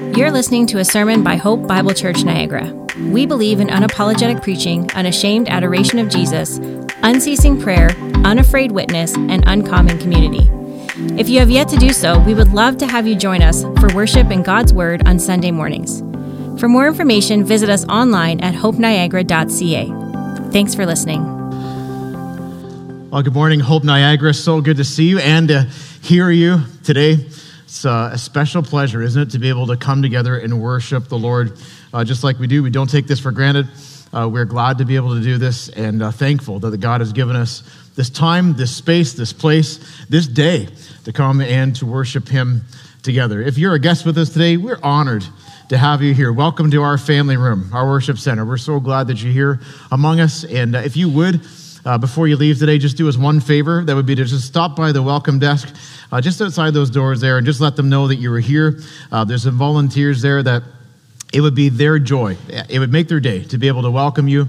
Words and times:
You're 0.00 0.30
listening 0.30 0.66
to 0.68 0.78
a 0.78 0.84
sermon 0.84 1.22
by 1.22 1.36
Hope 1.36 1.66
Bible 1.66 1.92
Church 1.92 2.24
Niagara. 2.24 2.72
We 3.10 3.26
believe 3.26 3.60
in 3.60 3.68
unapologetic 3.68 4.42
preaching, 4.42 4.90
unashamed 4.92 5.48
adoration 5.50 5.98
of 5.98 6.08
Jesus, 6.08 6.58
unceasing 7.02 7.60
prayer, 7.60 7.90
unafraid 8.24 8.72
witness, 8.72 9.14
and 9.14 9.44
uncommon 9.46 9.98
community. 9.98 10.50
If 11.20 11.28
you 11.28 11.38
have 11.38 11.50
yet 11.50 11.68
to 11.68 11.76
do 11.76 11.92
so, 11.92 12.18
we 12.20 12.32
would 12.32 12.48
love 12.48 12.78
to 12.78 12.86
have 12.86 13.06
you 13.06 13.14
join 13.14 13.42
us 13.42 13.62
for 13.78 13.94
worship 13.94 14.30
in 14.30 14.42
God's 14.42 14.72
Word 14.72 15.06
on 15.06 15.18
Sunday 15.18 15.50
mornings. 15.50 16.00
For 16.58 16.66
more 16.66 16.88
information, 16.88 17.44
visit 17.44 17.68
us 17.68 17.84
online 17.84 18.40
at 18.40 18.54
hopeniagara.ca. 18.54 20.50
Thanks 20.50 20.74
for 20.74 20.86
listening. 20.86 21.22
Well, 23.10 23.22
good 23.22 23.34
morning, 23.34 23.60
Hope 23.60 23.84
Niagara. 23.84 24.32
So 24.32 24.62
good 24.62 24.78
to 24.78 24.84
see 24.84 25.08
you 25.08 25.18
and 25.18 25.48
to 25.48 25.68
hear 26.00 26.30
you 26.30 26.62
today. 26.84 27.18
It's 27.70 27.84
uh, 27.84 28.10
a 28.12 28.18
special 28.18 28.64
pleasure, 28.64 29.00
isn't 29.00 29.22
it, 29.22 29.30
to 29.30 29.38
be 29.38 29.48
able 29.48 29.68
to 29.68 29.76
come 29.76 30.02
together 30.02 30.36
and 30.36 30.60
worship 30.60 31.06
the 31.06 31.16
Lord 31.16 31.56
uh, 31.94 32.02
just 32.02 32.24
like 32.24 32.36
we 32.40 32.48
do. 32.48 32.64
We 32.64 32.70
don't 32.70 32.90
take 32.90 33.06
this 33.06 33.20
for 33.20 33.30
granted. 33.30 33.68
Uh, 34.12 34.28
we're 34.28 34.44
glad 34.44 34.78
to 34.78 34.84
be 34.84 34.96
able 34.96 35.14
to 35.14 35.20
do 35.20 35.38
this 35.38 35.68
and 35.68 36.02
uh, 36.02 36.10
thankful 36.10 36.58
that 36.58 36.76
God 36.78 37.00
has 37.00 37.12
given 37.12 37.36
us 37.36 37.62
this 37.94 38.10
time, 38.10 38.54
this 38.54 38.74
space, 38.74 39.12
this 39.12 39.32
place, 39.32 39.78
this 40.08 40.26
day 40.26 40.66
to 41.04 41.12
come 41.12 41.40
and 41.40 41.76
to 41.76 41.86
worship 41.86 42.26
Him 42.26 42.62
together. 43.04 43.40
If 43.40 43.56
you're 43.56 43.74
a 43.74 43.78
guest 43.78 44.04
with 44.04 44.18
us 44.18 44.30
today, 44.30 44.56
we're 44.56 44.80
honored 44.82 45.24
to 45.68 45.78
have 45.78 46.02
you 46.02 46.12
here. 46.12 46.32
Welcome 46.32 46.72
to 46.72 46.82
our 46.82 46.98
family 46.98 47.36
room, 47.36 47.70
our 47.72 47.86
worship 47.86 48.18
center. 48.18 48.44
We're 48.44 48.56
so 48.56 48.80
glad 48.80 49.06
that 49.06 49.22
you're 49.22 49.32
here 49.32 49.60
among 49.92 50.18
us. 50.18 50.42
And 50.42 50.74
uh, 50.74 50.80
if 50.80 50.96
you 50.96 51.08
would, 51.10 51.40
uh, 51.84 51.98
before 51.98 52.28
you 52.28 52.36
leave 52.36 52.58
today, 52.58 52.78
just 52.78 52.96
do 52.96 53.08
us 53.08 53.16
one 53.16 53.40
favor. 53.40 53.84
That 53.84 53.96
would 53.96 54.06
be 54.06 54.14
to 54.14 54.24
just 54.24 54.46
stop 54.46 54.76
by 54.76 54.92
the 54.92 55.02
welcome 55.02 55.38
desk 55.38 55.74
uh, 56.12 56.20
just 56.20 56.40
outside 56.40 56.74
those 56.74 56.90
doors 56.90 57.20
there 57.20 57.38
and 57.38 57.46
just 57.46 57.60
let 57.60 57.76
them 57.76 57.88
know 57.88 58.08
that 58.08 58.16
you 58.16 58.30
were 58.30 58.40
here. 58.40 58.80
Uh, 59.10 59.24
there's 59.24 59.44
some 59.44 59.56
volunteers 59.56 60.22
there 60.22 60.42
that 60.42 60.62
it 61.32 61.40
would 61.40 61.54
be 61.54 61.68
their 61.68 61.98
joy. 61.98 62.36
It 62.68 62.78
would 62.78 62.92
make 62.92 63.08
their 63.08 63.20
day 63.20 63.44
to 63.44 63.58
be 63.58 63.68
able 63.68 63.82
to 63.82 63.90
welcome 63.90 64.28
you. 64.28 64.48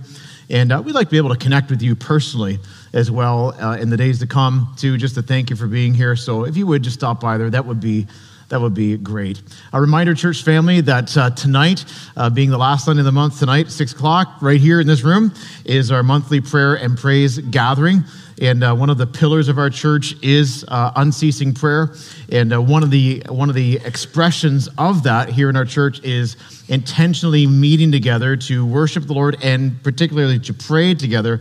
And 0.49 0.71
uh, 0.71 0.81
we'd 0.83 0.95
like 0.95 1.07
to 1.07 1.11
be 1.11 1.17
able 1.17 1.29
to 1.29 1.37
connect 1.37 1.69
with 1.69 1.81
you 1.81 1.95
personally 1.95 2.59
as 2.93 3.09
well 3.09 3.55
uh, 3.61 3.77
in 3.77 3.89
the 3.89 3.95
days 3.95 4.19
to 4.19 4.27
come, 4.27 4.73
too, 4.77 4.97
just 4.97 5.15
to 5.15 5.21
thank 5.21 5.49
you 5.49 5.55
for 5.55 5.67
being 5.67 5.93
here. 5.93 6.15
So 6.15 6.45
if 6.45 6.57
you 6.57 6.67
would 6.67 6.83
just 6.83 6.97
stop 6.97 7.21
by 7.21 7.37
there, 7.37 7.49
that 7.49 7.65
would 7.65 7.79
be 7.79 8.07
that 8.51 8.59
would 8.59 8.73
be 8.73 8.97
great. 8.97 9.41
A 9.71 9.79
reminder, 9.79 10.13
church 10.13 10.43
family, 10.43 10.81
that 10.81 11.15
uh, 11.15 11.29
tonight, 11.29 11.85
uh, 12.17 12.29
being 12.29 12.49
the 12.49 12.57
last 12.57 12.83
Sunday 12.83 12.99
of 12.99 13.05
the 13.05 13.11
month, 13.11 13.39
tonight, 13.39 13.71
6 13.71 13.93
o'clock, 13.93 14.41
right 14.41 14.59
here 14.59 14.81
in 14.81 14.87
this 14.87 15.03
room, 15.03 15.33
is 15.63 15.89
our 15.89 16.03
monthly 16.03 16.41
prayer 16.41 16.75
and 16.75 16.97
praise 16.97 17.39
gathering. 17.39 18.03
And 18.41 18.61
uh, 18.61 18.75
one 18.75 18.89
of 18.89 18.97
the 18.97 19.07
pillars 19.07 19.47
of 19.47 19.57
our 19.57 19.69
church 19.69 20.15
is 20.21 20.65
uh, 20.67 20.91
unceasing 20.97 21.53
prayer. 21.53 21.93
And 22.29 22.53
uh, 22.53 22.61
one, 22.61 22.83
of 22.83 22.91
the, 22.91 23.23
one 23.29 23.47
of 23.47 23.55
the 23.55 23.79
expressions 23.85 24.67
of 24.77 25.03
that 25.03 25.29
here 25.29 25.49
in 25.49 25.55
our 25.55 25.63
church 25.63 26.03
is 26.03 26.35
intentionally 26.67 27.47
meeting 27.47 27.89
together 27.89 28.35
to 28.35 28.65
worship 28.65 29.05
the 29.05 29.13
Lord 29.13 29.37
and 29.41 29.81
particularly 29.81 30.39
to 30.39 30.53
pray 30.53 30.93
together 30.93 31.39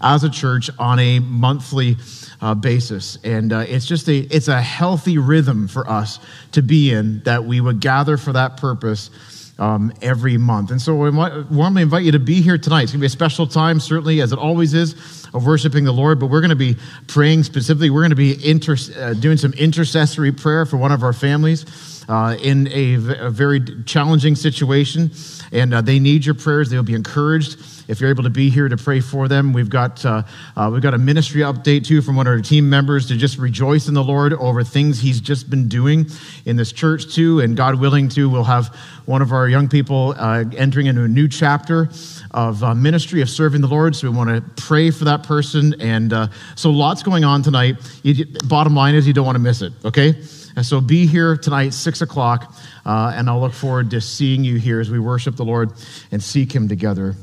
as 0.00 0.22
a 0.22 0.30
church 0.30 0.70
on 0.78 1.00
a 1.00 1.18
monthly 1.18 1.96
uh, 2.42 2.54
basis. 2.54 3.16
And 3.24 3.52
uh, 3.52 3.60
it's 3.60 3.86
just 3.86 4.08
a, 4.08 4.16
it's 4.18 4.48
a 4.48 4.60
healthy 4.60 5.16
rhythm 5.16 5.68
for 5.68 5.88
us 5.88 6.18
to 6.52 6.60
be 6.60 6.92
in 6.92 7.22
that 7.22 7.44
we 7.44 7.60
would 7.60 7.80
gather 7.80 8.16
for 8.16 8.32
that 8.32 8.56
purpose 8.56 9.10
um, 9.58 9.92
every 10.02 10.36
month. 10.36 10.72
And 10.72 10.82
so 10.82 10.94
we 10.96 11.10
warmly 11.10 11.82
invite 11.82 12.02
you 12.02 12.12
to 12.12 12.18
be 12.18 12.42
here 12.42 12.58
tonight. 12.58 12.82
It's 12.82 12.92
going 12.92 12.98
to 12.98 13.02
be 13.02 13.06
a 13.06 13.10
special 13.10 13.46
time, 13.46 13.78
certainly, 13.78 14.20
as 14.20 14.32
it 14.32 14.38
always 14.38 14.74
is, 14.74 14.94
of 15.32 15.46
worshiping 15.46 15.84
the 15.84 15.92
Lord, 15.92 16.18
but 16.18 16.26
we're 16.26 16.40
going 16.40 16.50
to 16.50 16.56
be 16.56 16.76
praying 17.06 17.44
specifically. 17.44 17.90
We're 17.90 18.00
going 18.00 18.10
to 18.10 18.16
be 18.16 18.50
inter- 18.50 18.76
uh, 18.98 19.14
doing 19.14 19.36
some 19.36 19.52
intercessory 19.52 20.32
prayer 20.32 20.66
for 20.66 20.78
one 20.78 20.90
of 20.90 21.04
our 21.04 21.12
families 21.12 22.04
uh, 22.08 22.36
in 22.42 22.66
a, 22.68 22.96
v- 22.96 23.14
a 23.18 23.30
very 23.30 23.60
challenging 23.84 24.34
situation, 24.34 25.12
and 25.52 25.72
uh, 25.72 25.80
they 25.80 26.00
need 26.00 26.26
your 26.26 26.34
prayers. 26.34 26.68
They'll 26.68 26.82
be 26.82 26.94
encouraged 26.94 27.58
if 27.88 28.00
you're 28.00 28.10
able 28.10 28.24
to 28.24 28.30
be 28.30 28.50
here 28.50 28.68
to 28.68 28.76
pray 28.76 29.00
for 29.00 29.28
them. 29.28 29.52
We've 29.52 29.70
got, 29.70 30.04
uh, 30.04 30.22
uh, 30.56 30.70
we've 30.72 30.82
got 30.82 30.94
a 30.94 30.98
ministry 30.98 31.42
update 31.42 31.84
too 31.84 32.02
from 32.02 32.16
one 32.16 32.26
of 32.26 32.32
our 32.32 32.40
team 32.40 32.68
members 32.68 33.08
to 33.08 33.16
just 33.16 33.38
rejoice 33.38 33.88
in 33.88 33.94
the 33.94 34.02
Lord 34.02 34.32
over 34.34 34.62
things 34.64 35.00
he's 35.00 35.20
just 35.20 35.50
been 35.50 35.68
doing 35.68 36.06
in 36.44 36.56
this 36.56 36.72
church 36.72 37.14
too. 37.14 37.40
And 37.40 37.56
God 37.56 37.76
willing 37.76 38.08
too, 38.08 38.28
we'll 38.28 38.44
have 38.44 38.74
one 39.06 39.22
of 39.22 39.32
our 39.32 39.48
young 39.48 39.68
people 39.68 40.14
uh, 40.16 40.44
entering 40.56 40.86
into 40.86 41.02
a 41.02 41.08
new 41.08 41.28
chapter 41.28 41.88
of 42.30 42.62
uh, 42.62 42.74
ministry 42.74 43.20
of 43.20 43.28
serving 43.28 43.60
the 43.60 43.68
Lord. 43.68 43.96
So 43.96 44.10
we 44.10 44.16
want 44.16 44.30
to 44.30 44.62
pray 44.62 44.90
for 44.90 45.04
that 45.04 45.24
person. 45.24 45.80
And 45.80 46.12
uh, 46.12 46.28
so 46.54 46.70
lots 46.70 47.02
going 47.02 47.24
on 47.24 47.42
tonight. 47.42 47.76
You, 48.02 48.26
bottom 48.44 48.74
line 48.74 48.94
is 48.94 49.06
you 49.06 49.12
don't 49.12 49.26
want 49.26 49.36
to 49.36 49.42
miss 49.42 49.62
it, 49.62 49.72
okay? 49.84 50.14
And 50.54 50.64
so 50.64 50.80
be 50.80 51.06
here 51.06 51.36
tonight, 51.36 51.70
6 51.70 52.02
o'clock, 52.02 52.54
uh, 52.84 53.12
and 53.14 53.28
I'll 53.28 53.40
look 53.40 53.54
forward 53.54 53.90
to 53.90 54.00
seeing 54.00 54.44
you 54.44 54.56
here 54.56 54.80
as 54.80 54.90
we 54.90 54.98
worship 54.98 55.36
the 55.36 55.44
Lord 55.44 55.72
and 56.10 56.22
seek 56.22 56.52
Him 56.52 56.68
together 56.68 57.16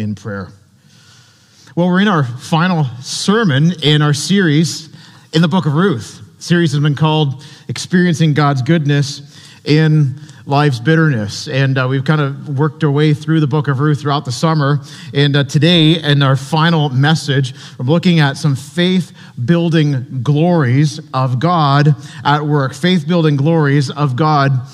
in 0.00 0.14
prayer. 0.14 0.48
Well, 1.76 1.88
we're 1.88 2.00
in 2.00 2.08
our 2.08 2.24
final 2.24 2.84
sermon 3.00 3.72
in 3.82 4.02
our 4.02 4.14
series 4.14 4.88
in 5.32 5.42
the 5.42 5.48
book 5.48 5.66
of 5.66 5.74
Ruth. 5.74 6.20
The 6.38 6.42
series 6.42 6.72
has 6.72 6.80
been 6.80 6.94
called 6.94 7.44
Experiencing 7.68 8.34
God's 8.34 8.62
Goodness 8.62 9.38
in 9.64 10.18
Life's 10.46 10.80
Bitterness. 10.80 11.48
And 11.48 11.78
uh, 11.78 11.86
we've 11.88 12.04
kind 12.04 12.20
of 12.20 12.58
worked 12.58 12.82
our 12.82 12.90
way 12.90 13.14
through 13.14 13.40
the 13.40 13.46
book 13.46 13.68
of 13.68 13.78
Ruth 13.78 14.00
throughout 14.00 14.24
the 14.24 14.32
summer. 14.32 14.80
And 15.14 15.36
uh, 15.36 15.44
today, 15.44 16.02
in 16.02 16.22
our 16.22 16.36
final 16.36 16.88
message, 16.88 17.54
we're 17.78 17.84
looking 17.84 18.20
at 18.20 18.36
some 18.36 18.56
faith 18.56 19.12
building 19.44 20.22
glories 20.22 20.98
of 21.12 21.38
God 21.38 21.94
at 22.24 22.44
work. 22.44 22.74
Faith 22.74 23.06
building 23.06 23.36
glories 23.36 23.90
of 23.90 24.16
God 24.16 24.66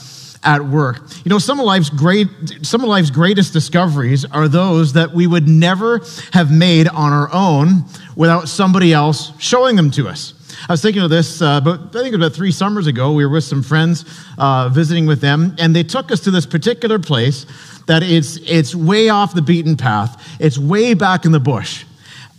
at 0.47 0.65
work. 0.65 1.01
You 1.25 1.29
know, 1.29 1.39
some 1.39 1.59
of 1.59 1.67
life's 1.67 1.91
great 1.91 2.29
some 2.63 2.83
of 2.83 2.89
life's 2.89 3.11
greatest 3.11 3.53
discoveries 3.53 4.25
are 4.25 4.49
those 4.49 4.93
that 4.95 5.13
we 5.13 5.27
would 5.27 5.49
never 5.49 6.01
have 6.33 6.51
made 6.51 6.89
on 6.89 7.13
our 7.13 7.31
own 7.33 7.85
without 8.15 8.49
somebody 8.49 8.93
else 8.93 9.33
showing 9.39 9.77
them 9.77 9.91
to 9.91 10.09
us. 10.09 10.33
I 10.69 10.73
was 10.73 10.81
thinking 10.81 11.03
of 11.03 11.11
this, 11.11 11.43
uh, 11.43 11.61
but 11.61 11.81
I 11.95 12.03
think 12.03 12.15
about 12.15 12.33
three 12.33 12.53
summers 12.53 12.87
ago. 12.87 13.13
We 13.13 13.27
were 13.27 13.33
with 13.33 13.45
some 13.45 13.63
friends 13.63 14.05
uh, 14.39 14.71
visiting 14.71 15.05
with 15.05 15.21
them, 15.21 15.55
and 15.59 15.77
they 15.77 15.83
took 15.83 16.11
us 16.11 16.21
to 16.21 16.31
this 16.31 16.47
particular 16.47 16.99
place 16.99 17.45
that 17.87 18.03
it's 18.03 18.37
it's 18.39 18.75
way 18.75 19.09
off 19.09 19.35
the 19.35 19.43
beaten 19.43 19.77
path. 19.77 20.37
It's 20.41 20.57
way 20.57 20.95
back 20.95 21.25
in 21.25 21.33
the 21.33 21.41
bush. 21.41 21.85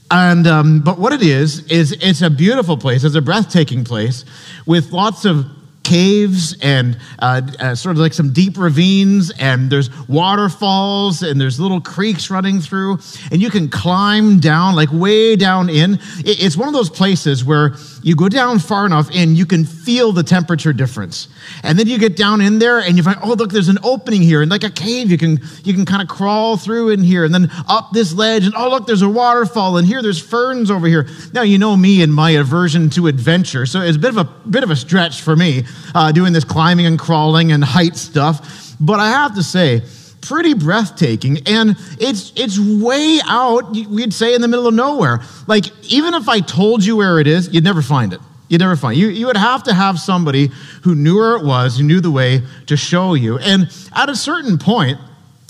And 0.10 0.48
um, 0.48 0.80
but 0.80 0.98
what 0.98 1.12
it 1.12 1.22
is 1.22 1.68
is 1.68 1.92
it's 1.92 2.22
a 2.22 2.30
beautiful 2.30 2.78
place. 2.78 3.04
It's 3.04 3.16
a 3.16 3.22
breathtaking 3.22 3.84
place 3.84 4.24
with 4.66 4.94
lots 4.94 5.26
of 5.26 5.46
caves 5.88 6.54
and 6.62 6.98
uh, 7.20 7.42
uh, 7.60 7.74
sort 7.74 7.96
of 7.96 8.02
like 8.02 8.14
some 8.14 8.34
deep 8.34 8.58
ravines, 8.58 9.32
and 9.40 9.70
there's 9.70 9.90
waterfalls, 10.08 11.24
and 11.24 11.40
there's 11.40 11.62
little 11.62 11.80
creeks 11.80 12.30
running 12.30 12.60
through, 12.60 13.00
and 13.32 13.42
you 13.42 13.50
can 13.50 13.70
climb 13.70 14.40
down, 14.40 14.76
like 14.76 14.92
way 14.92 15.38
down 15.38 15.70
in. 15.70 15.98
It's 16.20 16.58
one 16.58 16.68
of 16.68 16.74
those 16.74 16.90
places 16.90 17.46
where 17.46 17.76
you 18.04 18.18
go 18.18 18.28
down 18.28 18.60
far 18.60 18.86
enough 18.86 19.10
in, 19.12 19.36
you 19.36 19.46
can 19.46 19.64
feel 19.64 20.12
the 20.12 20.24
temperature 20.24 20.74
difference. 20.74 21.30
And 21.64 21.80
then 21.80 21.88
you 21.88 21.98
get 21.98 22.18
down 22.18 22.42
in 22.42 22.60
there 22.60 22.80
and 22.80 22.98
you 22.98 23.04
find, 23.04 23.18
oh, 23.24 23.34
look, 23.34 23.52
there's 23.52 23.70
an 23.70 23.80
opening 23.82 24.22
here, 24.22 24.42
and 24.42 24.52
like 24.52 24.66
a 24.66 24.70
cave, 24.70 25.10
you 25.10 25.18
can, 25.18 25.40
you 25.64 25.74
can 25.74 25.86
kind 25.86 26.02
of 26.02 26.10
crawl 26.10 26.58
through 26.58 26.90
in 26.90 27.02
here, 27.02 27.24
and 27.24 27.34
then 27.34 27.50
up 27.70 27.92
this 27.94 28.14
ledge, 28.14 28.46
and 28.46 28.54
oh, 28.58 28.70
look, 28.70 28.88
there's 28.88 29.04
a 29.04 29.10
waterfall, 29.10 29.78
and 29.78 29.88
here 29.88 30.02
there's 30.02 30.22
ferns 30.22 30.70
over 30.70 30.86
here. 30.86 31.08
Now, 31.32 31.44
you 31.44 31.58
know 31.58 31.78
me 31.78 32.02
and 32.02 32.14
my 32.14 32.32
aversion 32.32 32.90
to 32.92 33.08
adventure, 33.08 33.66
so 33.66 33.80
it's 33.80 33.96
a 33.96 34.00
bit 34.00 34.10
of 34.10 34.18
a, 34.18 34.26
bit 34.50 34.64
of 34.64 34.70
a 34.70 34.76
stretch 34.76 35.22
for 35.22 35.36
me 35.36 35.64
uh, 35.96 36.12
doing 36.12 36.34
this 36.34 36.44
climbing 36.44 36.86
and 36.86 37.00
crawling 37.00 37.52
and 37.52 37.64
height 37.64 37.96
stuff. 37.96 38.76
But 38.80 39.00
I 39.00 39.10
have 39.10 39.36
to 39.36 39.44
say, 39.44 39.82
pretty 40.28 40.54
breathtaking. 40.54 41.40
And 41.46 41.76
it's 42.00 42.34
it's 42.36 42.60
way 42.60 43.20
out 43.26 43.72
we'd 43.72 44.14
say 44.14 44.36
in 44.36 44.42
the 44.42 44.48
middle 44.48 44.68
of 44.68 44.74
nowhere. 44.74 45.22
Like 45.48 45.66
even 45.92 46.14
if 46.14 46.28
i 46.28 46.40
told 46.40 46.84
you 46.84 46.98
where 46.98 47.20
it 47.20 47.28
is 47.28 47.54
you'd 47.54 47.64
never 47.64 47.82
find 47.82 48.14
it. 48.14 48.20
You'd 48.50 48.62
never 48.62 48.76
find 48.76 48.98
it. 48.98 49.00
You, 49.02 49.08
you 49.10 49.26
would 49.28 49.38
have 49.38 49.64
to 49.64 49.74
have 49.74 50.00
somebody 50.00 50.50
who 50.84 50.96
knew 50.96 51.18
where 51.18 51.36
it 51.36 51.46
was 51.46 51.78
who 51.78 51.84
knew 51.84 52.02
the 52.02 52.12
way 52.12 52.42
to 52.68 52.78
show 52.78 53.14
you. 53.14 53.38
And 53.38 53.72
at 53.94 54.10
a 54.10 54.16
certain 54.16 54.58
point 54.58 55.00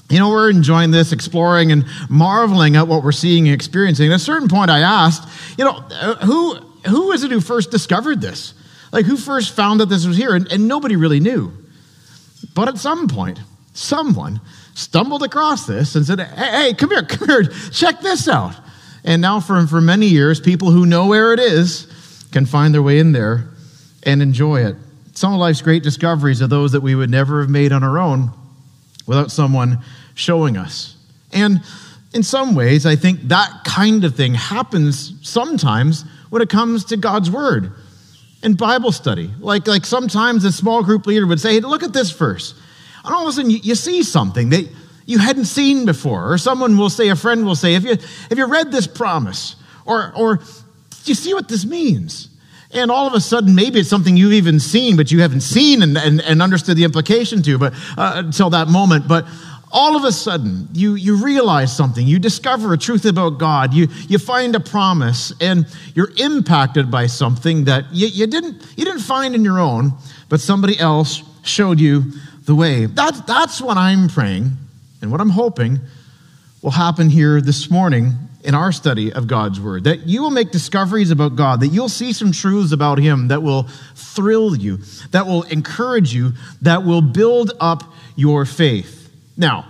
you 0.10 0.20
know 0.20 0.30
we're 0.30 0.50
enjoying 0.50 0.92
this 0.92 1.12
exploring 1.12 1.72
and 1.72 1.86
marveling 2.10 2.78
at 2.78 2.88
what 2.88 3.04
we're 3.04 3.12
seeing 3.12 3.48
and 3.48 3.56
experiencing. 3.56 4.12
At 4.12 4.16
a 4.16 4.20
certain 4.20 4.48
point 4.48 4.70
i 4.70 4.80
asked 4.80 5.28
you 5.58 5.66
know 5.66 5.84
uh, 5.92 6.16
who 6.26 6.56
who 6.88 7.12
is 7.12 7.24
it 7.24 7.32
who 7.32 7.42
first 7.42 7.72
discovered 7.72 8.22
this 8.22 8.54
like 8.92 9.06
who 9.06 9.18
first 9.18 9.56
found 9.56 9.80
that 9.80 9.88
this 9.88 10.06
was 10.06 10.18
here 10.18 10.34
and, 10.36 10.52
and 10.52 10.68
nobody 10.68 10.96
really 10.96 11.20
knew 11.20 11.52
but 12.54 12.68
at 12.68 12.78
some 12.78 13.08
point 13.08 13.40
someone 13.74 14.42
stumbled 14.74 15.24
across 15.24 15.66
this 15.66 15.96
and 15.96 16.06
said, 16.06 16.20
hey, 16.20 16.52
hey, 16.52 16.74
come 16.74 16.90
here, 16.92 17.04
come 17.08 17.28
here, 17.28 17.44
check 17.72 18.00
this 18.02 18.28
out. 18.28 18.56
And 19.04 19.22
now, 19.22 19.40
for, 19.40 19.66
for 19.68 19.80
many 19.80 20.08
years, 20.08 20.40
people 20.40 20.72
who 20.72 20.86
know 20.86 21.08
where 21.08 21.34
it 21.34 21.40
is 21.40 21.88
can 22.32 22.46
find 22.46 22.74
their 22.74 22.82
way 22.82 23.00
in 23.00 23.12
there 23.12 23.50
and 24.04 24.22
enjoy 24.22 24.66
it. 24.66 24.76
Some 25.14 25.34
of 25.34 25.40
life's 25.40 25.62
great 25.62 25.82
discoveries 25.82 26.42
are 26.42 26.48
those 26.48 26.74
that 26.74 26.82
we 26.82 26.94
would 26.94 27.10
never 27.10 27.42
have 27.42 27.50
made 27.50 27.72
on 27.72 27.84
our 27.84 27.98
own 27.98 28.32
without 29.08 29.32
someone 29.32 29.80
showing 30.14 30.58
us. 30.58 30.96
And 31.32 31.62
in 32.14 32.22
some 32.22 32.54
ways, 32.54 32.86
I 32.86 32.96
think 32.96 33.22
that 33.30 33.64
kind 33.66 34.04
of 34.04 34.16
thing 34.16 34.34
happens 34.34 35.14
sometimes 35.28 36.04
when 36.30 36.42
it 36.42 36.50
comes 36.50 36.86
to 36.86 36.98
God's 36.98 37.32
Word 37.32 37.72
and 38.44 38.58
Bible 38.58 38.92
study. 38.92 39.32
Like, 39.40 39.68
like 39.68 39.86
sometimes 39.86 40.44
a 40.46 40.52
small 40.52 40.84
group 40.84 41.06
leader 41.06 41.26
would 41.26 41.40
say, 41.40 41.54
hey, 41.54 41.60
look 41.62 41.84
at 41.84 41.94
this 41.94 42.12
verse. 42.12 42.54
And 43.04 43.14
all 43.14 43.24
of 43.24 43.30
a 43.30 43.32
sudden, 43.32 43.52
you, 43.52 43.60
you 43.64 43.76
see 43.76 44.04
something 44.04 44.50
that 44.50 44.68
you 45.06 45.18
hadn't 45.18 45.46
seen 45.46 45.86
before. 45.86 46.32
Or 46.32 46.38
someone 46.38 46.78
will 46.78 46.90
say, 46.90 47.10
a 47.10 47.16
friend 47.16 47.46
will 47.46 47.56
say, 47.56 47.74
Have 47.74 47.86
you, 47.86 47.96
have 48.30 48.38
you 48.38 48.46
read 48.46 48.72
this 48.72 48.86
promise? 48.86 49.56
Or, 49.86 50.14
or 50.16 50.36
do 50.36 50.44
you 51.06 51.16
see 51.16 51.34
what 51.34 51.48
this 51.48 51.66
means? 51.66 52.30
And 52.72 52.92
all 52.92 53.08
of 53.08 53.14
a 53.14 53.22
sudden, 53.22 53.56
maybe 53.56 53.80
it's 53.80 53.90
something 53.90 54.18
you've 54.18 54.34
even 54.34 54.60
seen, 54.60 54.98
but 54.98 55.10
you 55.10 55.22
haven't 55.22 55.42
seen 55.42 55.82
and, 55.82 55.98
and, 55.98 56.22
and 56.22 56.42
understood 56.42 56.76
the 56.76 56.84
implication 56.84 57.42
to, 57.44 57.58
but 57.58 57.74
uh, 57.98 58.14
until 58.16 58.50
that 58.50 58.68
moment. 58.68 59.08
But 59.08 59.26
all 59.72 59.96
of 59.96 60.04
a 60.04 60.12
sudden, 60.12 60.70
you, 60.74 60.96
you 60.96 61.24
realize 61.24 61.76
something. 61.76 62.06
You 62.08 62.20
discover 62.20 62.74
a 62.74 62.78
truth 62.78 63.06
about 63.06 63.38
God. 63.38 63.74
You, 63.74 63.88
you 64.08 64.18
find 64.18 64.56
a 64.56 64.60
promise, 64.60 65.34
and 65.42 65.66
you're 65.94 66.12
impacted 66.18 66.90
by 66.90 67.08
something 67.08 67.66
that 67.66 67.86
you, 67.92 68.08
you, 68.08 68.28
didn't, 68.28 68.66
you 68.78 68.86
didn't 68.86 69.02
find 69.02 69.36
in 69.36 69.44
your 69.44 69.60
own, 69.60 69.92
but 70.30 70.40
somebody 70.40 70.80
else 70.80 71.22
showed 71.44 71.80
you 71.80 72.04
the 72.46 72.56
way. 72.56 72.86
That, 72.86 73.28
that's 73.28 73.62
what 73.62 73.78
I'm 73.78 74.08
praying 74.08 74.52
and 75.02 75.12
what 75.12 75.22
I'm 75.22 75.30
hoping 75.30 75.80
will 76.62 76.72
happen 76.72 77.10
here 77.10 77.42
this 77.42 77.70
morning 77.70 78.14
in 78.44 78.56
our 78.56 78.72
study 78.72 79.12
of 79.12 79.28
God's 79.28 79.60
Word. 79.60 79.84
That 79.84 80.08
you 80.08 80.22
will 80.22 80.32
make 80.32 80.52
discoveries 80.52 81.12
about 81.12 81.36
God, 81.36 81.60
that 81.60 81.68
you'll 81.68 81.90
see 81.90 82.14
some 82.14 82.32
truths 82.32 82.72
about 82.72 82.98
Him 82.98 83.28
that 83.28 83.44
will 83.44 83.64
thrill 83.96 84.56
you, 84.56 84.78
that 85.12 85.28
will 85.28 85.44
encourage 85.44 86.14
you, 86.14 86.32
that 86.62 86.84
will 86.84 87.02
build 87.02 87.52
up 87.60 87.84
your 88.16 88.46
faith. 88.46 88.97
Now, 89.38 89.66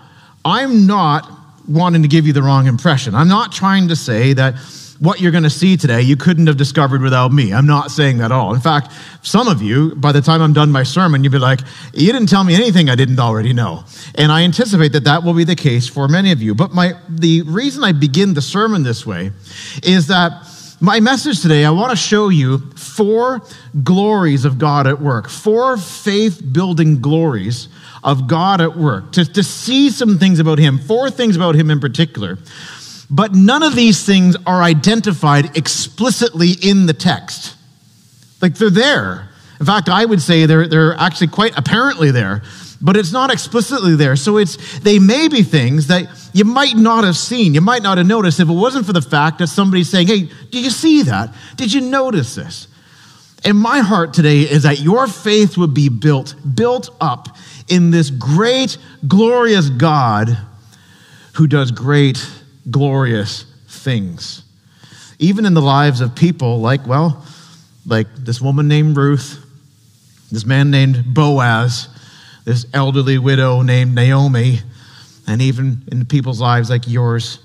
I'm 0.45 0.87
not 0.87 1.29
wanting 1.67 2.01
to 2.01 2.07
give 2.07 2.25
you 2.25 2.33
the 2.33 2.41
wrong 2.41 2.67
impression. 2.67 3.13
I'm 3.13 3.27
not 3.27 3.51
trying 3.51 3.89
to 3.89 3.95
say 3.95 4.33
that 4.33 4.55
what 4.99 5.21
you're 5.21 5.31
going 5.31 5.43
to 5.43 5.49
see 5.49 5.77
today 5.77 6.01
you 6.01 6.15
couldn't 6.15 6.47
have 6.47 6.57
discovered 6.57 7.01
without 7.01 7.31
me. 7.31 7.53
I'm 7.53 7.67
not 7.67 7.91
saying 7.91 8.17
that 8.19 8.25
at 8.25 8.31
all. 8.31 8.55
In 8.55 8.61
fact, 8.61 8.91
some 9.21 9.47
of 9.47 9.61
you, 9.61 9.93
by 9.95 10.11
the 10.11 10.21
time 10.21 10.41
I'm 10.41 10.53
done 10.53 10.71
my 10.71 10.83
sermon, 10.83 11.23
you'll 11.23 11.33
be 11.33 11.39
like, 11.39 11.59
you 11.93 12.11
didn't 12.11 12.29
tell 12.29 12.43
me 12.43 12.55
anything 12.55 12.89
I 12.89 12.95
didn't 12.95 13.19
already 13.19 13.53
know. 13.53 13.83
And 14.15 14.31
I 14.31 14.43
anticipate 14.43 14.93
that 14.93 15.03
that 15.03 15.23
will 15.23 15.33
be 15.33 15.43
the 15.43 15.55
case 15.55 15.87
for 15.87 16.07
many 16.07 16.31
of 16.31 16.41
you. 16.41 16.55
But 16.55 16.73
my, 16.73 16.93
the 17.09 17.41
reason 17.43 17.83
I 17.83 17.91
begin 17.91 18.33
the 18.33 18.41
sermon 18.41 18.83
this 18.83 19.05
way 19.05 19.31
is 19.83 20.07
that 20.07 20.31
my 20.79 20.99
message 20.99 21.41
today, 21.41 21.65
I 21.65 21.71
want 21.71 21.89
to 21.89 21.95
show 21.95 22.29
you 22.29 22.59
four 22.75 23.41
glories 23.83 24.45
of 24.45 24.59
God 24.59 24.87
at 24.87 25.01
work, 25.01 25.27
four 25.27 25.77
faith 25.77 26.41
building 26.53 27.01
glories 27.01 27.67
of 28.03 28.27
God 28.27 28.61
at 28.61 28.77
work, 28.77 29.11
to, 29.13 29.25
to 29.25 29.43
see 29.43 29.89
some 29.89 30.19
things 30.19 30.39
about 30.39 30.59
Him, 30.59 30.77
four 30.77 31.09
things 31.09 31.35
about 31.35 31.55
Him 31.55 31.71
in 31.71 31.79
particular 31.79 32.37
but 33.09 33.33
none 33.33 33.63
of 33.63 33.75
these 33.75 34.05
things 34.05 34.35
are 34.45 34.61
identified 34.61 35.57
explicitly 35.57 36.51
in 36.51 36.85
the 36.87 36.93
text. 36.93 37.55
Like 38.41 38.55
they're 38.55 38.69
there. 38.69 39.29
In 39.59 39.65
fact, 39.65 39.89
I 39.89 40.05
would 40.05 40.21
say 40.21 40.45
they're, 40.45 40.67
they're 40.67 40.93
actually 40.95 41.27
quite 41.27 41.57
apparently 41.57 42.11
there, 42.11 42.43
but 42.81 42.95
it's 42.95 43.11
not 43.11 43.31
explicitly 43.31 43.95
there. 43.95 44.15
So 44.15 44.37
it's 44.37 44.79
they 44.79 44.99
may 44.99 45.29
be 45.29 45.41
things 45.41 45.87
that 45.87 46.07
you 46.33 46.43
might 46.43 46.75
not 46.75 47.03
have 47.05 47.17
seen, 47.17 47.53
you 47.53 47.61
might 47.61 47.81
not 47.81 47.97
have 47.97 48.05
noticed 48.05 48.39
if 48.39 48.49
it 48.49 48.53
wasn't 48.53 48.85
for 48.85 48.93
the 48.93 49.01
fact 49.01 49.39
that 49.39 49.47
somebody's 49.47 49.89
saying, 49.89 50.07
Hey, 50.07 50.29
did 50.51 50.63
you 50.63 50.69
see 50.69 51.03
that? 51.03 51.33
Did 51.55 51.73
you 51.73 51.81
notice 51.81 52.35
this? 52.35 52.67
And 53.43 53.57
my 53.57 53.79
heart 53.79 54.13
today 54.13 54.41
is 54.41 54.63
that 54.63 54.79
your 54.79 55.07
faith 55.07 55.57
would 55.57 55.73
be 55.73 55.89
built, 55.89 56.35
built 56.55 56.89
up 56.99 57.29
in 57.67 57.91
this 57.91 58.09
great, 58.09 58.77
glorious 59.07 59.69
God 59.69 60.37
who 61.33 61.47
does 61.47 61.71
great 61.71 62.25
glorious 62.69 63.45
things. 63.67 64.43
Even 65.19 65.45
in 65.45 65.53
the 65.53 65.61
lives 65.61 66.01
of 66.01 66.15
people 66.15 66.59
like, 66.59 66.85
well, 66.87 67.25
like 67.85 68.07
this 68.15 68.41
woman 68.41 68.67
named 68.67 68.97
Ruth, 68.97 69.43
this 70.31 70.45
man 70.45 70.71
named 70.71 71.13
Boaz, 71.13 71.89
this 72.43 72.65
elderly 72.73 73.17
widow 73.17 73.61
named 73.61 73.95
Naomi, 73.95 74.59
and 75.27 75.41
even 75.41 75.83
in 75.91 76.05
people's 76.05 76.41
lives 76.41 76.69
like 76.69 76.87
yours 76.87 77.39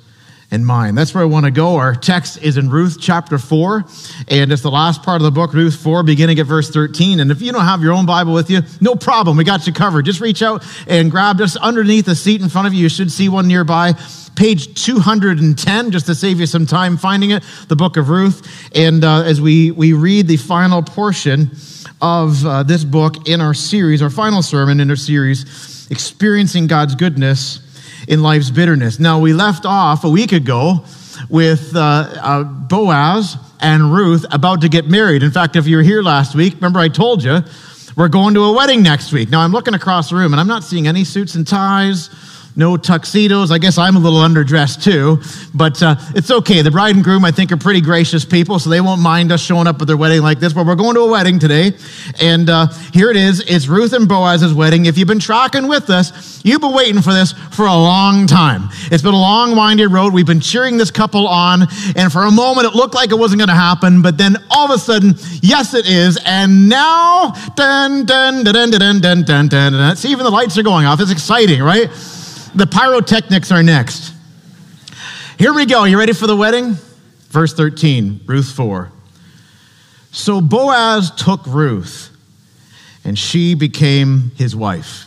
and 0.52 0.64
mine. 0.66 0.94
That's 0.94 1.14
where 1.14 1.22
I 1.22 1.26
want 1.26 1.46
to 1.46 1.50
go. 1.50 1.76
Our 1.76 1.94
text 1.94 2.40
is 2.42 2.58
in 2.58 2.68
Ruth 2.68 2.98
chapter 3.00 3.38
4, 3.38 3.84
and 4.28 4.52
it's 4.52 4.60
the 4.60 4.70
last 4.70 5.02
part 5.02 5.20
of 5.20 5.24
the 5.24 5.30
book, 5.30 5.54
Ruth 5.54 5.74
4, 5.76 6.02
beginning 6.02 6.38
at 6.38 6.46
verse 6.46 6.70
13. 6.70 7.20
And 7.20 7.30
if 7.30 7.40
you 7.40 7.50
don't 7.52 7.64
have 7.64 7.82
your 7.82 7.94
own 7.94 8.04
Bible 8.04 8.34
with 8.34 8.50
you, 8.50 8.60
no 8.80 8.94
problem. 8.94 9.38
We 9.38 9.44
got 9.44 9.66
you 9.66 9.72
covered. 9.72 10.04
Just 10.04 10.20
reach 10.20 10.42
out 10.42 10.64
and 10.86 11.10
grab 11.10 11.38
just 11.38 11.56
underneath 11.56 12.04
the 12.04 12.14
seat 12.14 12.42
in 12.42 12.50
front 12.50 12.66
of 12.66 12.74
you. 12.74 12.82
You 12.82 12.90
should 12.90 13.10
see 13.10 13.30
one 13.30 13.48
nearby 13.48 13.94
page 14.36 14.84
210, 14.84 15.90
just 15.90 16.06
to 16.06 16.14
save 16.14 16.38
you 16.38 16.46
some 16.46 16.66
time 16.66 16.98
finding 16.98 17.30
it, 17.30 17.42
the 17.68 17.76
book 17.76 17.96
of 17.96 18.10
Ruth. 18.10 18.70
And 18.74 19.04
uh, 19.04 19.22
as 19.22 19.40
we, 19.40 19.70
we 19.70 19.94
read 19.94 20.28
the 20.28 20.36
final 20.36 20.82
portion 20.82 21.50
of 22.02 22.44
uh, 22.44 22.62
this 22.62 22.84
book 22.84 23.26
in 23.26 23.40
our 23.40 23.54
series, 23.54 24.02
our 24.02 24.10
final 24.10 24.42
sermon 24.42 24.80
in 24.80 24.90
our 24.90 24.96
series, 24.96 25.88
Experiencing 25.90 26.66
God's 26.66 26.94
Goodness 26.94 27.60
in 28.08 28.22
Life's 28.22 28.50
Bitterness. 28.50 28.98
Now, 28.98 29.18
we 29.20 29.32
left 29.32 29.64
off 29.66 30.04
a 30.04 30.10
week 30.10 30.32
ago 30.32 30.84
with 31.28 31.74
uh, 31.76 31.80
uh 31.80 32.44
Boaz 32.44 33.36
and 33.60 33.92
Ruth 33.92 34.24
about 34.30 34.60
to 34.62 34.68
get 34.68 34.86
married. 34.86 35.22
In 35.22 35.30
fact, 35.30 35.56
if 35.56 35.66
you 35.66 35.76
were 35.76 35.82
here 35.82 36.02
last 36.02 36.34
week, 36.34 36.54
remember 36.54 36.80
I 36.80 36.88
told 36.88 37.22
you 37.22 37.40
we're 37.96 38.08
going 38.08 38.34
to 38.34 38.44
a 38.44 38.52
wedding 38.52 38.82
next 38.82 39.12
week. 39.12 39.30
Now, 39.30 39.40
I'm 39.40 39.52
looking 39.52 39.74
across 39.74 40.10
the 40.10 40.16
room 40.16 40.32
and 40.32 40.40
I'm 40.40 40.48
not 40.48 40.64
seeing 40.64 40.86
any 40.86 41.04
suits 41.04 41.34
and 41.34 41.46
ties 41.46 42.08
no 42.56 42.76
tuxedos. 42.76 43.50
I 43.50 43.58
guess 43.58 43.78
I'm 43.78 43.96
a 43.96 43.98
little 43.98 44.20
underdressed 44.20 44.82
too, 44.82 45.20
but 45.54 45.82
uh, 45.82 45.96
it's 46.14 46.30
okay. 46.30 46.62
The 46.62 46.70
bride 46.70 46.94
and 46.94 47.04
groom, 47.04 47.24
I 47.24 47.30
think, 47.30 47.52
are 47.52 47.56
pretty 47.56 47.80
gracious 47.80 48.24
people, 48.24 48.58
so 48.58 48.70
they 48.70 48.80
won't 48.80 49.00
mind 49.00 49.32
us 49.32 49.40
showing 49.40 49.66
up 49.66 49.80
at 49.80 49.86
their 49.86 49.96
wedding 49.96 50.22
like 50.22 50.38
this. 50.38 50.52
But 50.52 50.66
we're 50.66 50.74
going 50.74 50.94
to 50.94 51.00
a 51.00 51.10
wedding 51.10 51.38
today, 51.38 51.72
and 52.20 52.48
uh, 52.50 52.68
here 52.92 53.10
it 53.10 53.16
is. 53.16 53.40
It's 53.40 53.68
Ruth 53.68 53.92
and 53.92 54.08
Boaz's 54.08 54.54
wedding. 54.54 54.86
If 54.86 54.98
you've 54.98 55.08
been 55.08 55.18
tracking 55.18 55.68
with 55.68 55.90
us, 55.90 56.44
you've 56.44 56.60
been 56.60 56.74
waiting 56.74 57.00
for 57.02 57.12
this 57.12 57.32
for 57.32 57.66
a 57.66 57.74
long 57.74 58.26
time. 58.26 58.68
It's 58.90 59.02
been 59.02 59.14
a 59.14 59.20
long, 59.20 59.56
winding 59.56 59.90
road. 59.90 60.12
We've 60.12 60.26
been 60.26 60.40
cheering 60.40 60.76
this 60.76 60.90
couple 60.90 61.26
on, 61.26 61.62
and 61.96 62.12
for 62.12 62.24
a 62.24 62.30
moment 62.30 62.66
it 62.66 62.74
looked 62.74 62.94
like 62.94 63.10
it 63.10 63.18
wasn't 63.18 63.40
going 63.40 63.48
to 63.48 63.54
happen, 63.54 64.02
but 64.02 64.18
then 64.18 64.36
all 64.50 64.70
of 64.70 64.70
a 64.70 64.78
sudden, 64.78 65.14
yes, 65.40 65.74
it 65.74 65.86
is. 65.86 66.18
And 66.24 66.68
now, 66.68 67.32
dun 67.56 68.04
dun 68.04 68.44
dun 68.44 68.70
dun 68.70 68.70
dun 68.70 69.00
dun 69.00 69.22
dun 69.22 69.48
dun. 69.48 69.72
dun. 69.72 69.96
See, 69.96 70.10
even 70.10 70.24
the 70.24 70.30
lights 70.30 70.58
are 70.58 70.62
going 70.62 70.86
off. 70.86 71.00
It's 71.00 71.10
exciting, 71.10 71.62
right? 71.62 71.90
The 72.54 72.66
pyrotechnics 72.66 73.50
are 73.50 73.62
next. 73.62 74.12
Here 75.38 75.54
we 75.54 75.64
go. 75.64 75.84
You 75.84 75.98
ready 75.98 76.12
for 76.12 76.26
the 76.26 76.36
wedding? 76.36 76.76
Verse 77.30 77.54
13, 77.54 78.20
Ruth 78.26 78.52
4. 78.52 78.92
So 80.10 80.42
Boaz 80.42 81.10
took 81.12 81.46
Ruth, 81.46 82.14
and 83.04 83.18
she 83.18 83.54
became 83.54 84.32
his 84.36 84.54
wife. 84.54 85.06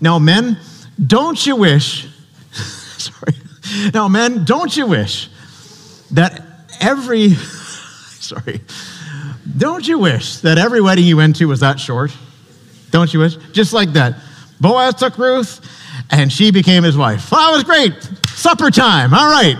Now, 0.00 0.18
men, 0.18 0.58
don't 1.04 1.46
you 1.46 1.54
wish, 1.54 2.08
sorry, 2.52 3.34
now, 3.94 4.08
men, 4.08 4.44
don't 4.44 4.76
you 4.76 4.88
wish 4.88 5.28
that 6.10 6.42
every, 6.80 7.30
sorry, 7.34 8.60
don't 9.56 9.86
you 9.86 10.00
wish 10.00 10.38
that 10.38 10.58
every 10.58 10.80
wedding 10.80 11.04
you 11.04 11.16
went 11.16 11.36
to 11.36 11.44
was 11.46 11.60
that 11.60 11.78
short? 11.78 12.10
Don't 12.90 13.14
you 13.14 13.20
wish? 13.20 13.36
Just 13.52 13.72
like 13.72 13.92
that. 13.92 14.16
Boaz 14.60 14.94
took 14.94 15.16
Ruth, 15.16 15.60
and 16.10 16.32
she 16.32 16.50
became 16.50 16.82
his 16.82 16.96
wife. 16.96 17.30
Well, 17.30 17.50
that 17.50 17.56
was 17.56 17.64
great. 17.64 17.94
Supper 18.28 18.70
time. 18.70 19.12
All 19.12 19.30
right. 19.30 19.56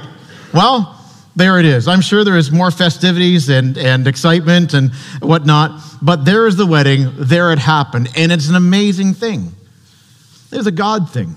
Well, 0.55 0.97
there 1.35 1.59
it 1.59 1.67
is. 1.67 1.87
I'm 1.87 2.01
sure 2.01 2.25
there 2.25 2.37
is 2.37 2.51
more 2.51 2.71
festivities 2.71 3.49
and, 3.51 3.77
and 3.77 4.07
excitement 4.07 4.73
and 4.73 4.93
whatnot, 5.21 5.81
but 6.01 6.25
there 6.25 6.47
is 6.47 6.57
the 6.57 6.67
wedding. 6.67 7.13
There 7.17 7.53
it 7.53 7.59
happened. 7.59 8.09
And 8.17 8.33
it's 8.33 8.49
an 8.49 8.55
amazing 8.55 9.15
thing. 9.15 9.53
It's 10.51 10.67
a 10.67 10.73
God 10.73 11.11
thing 11.11 11.35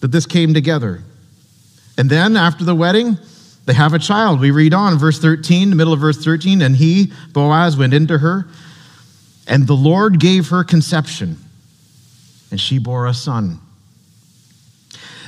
that 0.00 0.08
this 0.12 0.24
came 0.24 0.54
together. 0.54 1.02
And 1.98 2.08
then 2.08 2.36
after 2.36 2.64
the 2.64 2.74
wedding, 2.74 3.18
they 3.66 3.74
have 3.74 3.92
a 3.92 3.98
child. 3.98 4.40
We 4.40 4.52
read 4.52 4.72
on, 4.72 4.98
verse 4.98 5.18
13, 5.18 5.70
the 5.70 5.76
middle 5.76 5.92
of 5.92 6.00
verse 6.00 6.22
13, 6.24 6.62
and 6.62 6.76
he, 6.76 7.12
Boaz, 7.32 7.76
went 7.76 7.92
into 7.92 8.18
her, 8.18 8.46
and 9.46 9.66
the 9.66 9.74
Lord 9.74 10.20
gave 10.20 10.48
her 10.48 10.62
conception, 10.64 11.36
and 12.50 12.60
she 12.60 12.78
bore 12.78 13.06
a 13.06 13.14
son. 13.14 13.60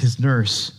his 0.00 0.18
nurse. 0.18 0.72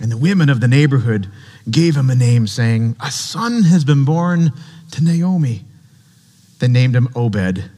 And 0.00 0.10
the 0.10 0.16
women 0.16 0.48
of 0.48 0.60
the 0.60 0.68
neighborhood 0.68 1.30
gave 1.70 1.96
him 1.96 2.10
a 2.10 2.14
name, 2.14 2.46
saying, 2.46 2.96
A 3.00 3.10
son 3.10 3.62
has 3.64 3.84
been 3.84 4.04
born 4.04 4.52
to 4.90 5.04
Naomi. 5.04 5.64
They 6.58 6.68
named 6.68 6.96
him 6.96 7.08
Obed. 7.14 7.70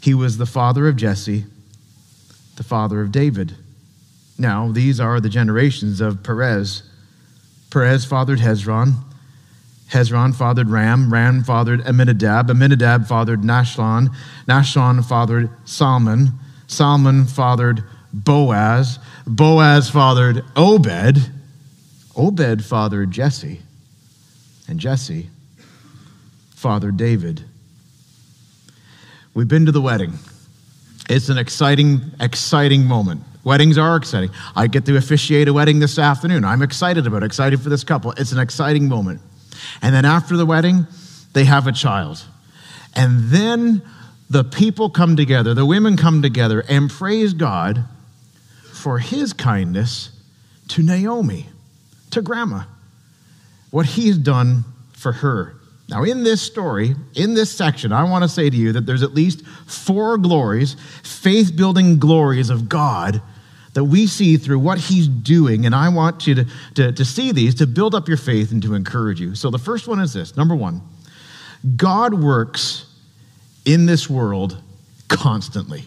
He 0.00 0.14
was 0.14 0.36
the 0.36 0.46
father 0.46 0.88
of 0.88 0.96
Jesse, 0.96 1.44
the 2.56 2.62
father 2.62 3.00
of 3.00 3.12
David. 3.12 3.54
Now, 4.38 4.72
these 4.72 5.00
are 5.00 5.20
the 5.20 5.28
generations 5.28 6.00
of 6.00 6.22
Perez. 6.22 6.82
Perez 7.70 8.04
fathered 8.04 8.38
Hezron. 8.38 8.94
Hezron 9.90 10.34
fathered 10.34 10.68
Ram. 10.68 11.12
Ram 11.12 11.44
fathered 11.44 11.86
Amminadab. 11.86 12.48
Amminadab 12.48 13.06
fathered 13.06 13.42
Nahshon. 13.42 14.08
Nahshon 14.46 15.06
fathered 15.06 15.50
Salmon. 15.64 16.30
Salmon 16.68 17.26
fathered 17.26 17.84
Boaz. 18.12 18.98
Boaz 19.30 19.88
fathered 19.88 20.44
Obed. 20.56 21.30
Obed 22.16 22.64
fathered 22.64 23.12
Jesse. 23.12 23.60
And 24.66 24.80
Jesse 24.80 25.30
fathered 26.56 26.96
David. 26.96 27.44
We've 29.32 29.46
been 29.46 29.66
to 29.66 29.72
the 29.72 29.80
wedding. 29.80 30.14
It's 31.08 31.28
an 31.28 31.38
exciting, 31.38 32.00
exciting 32.18 32.84
moment. 32.84 33.22
Weddings 33.44 33.78
are 33.78 33.96
exciting. 33.96 34.30
I 34.56 34.66
get 34.66 34.84
to 34.86 34.96
officiate 34.96 35.46
a 35.46 35.52
wedding 35.52 35.78
this 35.78 35.98
afternoon. 35.98 36.44
I'm 36.44 36.62
excited 36.62 37.06
about 37.06 37.22
it, 37.22 37.26
excited 37.26 37.60
for 37.60 37.68
this 37.68 37.84
couple. 37.84 38.10
It's 38.12 38.32
an 38.32 38.40
exciting 38.40 38.88
moment. 38.88 39.20
And 39.80 39.94
then 39.94 40.04
after 40.04 40.36
the 40.36 40.44
wedding, 40.44 40.88
they 41.34 41.44
have 41.44 41.68
a 41.68 41.72
child. 41.72 42.24
And 42.94 43.30
then 43.30 43.82
the 44.28 44.42
people 44.42 44.90
come 44.90 45.16
together, 45.16 45.54
the 45.54 45.64
women 45.64 45.96
come 45.96 46.20
together 46.20 46.64
and 46.68 46.90
praise 46.90 47.32
God 47.32 47.84
for 48.80 48.98
his 48.98 49.32
kindness 49.32 50.10
to 50.68 50.82
Naomi, 50.82 51.46
to 52.10 52.22
grandma, 52.22 52.62
what 53.70 53.86
he's 53.86 54.16
done 54.16 54.64
for 54.92 55.12
her. 55.12 55.54
Now, 55.88 56.04
in 56.04 56.22
this 56.22 56.40
story, 56.40 56.94
in 57.14 57.34
this 57.34 57.50
section, 57.50 57.92
I 57.92 58.04
want 58.04 58.22
to 58.22 58.28
say 58.28 58.48
to 58.48 58.56
you 58.56 58.72
that 58.72 58.86
there's 58.86 59.02
at 59.02 59.12
least 59.12 59.44
four 59.66 60.18
glories, 60.18 60.76
faith 61.02 61.56
building 61.56 61.98
glories 61.98 62.48
of 62.48 62.68
God 62.68 63.20
that 63.74 63.84
we 63.84 64.06
see 64.06 64.36
through 64.36 64.58
what 64.60 64.78
he's 64.78 65.08
doing. 65.08 65.66
And 65.66 65.74
I 65.74 65.88
want 65.88 66.26
you 66.26 66.36
to, 66.36 66.46
to, 66.74 66.92
to, 66.92 67.04
see 67.04 67.32
these 67.32 67.56
to 67.56 67.66
build 67.66 67.94
up 67.94 68.08
your 68.08 68.16
faith 68.16 68.52
and 68.52 68.62
to 68.62 68.74
encourage 68.74 69.20
you. 69.20 69.34
So 69.34 69.50
the 69.50 69.58
first 69.58 69.86
one 69.88 70.00
is 70.00 70.12
this 70.12 70.36
number 70.36 70.54
one, 70.54 70.80
God 71.76 72.14
works 72.14 72.86
in 73.64 73.86
this 73.86 74.08
world 74.08 74.60
constantly. 75.08 75.84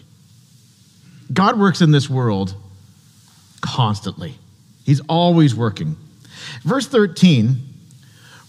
God 1.32 1.58
works 1.58 1.80
in 1.80 1.90
this 1.90 2.08
world 2.08 2.54
constantly, 3.64 4.34
he's 4.84 5.00
always 5.08 5.54
working. 5.54 5.96
Verse 6.62 6.86
13, 6.86 7.56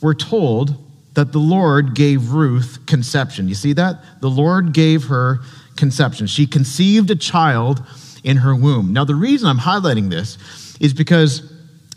we're 0.01 0.13
told 0.13 0.75
that 1.13 1.31
the 1.31 1.39
Lord 1.39 1.95
gave 1.95 2.31
Ruth 2.31 2.85
conception. 2.85 3.47
You 3.47 3.55
see 3.55 3.73
that? 3.73 4.21
The 4.21 4.29
Lord 4.29 4.73
gave 4.73 5.05
her 5.05 5.39
conception. 5.77 6.27
She 6.27 6.45
conceived 6.45 7.09
a 7.09 7.15
child 7.15 7.81
in 8.23 8.37
her 8.37 8.55
womb. 8.55 8.91
Now, 8.91 9.05
the 9.05 9.15
reason 9.15 9.47
I'm 9.47 9.59
highlighting 9.59 10.09
this 10.09 10.37
is 10.79 10.93
because 10.93 11.51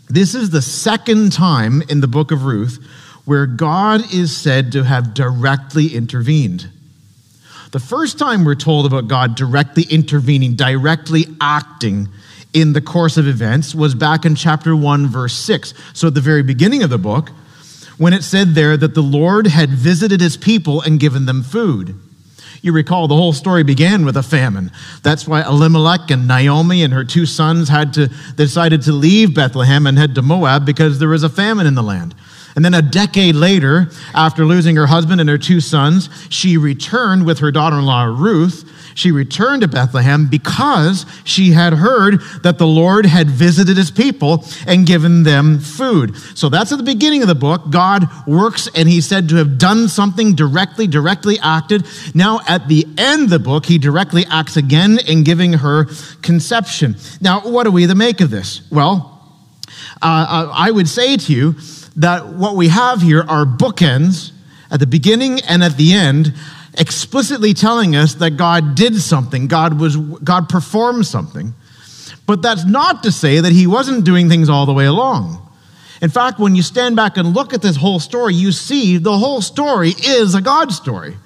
this 0.07 0.35
is 0.35 0.49
the 0.49 0.61
second 0.61 1.31
time 1.31 1.83
in 1.89 2.01
the 2.01 2.07
book 2.07 2.31
of 2.31 2.45
Ruth 2.45 2.83
where 3.25 3.45
God 3.45 4.13
is 4.13 4.35
said 4.35 4.71
to 4.71 4.83
have 4.83 5.13
directly 5.13 5.93
intervened. 5.93 6.69
The 7.71 7.79
first 7.79 8.17
time 8.17 8.43
we're 8.43 8.55
told 8.55 8.87
about 8.87 9.07
God 9.07 9.35
directly 9.35 9.83
intervening, 9.83 10.55
directly 10.55 11.25
acting 11.39 12.07
in 12.53 12.73
the 12.73 12.81
course 12.81 13.17
of 13.17 13.27
events 13.27 13.75
was 13.75 13.93
back 13.93 14.25
in 14.25 14.35
chapter 14.35 14.75
1, 14.75 15.07
verse 15.07 15.33
6. 15.33 15.73
So 15.93 16.07
at 16.07 16.13
the 16.13 16.21
very 16.21 16.43
beginning 16.43 16.83
of 16.83 16.89
the 16.89 16.97
book, 16.97 17.29
when 17.97 18.13
it 18.13 18.23
said 18.23 18.55
there 18.55 18.77
that 18.77 18.95
the 18.95 19.03
Lord 19.03 19.47
had 19.47 19.69
visited 19.69 20.21
his 20.21 20.37
people 20.37 20.81
and 20.81 20.99
given 20.99 21.25
them 21.25 21.43
food. 21.43 21.95
You 22.61 22.73
recall 22.73 23.07
the 23.07 23.15
whole 23.15 23.33
story 23.33 23.63
began 23.63 24.05
with 24.05 24.17
a 24.17 24.23
famine. 24.23 24.71
That's 25.03 25.27
why 25.27 25.43
Elimelech 25.43 26.11
and 26.11 26.27
Naomi 26.27 26.83
and 26.83 26.93
her 26.93 27.05
two 27.05 27.25
sons 27.25 27.69
had 27.69 27.93
to 27.93 28.09
decided 28.35 28.81
to 28.83 28.91
leave 28.91 29.33
Bethlehem 29.33 29.87
and 29.87 29.97
head 29.97 30.15
to 30.15 30.21
Moab 30.21 30.65
because 30.65 30.99
there 30.99 31.09
was 31.09 31.23
a 31.23 31.29
famine 31.29 31.67
in 31.67 31.75
the 31.75 31.83
land. 31.83 32.15
And 32.55 32.65
then 32.65 32.73
a 32.73 32.81
decade 32.81 33.35
later, 33.35 33.89
after 34.13 34.43
losing 34.45 34.75
her 34.75 34.87
husband 34.87 35.21
and 35.21 35.29
her 35.29 35.37
two 35.37 35.61
sons, 35.61 36.09
she 36.29 36.57
returned 36.57 37.25
with 37.25 37.39
her 37.39 37.51
daughter 37.51 37.77
in 37.77 37.85
law 37.85 38.03
Ruth. 38.03 38.69
She 38.99 39.11
returned 39.11 39.61
to 39.61 39.67
Bethlehem 39.67 40.27
because 40.27 41.05
she 41.23 41.51
had 41.51 41.73
heard 41.73 42.21
that 42.43 42.57
the 42.57 42.67
Lord 42.67 43.05
had 43.05 43.29
visited 43.29 43.77
his 43.77 43.91
people 43.91 44.43
and 44.67 44.85
given 44.85 45.23
them 45.23 45.59
food. 45.59 46.17
So 46.35 46.49
that's 46.49 46.71
at 46.71 46.77
the 46.77 46.83
beginning 46.83 47.21
of 47.21 47.27
the 47.27 47.35
book. 47.35 47.69
God 47.69 48.07
works 48.27 48.69
and 48.75 48.89
he's 48.89 49.07
said 49.07 49.29
to 49.29 49.35
have 49.37 49.57
done 49.57 49.87
something 49.87 50.35
directly, 50.35 50.85
directly 50.85 51.39
acted. 51.41 51.85
Now 52.13 52.41
at 52.47 52.67
the 52.67 52.85
end 52.97 53.23
of 53.23 53.29
the 53.29 53.39
book, 53.39 53.65
he 53.65 53.77
directly 53.77 54.25
acts 54.29 54.57
again 54.57 54.99
in 55.07 55.23
giving 55.23 55.53
her 55.53 55.85
conception. 56.21 56.97
Now, 57.21 57.39
what 57.41 57.63
do 57.63 57.71
we 57.71 57.87
to 57.87 57.95
make 57.95 58.19
of 58.19 58.29
this? 58.29 58.69
Well, 58.69 59.15
uh, 60.01 60.51
I 60.53 60.71
would 60.71 60.87
say 60.87 61.15
to 61.15 61.33
you, 61.33 61.55
that 61.99 62.27
what 62.27 62.55
we 62.55 62.69
have 62.69 63.01
here 63.01 63.23
are 63.27 63.45
bookends 63.45 64.31
at 64.71 64.79
the 64.79 64.87
beginning 64.87 65.41
and 65.41 65.63
at 65.63 65.75
the 65.75 65.93
end, 65.93 66.33
explicitly 66.77 67.53
telling 67.53 67.95
us 67.95 68.15
that 68.15 68.31
God 68.31 68.75
did 68.75 68.95
something, 69.01 69.47
God, 69.47 69.79
was, 69.79 69.97
God 69.97 70.49
performed 70.49 71.05
something. 71.05 71.53
But 72.25 72.41
that's 72.41 72.65
not 72.65 73.03
to 73.03 73.11
say 73.11 73.39
that 73.39 73.51
he 73.51 73.65
wasn't 73.65 74.05
doing 74.05 74.29
things 74.29 74.49
all 74.49 74.65
the 74.65 74.73
way 74.73 74.85
along. 74.85 75.45
In 76.01 76.09
fact, 76.09 76.39
when 76.39 76.55
you 76.55 76.61
stand 76.61 76.95
back 76.95 77.17
and 77.17 77.33
look 77.33 77.53
at 77.53 77.61
this 77.61 77.75
whole 77.75 77.99
story, 77.99 78.33
you 78.33 78.51
see 78.51 78.97
the 78.97 79.17
whole 79.17 79.41
story 79.41 79.89
is 79.89 80.35
a 80.35 80.41
God 80.41 80.71
story. 80.71 81.17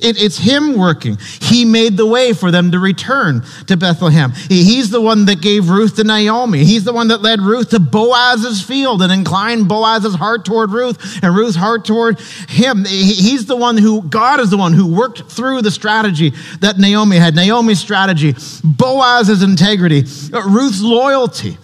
It, 0.00 0.20
it's 0.22 0.38
him 0.38 0.76
working. 0.76 1.18
He 1.40 1.64
made 1.64 1.96
the 1.96 2.06
way 2.06 2.32
for 2.32 2.50
them 2.50 2.70
to 2.72 2.78
return 2.78 3.42
to 3.66 3.76
Bethlehem. 3.76 4.32
He, 4.32 4.64
he's 4.64 4.90
the 4.90 5.00
one 5.00 5.26
that 5.26 5.40
gave 5.40 5.68
Ruth 5.68 5.96
to 5.96 6.04
Naomi. 6.04 6.64
He's 6.64 6.84
the 6.84 6.92
one 6.92 7.08
that 7.08 7.22
led 7.22 7.40
Ruth 7.40 7.70
to 7.70 7.80
Boaz's 7.80 8.62
field 8.62 9.02
and 9.02 9.12
inclined 9.12 9.68
Boaz's 9.68 10.14
heart 10.14 10.44
toward 10.44 10.70
Ruth 10.70 11.22
and 11.22 11.34
Ruth's 11.34 11.56
heart 11.56 11.84
toward 11.84 12.20
him. 12.48 12.84
He, 12.84 13.14
he's 13.14 13.46
the 13.46 13.56
one 13.56 13.76
who, 13.76 14.02
God 14.02 14.40
is 14.40 14.50
the 14.50 14.58
one 14.58 14.72
who 14.72 14.86
worked 14.86 15.30
through 15.30 15.62
the 15.62 15.70
strategy 15.70 16.32
that 16.60 16.78
Naomi 16.78 17.16
had. 17.16 17.34
Naomi's 17.34 17.80
strategy, 17.80 18.34
Boaz's 18.64 19.42
integrity, 19.42 20.04
Ruth's 20.32 20.80
loyalty 20.80 21.58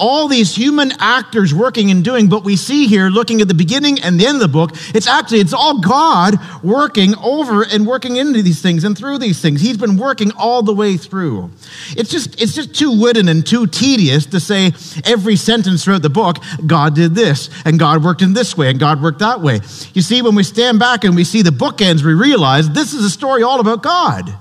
all 0.00 0.26
these 0.26 0.56
human 0.56 0.92
actors 0.98 1.54
working 1.54 1.90
and 1.90 2.02
doing, 2.02 2.28
but 2.28 2.42
we 2.42 2.56
see 2.56 2.86
here, 2.86 3.08
looking 3.08 3.40
at 3.40 3.48
the 3.48 3.54
beginning 3.54 4.00
and 4.00 4.18
the 4.18 4.26
end 4.26 4.36
of 4.36 4.40
the 4.40 4.48
book, 4.48 4.70
it's 4.94 5.06
actually, 5.06 5.40
it's 5.40 5.52
all 5.52 5.80
God 5.80 6.36
working 6.64 7.14
over 7.18 7.62
and 7.62 7.86
working 7.86 8.16
into 8.16 8.42
these 8.42 8.60
things 8.60 8.82
and 8.82 8.96
through 8.96 9.18
these 9.18 9.40
things. 9.40 9.60
He's 9.60 9.76
been 9.76 9.96
working 9.96 10.32
all 10.36 10.62
the 10.62 10.74
way 10.74 10.96
through. 10.96 11.50
It's 11.90 12.10
just, 12.10 12.40
it's 12.40 12.54
just 12.54 12.74
too 12.74 12.98
wooden 12.98 13.28
and 13.28 13.46
too 13.46 13.66
tedious 13.66 14.26
to 14.26 14.40
say 14.40 14.72
every 15.04 15.36
sentence 15.36 15.84
throughout 15.84 16.02
the 16.02 16.10
book, 16.10 16.38
God 16.66 16.94
did 16.94 17.14
this, 17.14 17.50
and 17.64 17.78
God 17.78 18.02
worked 18.02 18.22
in 18.22 18.32
this 18.32 18.56
way, 18.56 18.70
and 18.70 18.80
God 18.80 19.02
worked 19.02 19.20
that 19.20 19.40
way. 19.40 19.60
You 19.94 20.02
see, 20.02 20.22
when 20.22 20.34
we 20.34 20.42
stand 20.42 20.78
back 20.78 21.04
and 21.04 21.14
we 21.14 21.24
see 21.24 21.42
the 21.42 21.50
bookends, 21.50 22.02
we 22.02 22.14
realize 22.14 22.70
this 22.70 22.94
is 22.94 23.04
a 23.04 23.10
story 23.10 23.42
all 23.42 23.60
about 23.60 23.82
God 23.82 24.34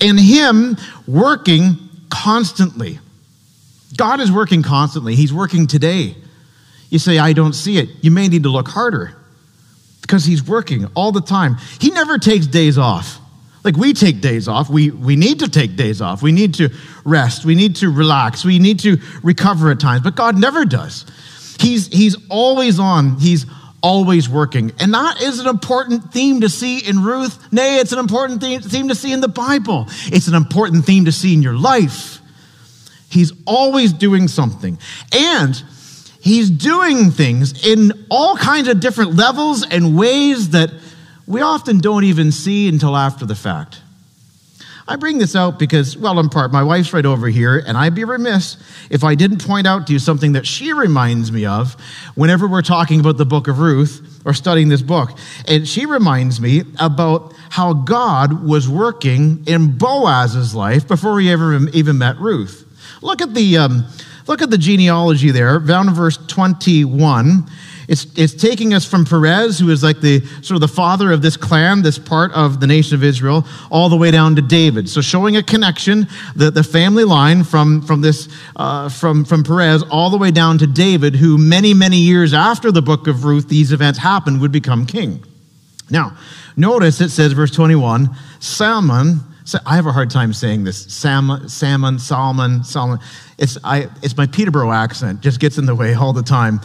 and 0.00 0.18
Him 0.18 0.76
working 1.06 1.76
constantly. 2.08 2.98
God 4.00 4.18
is 4.20 4.32
working 4.32 4.62
constantly. 4.62 5.14
He's 5.14 5.30
working 5.30 5.66
today. 5.66 6.16
You 6.88 6.98
say, 6.98 7.18
I 7.18 7.34
don't 7.34 7.52
see 7.52 7.76
it. 7.76 7.90
You 8.00 8.10
may 8.10 8.28
need 8.28 8.44
to 8.44 8.48
look 8.48 8.66
harder 8.66 9.14
because 10.00 10.24
He's 10.24 10.42
working 10.42 10.86
all 10.94 11.12
the 11.12 11.20
time. 11.20 11.58
He 11.78 11.90
never 11.90 12.16
takes 12.16 12.46
days 12.46 12.78
off. 12.78 13.18
Like 13.62 13.76
we 13.76 13.92
take 13.92 14.22
days 14.22 14.48
off. 14.48 14.70
We, 14.70 14.90
we 14.90 15.16
need 15.16 15.40
to 15.40 15.50
take 15.50 15.76
days 15.76 16.00
off. 16.00 16.22
We 16.22 16.32
need 16.32 16.54
to 16.54 16.70
rest. 17.04 17.44
We 17.44 17.54
need 17.54 17.76
to 17.76 17.90
relax. 17.90 18.42
We 18.42 18.58
need 18.58 18.78
to 18.80 18.96
recover 19.22 19.70
at 19.70 19.80
times. 19.80 20.00
But 20.02 20.16
God 20.16 20.40
never 20.40 20.64
does. 20.64 21.04
He's, 21.60 21.88
he's 21.88 22.16
always 22.30 22.78
on. 22.78 23.20
He's 23.20 23.44
always 23.82 24.30
working. 24.30 24.72
And 24.80 24.94
that 24.94 25.20
is 25.20 25.40
an 25.40 25.46
important 25.46 26.10
theme 26.10 26.40
to 26.40 26.48
see 26.48 26.78
in 26.78 27.04
Ruth. 27.04 27.52
Nay, 27.52 27.76
it's 27.80 27.92
an 27.92 27.98
important 27.98 28.40
theme, 28.40 28.62
theme 28.62 28.88
to 28.88 28.94
see 28.94 29.12
in 29.12 29.20
the 29.20 29.28
Bible. 29.28 29.88
It's 30.06 30.26
an 30.26 30.34
important 30.34 30.86
theme 30.86 31.04
to 31.04 31.12
see 31.12 31.34
in 31.34 31.42
your 31.42 31.58
life. 31.58 32.19
He's 33.10 33.32
always 33.44 33.92
doing 33.92 34.28
something. 34.28 34.78
And 35.12 35.62
he's 36.20 36.48
doing 36.48 37.10
things 37.10 37.66
in 37.66 38.06
all 38.10 38.36
kinds 38.36 38.68
of 38.68 38.80
different 38.80 39.16
levels 39.16 39.66
and 39.66 39.98
ways 39.98 40.50
that 40.50 40.70
we 41.26 41.42
often 41.42 41.78
don't 41.78 42.04
even 42.04 42.32
see 42.32 42.68
until 42.68 42.96
after 42.96 43.26
the 43.26 43.34
fact. 43.34 43.80
I 44.90 44.96
bring 44.96 45.18
this 45.18 45.36
out 45.36 45.58
because, 45.58 45.96
well, 45.96 46.18
in 46.18 46.28
part, 46.28 46.50
my 46.50 46.64
wife's 46.64 46.92
right 46.92 47.06
over 47.06 47.28
here, 47.28 47.62
and 47.64 47.78
I'd 47.78 47.94
be 47.94 48.02
remiss 48.02 48.56
if 48.90 49.04
I 49.04 49.14
didn't 49.14 49.46
point 49.46 49.64
out 49.64 49.86
to 49.86 49.92
you 49.92 50.00
something 50.00 50.32
that 50.32 50.48
she 50.48 50.72
reminds 50.72 51.30
me 51.30 51.46
of 51.46 51.74
whenever 52.16 52.48
we're 52.48 52.62
talking 52.62 52.98
about 52.98 53.16
the 53.16 53.24
book 53.24 53.46
of 53.46 53.60
Ruth 53.60 54.20
or 54.24 54.34
studying 54.34 54.68
this 54.68 54.82
book. 54.82 55.16
And 55.46 55.68
she 55.68 55.86
reminds 55.86 56.40
me 56.40 56.64
about 56.80 57.34
how 57.50 57.72
God 57.72 58.44
was 58.44 58.68
working 58.68 59.44
in 59.46 59.78
Boaz's 59.78 60.56
life 60.56 60.88
before 60.88 61.20
he 61.20 61.30
ever 61.30 61.56
even 61.68 61.98
met 61.98 62.18
Ruth. 62.18 62.66
Look 63.02 63.22
at 63.22 63.34
the, 63.34 63.58
um, 63.58 63.84
look 64.26 64.42
at 64.42 64.50
the 64.50 64.58
genealogy 64.58 65.30
there, 65.30 65.58
down 65.58 65.88
in 65.88 65.94
verse 65.94 66.18
21. 66.26 67.46
It's, 67.90 68.06
it's 68.16 68.34
taking 68.34 68.72
us 68.72 68.84
from 68.84 69.04
Perez, 69.04 69.58
who 69.58 69.68
is 69.70 69.82
like 69.82 70.00
the 70.00 70.24
sort 70.42 70.52
of 70.52 70.60
the 70.60 70.68
father 70.68 71.10
of 71.10 71.22
this 71.22 71.36
clan, 71.36 71.82
this 71.82 71.98
part 71.98 72.30
of 72.34 72.60
the 72.60 72.68
nation 72.68 72.94
of 72.94 73.02
Israel, 73.02 73.44
all 73.68 73.88
the 73.88 73.96
way 73.96 74.12
down 74.12 74.36
to 74.36 74.42
David. 74.42 74.88
So 74.88 75.00
showing 75.00 75.36
a 75.36 75.42
connection, 75.42 76.06
the, 76.36 76.52
the 76.52 76.62
family 76.62 77.02
line 77.02 77.42
from, 77.42 77.82
from 77.82 78.00
this 78.00 78.28
uh, 78.54 78.90
from, 78.90 79.24
from 79.24 79.42
Perez 79.42 79.82
all 79.90 80.08
the 80.08 80.18
way 80.18 80.30
down 80.30 80.56
to 80.58 80.68
David, 80.68 81.16
who 81.16 81.36
many, 81.36 81.74
many 81.74 81.96
years 81.96 82.32
after 82.32 82.70
the 82.70 82.80
book 82.80 83.08
of 83.08 83.24
Ruth, 83.24 83.48
these 83.48 83.72
events 83.72 83.98
happened, 83.98 84.40
would 84.40 84.52
become 84.52 84.86
king. 84.86 85.24
Now, 85.90 86.16
notice 86.56 87.00
it 87.00 87.08
says, 87.08 87.32
verse 87.32 87.50
21, 87.50 88.08
Salmon, 88.38 89.18
I 89.66 89.76
have 89.76 89.86
a 89.86 89.92
hard 89.92 90.10
time 90.10 90.32
saying 90.32 90.64
this. 90.64 90.92
Salmon, 90.92 91.48
salmon, 91.48 91.98
Salmon, 91.98 92.64
Salmon. 92.64 92.98
It's, 93.38 93.58
I, 93.64 93.88
it's 94.02 94.16
my 94.16 94.26
Peterborough 94.26 94.72
accent, 94.72 95.20
just 95.20 95.40
gets 95.40 95.58
in 95.58 95.66
the 95.66 95.74
way 95.74 95.94
all 95.94 96.12
the 96.12 96.22
time. 96.22 96.60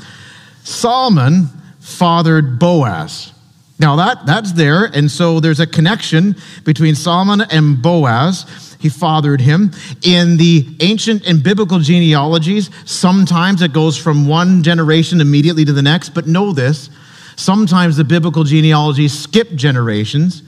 Solomon 0.63 1.47
fathered 1.79 2.59
Boaz. 2.59 3.31
Now 3.77 3.97
that, 3.97 4.25
that's 4.25 4.53
there, 4.53 4.85
and 4.85 5.11
so 5.11 5.39
there's 5.39 5.59
a 5.59 5.67
connection 5.67 6.35
between 6.63 6.95
Solomon 6.95 7.41
and 7.51 7.81
Boaz. 7.81 8.77
He 8.79 8.89
fathered 8.89 9.41
him. 9.41 9.71
In 10.03 10.37
the 10.37 10.65
ancient 10.79 11.27
and 11.27 11.43
biblical 11.43 11.79
genealogies, 11.79 12.69
sometimes 12.85 13.61
it 13.61 13.73
goes 13.73 13.97
from 13.97 14.27
one 14.27 14.63
generation 14.63 15.19
immediately 15.19 15.65
to 15.65 15.73
the 15.73 15.81
next, 15.81 16.09
but 16.09 16.27
know 16.27 16.53
this. 16.53 16.89
Sometimes 17.35 17.97
the 17.97 18.03
biblical 18.05 18.43
genealogies 18.43 19.17
skip 19.17 19.51
generations 19.55 20.43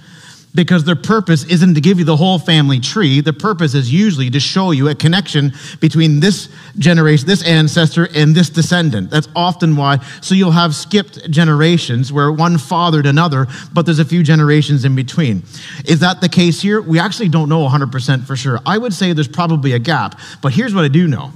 because 0.58 0.86
their 0.86 0.96
purpose 0.96 1.44
isn't 1.44 1.76
to 1.76 1.82
give 1.82 2.00
you 2.00 2.04
the 2.04 2.18
whole 2.18 2.40
family 2.40 2.80
tree. 2.80 3.22
The 3.22 3.32
purpose 3.32 3.76
is 3.76 3.94
usually 3.94 4.32
to 4.32 4.40
show 4.40 4.72
you 4.72 4.90
a 4.90 4.96
connection 4.96 5.54
between 5.80 6.20
this 6.20 6.50
generation, 6.80 7.28
this 7.28 7.46
ancestor, 7.46 8.10
and 8.16 8.34
this 8.34 8.50
descendant. 8.50 9.12
That's 9.12 9.28
often 9.36 9.76
why. 9.76 10.00
So 10.20 10.34
you'll 10.34 10.50
have 10.50 10.74
skipped 10.74 11.30
generations 11.30 12.12
where 12.12 12.32
one 12.32 12.58
fathered 12.58 13.06
another, 13.06 13.46
but 13.72 13.86
there's 13.86 14.00
a 14.00 14.06
few 14.06 14.24
generations 14.24 14.84
in 14.84 14.96
between. 14.96 15.44
Is 15.86 16.00
that 16.00 16.22
the 16.22 16.30
case 16.30 16.60
here? 16.60 16.82
We 16.82 16.98
actually 16.98 17.30
don't 17.30 17.50
know 17.50 17.68
100% 17.68 18.26
for 18.26 18.36
sure. 18.36 18.60
I 18.66 18.80
would 18.80 18.96
say 18.96 19.14
there's 19.14 19.28
probably 19.28 19.74
a 19.74 19.80
gap, 19.80 20.20
but 20.42 20.54
here's 20.54 20.74
what 20.74 20.84
I 20.84 20.88
do 20.88 21.08
know. 21.08 21.34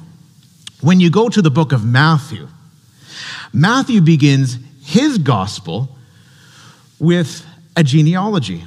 When 0.81 0.99
you 0.99 1.11
go 1.11 1.29
to 1.29 1.43
the 1.43 1.51
book 1.51 1.73
of 1.73 1.85
Matthew, 1.85 2.47
Matthew 3.53 4.01
begins 4.01 4.57
his 4.83 5.19
gospel 5.19 5.95
with 6.97 7.45
a 7.77 7.83
genealogy 7.83 8.63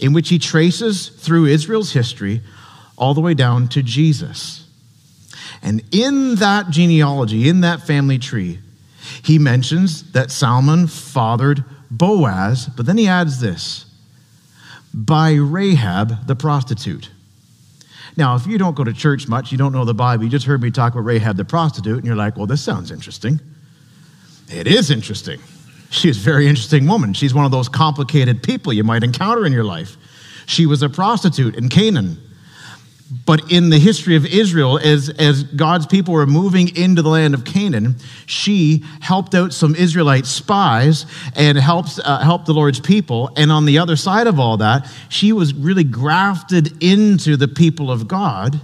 in 0.00 0.12
which 0.12 0.28
he 0.28 0.38
traces 0.38 1.08
through 1.08 1.46
Israel's 1.46 1.92
history 1.92 2.40
all 2.96 3.14
the 3.14 3.20
way 3.20 3.34
down 3.34 3.68
to 3.68 3.82
Jesus. 3.82 4.66
And 5.62 5.82
in 5.92 6.36
that 6.36 6.70
genealogy, 6.70 7.48
in 7.48 7.62
that 7.62 7.86
family 7.86 8.18
tree, 8.18 8.58
he 9.22 9.38
mentions 9.38 10.12
that 10.12 10.30
Salmon 10.30 10.86
fathered 10.86 11.64
Boaz, 11.90 12.68
but 12.76 12.86
then 12.86 12.98
he 12.98 13.06
adds 13.06 13.40
this 13.40 13.86
by 14.92 15.32
Rahab 15.32 16.26
the 16.26 16.36
prostitute. 16.36 17.10
Now, 18.16 18.36
if 18.36 18.46
you 18.46 18.58
don't 18.58 18.76
go 18.76 18.84
to 18.84 18.92
church 18.92 19.26
much, 19.26 19.50
you 19.50 19.58
don't 19.58 19.72
know 19.72 19.84
the 19.84 19.94
Bible, 19.94 20.24
you 20.24 20.30
just 20.30 20.46
heard 20.46 20.62
me 20.62 20.70
talk 20.70 20.92
about 20.92 21.04
Rahab 21.04 21.36
the 21.36 21.44
prostitute, 21.44 21.96
and 21.98 22.06
you're 22.06 22.14
like, 22.14 22.36
well, 22.36 22.46
this 22.46 22.62
sounds 22.62 22.90
interesting. 22.90 23.40
It 24.50 24.66
is 24.66 24.90
interesting. 24.90 25.40
She's 25.94 26.18
a 26.18 26.20
very 26.20 26.48
interesting 26.48 26.88
woman. 26.88 27.14
She's 27.14 27.32
one 27.32 27.44
of 27.44 27.52
those 27.52 27.68
complicated 27.68 28.42
people 28.42 28.72
you 28.72 28.82
might 28.82 29.04
encounter 29.04 29.46
in 29.46 29.52
your 29.52 29.64
life. 29.64 29.96
She 30.46 30.66
was 30.66 30.82
a 30.82 30.88
prostitute 30.88 31.54
in 31.54 31.68
Canaan. 31.68 32.18
But 33.24 33.52
in 33.52 33.70
the 33.70 33.78
history 33.78 34.16
of 34.16 34.26
Israel, 34.26 34.78
as, 34.78 35.08
as 35.08 35.44
God's 35.44 35.86
people 35.86 36.14
were 36.14 36.26
moving 36.26 36.74
into 36.76 37.00
the 37.00 37.10
land 37.10 37.32
of 37.32 37.44
Canaan, 37.44 37.94
she 38.26 38.82
helped 39.00 39.36
out 39.36 39.52
some 39.52 39.76
Israelite 39.76 40.26
spies 40.26 41.06
and 41.36 41.56
helped, 41.56 42.00
uh, 42.02 42.18
helped 42.18 42.46
the 42.46 42.54
Lord's 42.54 42.80
people. 42.80 43.30
And 43.36 43.52
on 43.52 43.64
the 43.64 43.78
other 43.78 43.94
side 43.94 44.26
of 44.26 44.40
all 44.40 44.56
that, 44.56 44.90
she 45.08 45.32
was 45.32 45.54
really 45.54 45.84
grafted 45.84 46.82
into 46.82 47.36
the 47.36 47.46
people 47.46 47.92
of 47.92 48.08
God. 48.08 48.60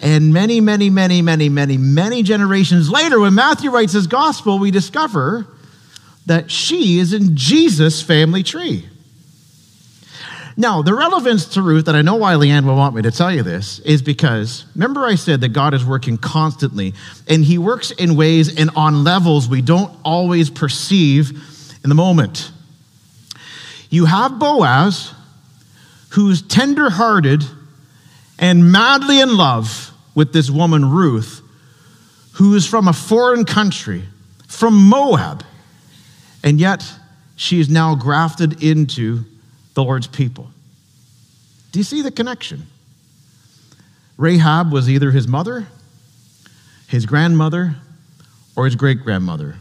And 0.00 0.32
many, 0.32 0.60
many, 0.60 0.90
many, 0.90 1.22
many, 1.22 1.48
many, 1.48 1.78
many 1.78 2.24
generations 2.24 2.90
later, 2.90 3.20
when 3.20 3.34
Matthew 3.34 3.70
writes 3.70 3.92
his 3.92 4.08
gospel, 4.08 4.58
we 4.58 4.72
discover 4.72 5.46
that 6.26 6.50
she 6.50 6.98
is 6.98 7.12
in 7.12 7.36
Jesus' 7.36 8.02
family 8.02 8.42
tree. 8.42 8.88
Now, 10.56 10.82
the 10.82 10.94
relevance 10.94 11.46
to 11.54 11.62
Ruth, 11.62 11.88
and 11.88 11.96
I 11.96 12.02
know 12.02 12.14
why 12.14 12.34
Leanne 12.34 12.64
will 12.64 12.76
want 12.76 12.94
me 12.94 13.02
to 13.02 13.10
tell 13.10 13.32
you 13.32 13.42
this, 13.42 13.80
is 13.80 14.02
because 14.02 14.64
remember 14.76 15.04
I 15.04 15.16
said 15.16 15.40
that 15.40 15.48
God 15.48 15.74
is 15.74 15.84
working 15.84 16.16
constantly, 16.16 16.94
and 17.26 17.44
He 17.44 17.58
works 17.58 17.90
in 17.90 18.14
ways 18.14 18.56
and 18.56 18.70
on 18.76 19.02
levels 19.02 19.48
we 19.48 19.62
don't 19.62 19.92
always 20.04 20.50
perceive 20.50 21.32
in 21.82 21.88
the 21.88 21.96
moment. 21.96 22.52
You 23.90 24.04
have 24.04 24.38
Boaz, 24.38 25.12
who's 26.10 26.40
tenderhearted 26.42 27.44
and 28.38 28.70
madly 28.70 29.20
in 29.20 29.36
love 29.36 29.92
with 30.14 30.32
this 30.32 30.50
woman, 30.50 30.90
Ruth, 30.90 31.40
who 32.34 32.54
is 32.54 32.66
from 32.66 32.86
a 32.86 32.92
foreign 32.92 33.44
country, 33.44 34.04
from 34.46 34.74
Moab. 34.74 35.44
And 36.44 36.60
yet, 36.60 36.84
she 37.36 37.58
is 37.58 37.70
now 37.70 37.94
grafted 37.94 38.62
into 38.62 39.24
the 39.72 39.82
Lord's 39.82 40.06
people. 40.06 40.50
Do 41.72 41.80
you 41.80 41.84
see 41.84 42.02
the 42.02 42.10
connection? 42.10 42.66
Rahab 44.18 44.70
was 44.70 44.88
either 44.88 45.10
his 45.10 45.26
mother, 45.26 45.66
his 46.86 47.06
grandmother, 47.06 47.76
or 48.54 48.66
his 48.66 48.76
great 48.76 49.02
grandmother. 49.02 49.56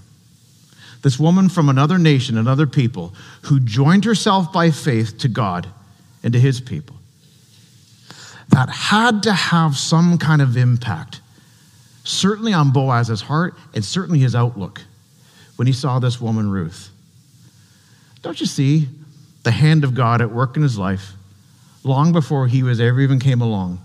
This 1.02 1.18
woman 1.18 1.48
from 1.50 1.70
another 1.70 1.98
nation, 1.98 2.38
another 2.38 2.68
people, 2.68 3.14
who 3.44 3.62
joined 3.62 4.04
herself 4.04 4.52
by 4.52 4.70
faith 4.70 5.18
to 5.20 5.30
God 5.30 5.68
and 6.22 6.34
to 6.34 6.40
his 6.40 6.60
people. 6.60 6.98
That 8.50 8.70
had 8.70 9.24
to 9.24 9.34
have 9.34 9.78
some 9.78 10.18
kind 10.18 10.42
of 10.42 10.58
impact, 10.58 11.22
certainly 12.04 12.54
on 12.54 12.72
Boaz's 12.72 13.22
heart 13.22 13.56
and 13.74 13.84
certainly 13.84 14.20
his 14.20 14.36
outlook 14.36 14.82
when 15.56 15.68
he 15.68 15.74
saw 15.74 16.00
this 16.00 16.20
woman, 16.20 16.50
Ruth. 16.50 16.90
Don't 18.22 18.40
you 18.40 18.46
see 18.46 18.88
the 19.44 19.52
hand 19.52 19.84
of 19.84 19.94
God 19.94 20.22
at 20.22 20.32
work 20.32 20.56
in 20.56 20.64
his 20.64 20.78
life 20.78 21.14
long 21.84 22.14
before 22.14 22.48
he 22.48 22.64
was 22.64 22.80
ever 22.80 23.02
even 23.02 23.20
came 23.20 23.42
along, 23.42 23.80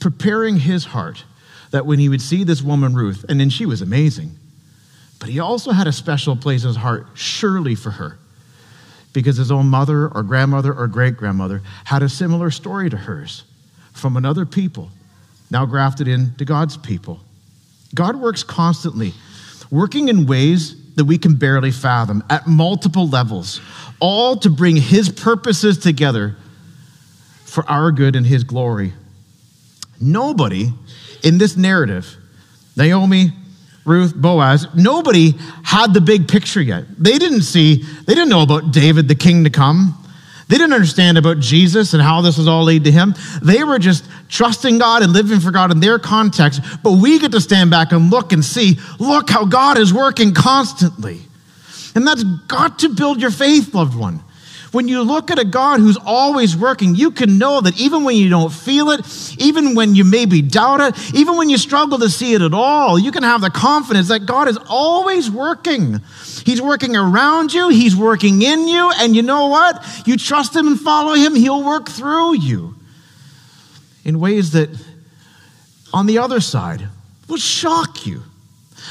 preparing 0.00 0.56
his 0.56 0.86
heart 0.86 1.24
that 1.70 1.86
when 1.86 1.98
he 1.98 2.08
would 2.08 2.22
see 2.22 2.44
this 2.44 2.62
woman, 2.62 2.94
Ruth, 2.94 3.24
and 3.28 3.38
then 3.38 3.50
she 3.50 3.66
was 3.66 3.82
amazing, 3.82 4.36
but 5.20 5.28
he 5.28 5.38
also 5.38 5.70
had 5.70 5.86
a 5.86 5.92
special 5.92 6.36
place 6.36 6.62
in 6.62 6.68
his 6.68 6.76
heart, 6.76 7.06
surely 7.14 7.74
for 7.74 7.90
her, 7.90 8.18
because 9.12 9.36
his 9.36 9.52
own 9.52 9.66
mother 9.68 10.08
or 10.08 10.22
grandmother 10.22 10.72
or 10.72 10.86
great 10.86 11.16
grandmother 11.16 11.62
had 11.84 12.02
a 12.02 12.08
similar 12.08 12.50
story 12.50 12.90
to 12.90 12.96
hers 12.96 13.44
from 13.92 14.16
another 14.16 14.46
people, 14.46 14.90
now 15.50 15.66
grafted 15.66 16.08
into 16.08 16.44
God's 16.44 16.76
people. 16.76 17.20
God 17.94 18.16
works 18.16 18.42
constantly 18.42 19.14
working 19.70 20.08
in 20.08 20.26
ways 20.26 20.74
that 20.94 21.04
we 21.04 21.18
can 21.18 21.36
barely 21.36 21.70
fathom 21.70 22.24
at 22.28 22.46
multiple 22.46 23.08
levels, 23.08 23.60
all 24.00 24.36
to 24.36 24.50
bring 24.50 24.76
his 24.76 25.08
purposes 25.08 25.78
together 25.78 26.36
for 27.44 27.68
our 27.68 27.92
good 27.92 28.16
and 28.16 28.26
his 28.26 28.44
glory. 28.44 28.92
Nobody 30.00 30.72
in 31.22 31.38
this 31.38 31.56
narrative, 31.56 32.16
Naomi, 32.76 33.32
Ruth, 33.84 34.14
Boaz, 34.14 34.66
nobody 34.74 35.34
had 35.62 35.94
the 35.94 36.00
big 36.00 36.28
picture 36.28 36.60
yet. 36.60 36.84
They 36.98 37.18
didn't 37.18 37.42
see, 37.42 37.82
they 37.82 38.14
didn't 38.14 38.28
know 38.28 38.42
about 38.42 38.72
David, 38.72 39.08
the 39.08 39.14
king 39.14 39.44
to 39.44 39.50
come. 39.50 39.94
They 40.48 40.56
didn't 40.56 40.72
understand 40.72 41.18
about 41.18 41.40
Jesus 41.40 41.92
and 41.92 42.02
how 42.02 42.22
this 42.22 42.38
was 42.38 42.48
all 42.48 42.64
laid 42.64 42.84
to 42.84 42.90
him. 42.90 43.14
They 43.42 43.64
were 43.64 43.78
just 43.78 44.04
trusting 44.30 44.78
God 44.78 45.02
and 45.02 45.12
living 45.12 45.40
for 45.40 45.50
God 45.50 45.70
in 45.70 45.80
their 45.80 45.98
context. 45.98 46.62
But 46.82 46.92
we 46.92 47.18
get 47.18 47.32
to 47.32 47.40
stand 47.40 47.70
back 47.70 47.92
and 47.92 48.10
look 48.10 48.32
and 48.32 48.42
see, 48.42 48.78
look 48.98 49.28
how 49.28 49.44
God 49.44 49.76
is 49.76 49.92
working 49.92 50.32
constantly. 50.32 51.20
And 51.94 52.06
that's 52.06 52.24
got 52.24 52.78
to 52.80 52.88
build 52.88 53.20
your 53.20 53.30
faith, 53.30 53.74
loved 53.74 53.94
one. 53.94 54.22
When 54.72 54.86
you 54.86 55.02
look 55.02 55.30
at 55.30 55.38
a 55.38 55.44
God 55.44 55.80
who's 55.80 55.96
always 55.96 56.56
working, 56.56 56.94
you 56.94 57.10
can 57.10 57.38
know 57.38 57.60
that 57.60 57.80
even 57.80 58.04
when 58.04 58.16
you 58.16 58.28
don't 58.28 58.52
feel 58.52 58.90
it, 58.90 59.00
even 59.38 59.74
when 59.74 59.94
you 59.94 60.04
maybe 60.04 60.42
doubt 60.42 60.80
it, 60.80 61.14
even 61.14 61.36
when 61.36 61.48
you 61.48 61.56
struggle 61.56 61.98
to 61.98 62.10
see 62.10 62.34
it 62.34 62.42
at 62.42 62.52
all, 62.52 62.98
you 62.98 63.10
can 63.10 63.22
have 63.22 63.40
the 63.40 63.50
confidence 63.50 64.08
that 64.08 64.26
God 64.26 64.46
is 64.46 64.58
always 64.68 65.30
working. 65.30 66.00
He's 66.44 66.62
working 66.62 66.96
around 66.96 67.52
you, 67.52 67.68
He's 67.68 67.96
working 67.96 68.42
in 68.42 68.68
you, 68.68 68.90
and 68.96 69.14
you 69.14 69.22
know 69.22 69.46
what? 69.46 69.84
You 70.06 70.16
trust 70.16 70.54
Him 70.54 70.66
and 70.66 70.78
follow 70.78 71.14
Him, 71.14 71.34
He'll 71.34 71.64
work 71.64 71.88
through 71.88 72.36
you 72.36 72.74
in 74.04 74.20
ways 74.20 74.52
that, 74.52 74.70
on 75.92 76.06
the 76.06 76.18
other 76.18 76.40
side, 76.40 76.88
will 77.28 77.36
shock 77.36 78.06
you. 78.06 78.22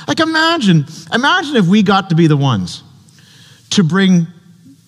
Like 0.07 0.19
imagine, 0.19 0.85
imagine 1.11 1.55
if 1.55 1.65
we 1.65 1.83
got 1.83 2.09
to 2.09 2.15
be 2.15 2.27
the 2.27 2.37
ones 2.37 2.83
to 3.71 3.83
bring 3.83 4.27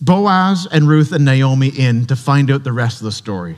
Boaz 0.01 0.67
and 0.71 0.87
Ruth 0.87 1.11
and 1.11 1.25
Naomi 1.25 1.69
in 1.69 2.05
to 2.07 2.15
find 2.15 2.49
out 2.51 2.63
the 2.63 2.71
rest 2.71 3.01
of 3.01 3.05
the 3.05 3.11
story. 3.11 3.57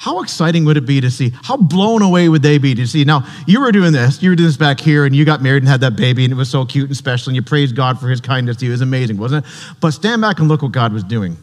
How 0.00 0.22
exciting 0.22 0.64
would 0.64 0.78
it 0.78 0.86
be 0.86 1.02
to 1.02 1.10
see? 1.10 1.30
How 1.42 1.58
blown 1.58 2.00
away 2.00 2.30
would 2.30 2.40
they 2.40 2.56
be 2.56 2.74
to 2.74 2.86
see? 2.86 3.04
Now, 3.04 3.26
you 3.46 3.60
were 3.60 3.70
doing 3.70 3.92
this, 3.92 4.22
you 4.22 4.30
were 4.30 4.34
doing 4.34 4.48
this 4.48 4.56
back 4.56 4.80
here, 4.80 5.04
and 5.04 5.14
you 5.14 5.26
got 5.26 5.42
married 5.42 5.62
and 5.62 5.68
had 5.68 5.82
that 5.82 5.94
baby, 5.94 6.24
and 6.24 6.32
it 6.32 6.36
was 6.36 6.48
so 6.48 6.64
cute 6.64 6.88
and 6.88 6.96
special, 6.96 7.28
and 7.28 7.36
you 7.36 7.42
praised 7.42 7.76
God 7.76 8.00
for 8.00 8.08
his 8.08 8.18
kindness 8.18 8.56
to 8.56 8.64
you. 8.64 8.70
It 8.70 8.76
was 8.76 8.80
amazing, 8.80 9.18
wasn't 9.18 9.44
it? 9.44 9.52
But 9.78 9.90
stand 9.90 10.22
back 10.22 10.38
and 10.38 10.48
look 10.48 10.62
what 10.62 10.72
God 10.72 10.94
was 10.94 11.04
doing. 11.04 11.36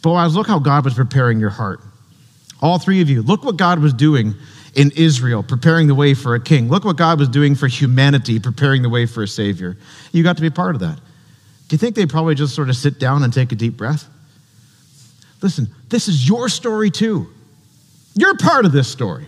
Boaz, 0.00 0.36
look 0.36 0.46
how 0.46 0.60
God 0.60 0.84
was 0.84 0.94
preparing 0.94 1.40
your 1.40 1.50
heart. 1.50 1.80
All 2.60 2.78
three 2.78 3.00
of 3.00 3.10
you, 3.10 3.20
look 3.20 3.42
what 3.42 3.56
God 3.56 3.80
was 3.80 3.92
doing 3.92 4.36
in 4.76 4.92
Israel, 4.92 5.42
preparing 5.42 5.88
the 5.88 5.96
way 5.96 6.14
for 6.14 6.36
a 6.36 6.40
king. 6.40 6.68
Look 6.68 6.84
what 6.84 6.96
God 6.96 7.18
was 7.18 7.28
doing 7.28 7.56
for 7.56 7.66
humanity, 7.66 8.38
preparing 8.38 8.82
the 8.82 8.90
way 8.90 9.06
for 9.06 9.24
a 9.24 9.28
savior. 9.28 9.76
You 10.12 10.22
got 10.22 10.36
to 10.36 10.42
be 10.42 10.50
part 10.50 10.76
of 10.76 10.82
that. 10.82 10.98
Do 11.66 11.74
you 11.74 11.78
think 11.78 11.96
they 11.96 12.06
probably 12.06 12.36
just 12.36 12.54
sort 12.54 12.68
of 12.68 12.76
sit 12.76 13.00
down 13.00 13.24
and 13.24 13.32
take 13.32 13.50
a 13.50 13.56
deep 13.56 13.76
breath? 13.76 14.08
Listen, 15.42 15.66
this 15.88 16.06
is 16.06 16.28
your 16.28 16.48
story 16.48 16.88
too. 16.88 17.26
You're 18.14 18.36
part 18.36 18.64
of 18.66 18.72
this 18.72 18.88
story. 18.88 19.26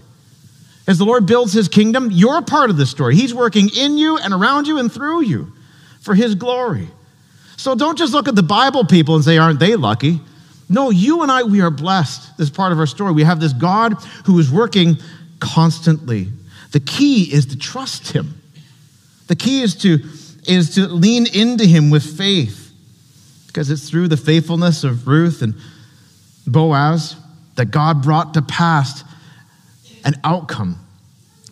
As 0.86 0.98
the 0.98 1.04
Lord 1.04 1.26
builds 1.26 1.52
his 1.52 1.68
kingdom, 1.68 2.10
you're 2.10 2.42
part 2.42 2.68
of 2.68 2.76
this 2.76 2.90
story. 2.90 3.16
He's 3.16 3.34
working 3.34 3.70
in 3.74 3.96
you 3.96 4.18
and 4.18 4.34
around 4.34 4.66
you 4.66 4.78
and 4.78 4.92
through 4.92 5.22
you 5.22 5.52
for 6.00 6.14
his 6.14 6.34
glory. 6.34 6.88
So 7.56 7.74
don't 7.74 7.96
just 7.96 8.12
look 8.12 8.28
at 8.28 8.34
the 8.34 8.42
Bible 8.42 8.84
people 8.84 9.14
and 9.14 9.24
say, 9.24 9.38
aren't 9.38 9.60
they 9.60 9.76
lucky? 9.76 10.20
No, 10.68 10.90
you 10.90 11.22
and 11.22 11.32
I, 11.32 11.42
we 11.42 11.62
are 11.62 11.70
blessed. 11.70 12.36
This 12.36 12.50
part 12.50 12.72
of 12.72 12.78
our 12.78 12.86
story. 12.86 13.12
We 13.12 13.24
have 13.24 13.40
this 13.40 13.54
God 13.54 13.94
who 14.26 14.38
is 14.38 14.50
working 14.50 14.96
constantly. 15.40 16.28
The 16.72 16.80
key 16.80 17.32
is 17.32 17.46
to 17.46 17.58
trust 17.58 18.12
him. 18.12 18.40
The 19.28 19.36
key 19.36 19.62
is 19.62 19.74
to, 19.76 20.00
is 20.46 20.74
to 20.74 20.86
lean 20.86 21.26
into 21.34 21.64
him 21.64 21.88
with 21.88 22.04
faith 22.18 22.72
because 23.46 23.70
it's 23.70 23.88
through 23.88 24.08
the 24.08 24.16
faithfulness 24.16 24.84
of 24.84 25.06
Ruth 25.06 25.40
and 25.40 25.54
Boaz 26.46 27.16
that 27.56 27.66
God 27.66 28.02
brought 28.02 28.34
to 28.34 28.42
pass 28.42 29.04
an 30.04 30.14
outcome 30.24 30.78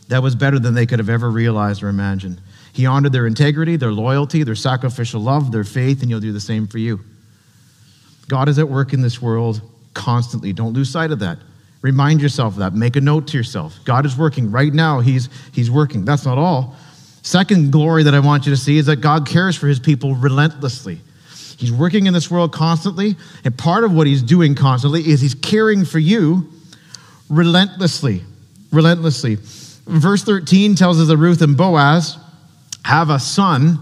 that 0.08 0.22
was 0.22 0.34
better 0.34 0.58
than 0.58 0.74
they 0.74 0.86
could 0.86 0.98
have 0.98 1.08
ever 1.08 1.30
realized 1.30 1.82
or 1.82 1.88
imagined. 1.88 2.40
He 2.72 2.86
honored 2.86 3.12
their 3.12 3.26
integrity, 3.26 3.76
their 3.76 3.92
loyalty, 3.92 4.42
their 4.42 4.54
sacrificial 4.54 5.20
love, 5.20 5.52
their 5.52 5.64
faith, 5.64 6.02
and 6.02 6.10
He'll 6.10 6.20
do 6.20 6.32
the 6.32 6.40
same 6.40 6.66
for 6.66 6.78
you. 6.78 7.00
God 8.28 8.48
is 8.48 8.58
at 8.58 8.68
work 8.68 8.92
in 8.92 9.02
this 9.02 9.20
world 9.20 9.60
constantly. 9.94 10.52
Don't 10.52 10.72
lose 10.72 10.90
sight 10.90 11.10
of 11.10 11.18
that. 11.20 11.38
Remind 11.82 12.22
yourself 12.22 12.54
of 12.54 12.58
that. 12.60 12.74
Make 12.74 12.96
a 12.96 13.00
note 13.00 13.26
to 13.28 13.36
yourself. 13.36 13.78
God 13.84 14.06
is 14.06 14.16
working 14.16 14.50
right 14.50 14.72
now. 14.72 15.00
He's, 15.00 15.28
he's 15.52 15.70
working. 15.70 16.04
That's 16.04 16.24
not 16.24 16.38
all. 16.38 16.76
Second 17.22 17.72
glory 17.72 18.04
that 18.04 18.14
I 18.14 18.20
want 18.20 18.46
you 18.46 18.52
to 18.52 18.56
see 18.56 18.78
is 18.78 18.86
that 18.86 18.96
God 18.96 19.26
cares 19.26 19.56
for 19.56 19.66
his 19.66 19.80
people 19.80 20.14
relentlessly. 20.14 21.00
He's 21.58 21.72
working 21.72 22.06
in 22.06 22.14
this 22.14 22.30
world 22.30 22.52
constantly, 22.52 23.16
and 23.44 23.56
part 23.56 23.84
of 23.84 23.92
what 23.92 24.06
he's 24.06 24.22
doing 24.22 24.54
constantly 24.54 25.08
is 25.08 25.20
he's 25.20 25.34
caring 25.34 25.84
for 25.84 25.98
you 25.98 26.48
relentlessly. 27.28 28.22
Relentlessly. 28.72 29.38
Verse 29.86 30.22
13 30.24 30.74
tells 30.74 31.00
us 31.00 31.08
that 31.08 31.16
Ruth 31.16 31.42
and 31.42 31.56
Boaz 31.56 32.16
have 32.84 33.10
a 33.10 33.18
son, 33.18 33.78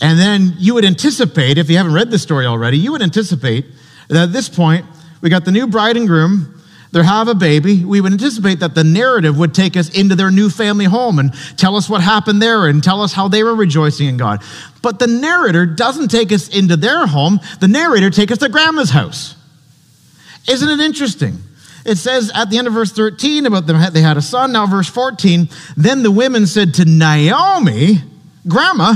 and 0.00 0.18
then 0.18 0.54
you 0.58 0.74
would 0.74 0.84
anticipate, 0.84 1.58
if 1.58 1.68
you 1.68 1.76
haven't 1.76 1.92
read 1.92 2.10
the 2.10 2.18
story 2.18 2.46
already, 2.46 2.78
you 2.78 2.92
would 2.92 3.02
anticipate 3.02 3.66
that 4.08 4.24
at 4.24 4.32
this 4.32 4.48
point, 4.48 4.86
we 5.20 5.30
got 5.30 5.44
the 5.44 5.52
new 5.52 5.66
bride 5.66 5.96
and 5.96 6.06
groom, 6.06 6.57
they 6.92 7.02
have 7.02 7.28
a 7.28 7.34
baby, 7.34 7.84
we 7.84 8.00
would 8.00 8.12
anticipate 8.12 8.60
that 8.60 8.74
the 8.74 8.84
narrative 8.84 9.38
would 9.38 9.54
take 9.54 9.76
us 9.76 9.90
into 9.90 10.14
their 10.14 10.30
new 10.30 10.48
family 10.48 10.86
home 10.86 11.18
and 11.18 11.34
tell 11.56 11.76
us 11.76 11.88
what 11.88 12.00
happened 12.00 12.40
there 12.40 12.66
and 12.66 12.82
tell 12.82 13.02
us 13.02 13.12
how 13.12 13.28
they 13.28 13.42
were 13.42 13.54
rejoicing 13.54 14.08
in 14.08 14.16
God. 14.16 14.42
But 14.80 14.98
the 14.98 15.06
narrator 15.06 15.66
doesn't 15.66 16.08
take 16.08 16.32
us 16.32 16.48
into 16.48 16.76
their 16.76 17.06
home, 17.06 17.40
the 17.60 17.68
narrator 17.68 18.10
takes 18.10 18.32
us 18.32 18.38
to 18.38 18.48
grandma's 18.48 18.90
house. 18.90 19.36
Isn't 20.48 20.68
it 20.68 20.80
interesting? 20.80 21.38
It 21.84 21.96
says 21.96 22.30
at 22.34 22.50
the 22.50 22.58
end 22.58 22.66
of 22.66 22.72
verse 22.72 22.92
13 22.92 23.44
about 23.46 23.66
them, 23.66 23.92
they 23.92 24.00
had 24.00 24.16
a 24.16 24.22
son. 24.22 24.52
Now, 24.52 24.66
verse 24.66 24.88
14, 24.88 25.48
then 25.76 26.02
the 26.02 26.10
women 26.10 26.46
said 26.46 26.74
to 26.74 26.84
Naomi, 26.84 27.98
Grandma, 28.46 28.94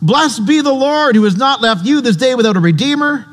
blessed 0.00 0.46
be 0.46 0.60
the 0.60 0.72
Lord 0.72 1.16
who 1.16 1.24
has 1.24 1.36
not 1.36 1.60
left 1.60 1.84
you 1.84 2.00
this 2.00 2.16
day 2.16 2.34
without 2.34 2.56
a 2.56 2.60
redeemer 2.60 3.26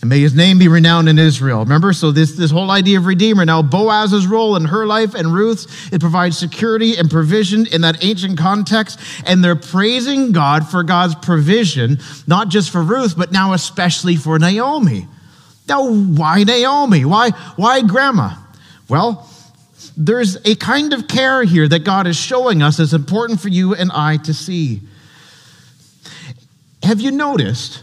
and 0.00 0.08
may 0.08 0.20
his 0.20 0.34
name 0.34 0.58
be 0.58 0.66
renowned 0.66 1.10
in 1.10 1.18
Israel. 1.18 1.60
Remember, 1.60 1.92
so 1.92 2.10
this, 2.10 2.32
this 2.32 2.50
whole 2.50 2.70
idea 2.70 2.98
of 2.98 3.04
Redeemer. 3.04 3.44
Now, 3.44 3.60
Boaz's 3.60 4.26
role 4.26 4.56
in 4.56 4.64
her 4.64 4.86
life 4.86 5.14
and 5.14 5.32
Ruth's, 5.32 5.92
it 5.92 6.00
provides 6.00 6.38
security 6.38 6.96
and 6.96 7.10
provision 7.10 7.66
in 7.66 7.82
that 7.82 8.02
ancient 8.02 8.38
context. 8.38 8.98
And 9.26 9.44
they're 9.44 9.56
praising 9.56 10.32
God 10.32 10.66
for 10.66 10.82
God's 10.82 11.14
provision, 11.16 11.98
not 12.26 12.48
just 12.48 12.70
for 12.70 12.82
Ruth, 12.82 13.14
but 13.16 13.30
now 13.30 13.52
especially 13.52 14.16
for 14.16 14.38
Naomi. 14.38 15.06
Now, 15.68 15.90
why 15.90 16.44
Naomi? 16.44 17.04
Why, 17.04 17.30
why 17.56 17.82
grandma? 17.82 18.36
Well, 18.88 19.28
there's 19.98 20.36
a 20.46 20.54
kind 20.54 20.94
of 20.94 21.08
care 21.08 21.44
here 21.44 21.68
that 21.68 21.84
God 21.84 22.06
is 22.06 22.16
showing 22.16 22.62
us 22.62 22.78
that's 22.78 22.94
important 22.94 23.38
for 23.38 23.48
you 23.48 23.74
and 23.74 23.90
I 23.92 24.16
to 24.18 24.32
see. 24.32 24.80
Have 26.82 27.02
you 27.02 27.10
noticed? 27.10 27.82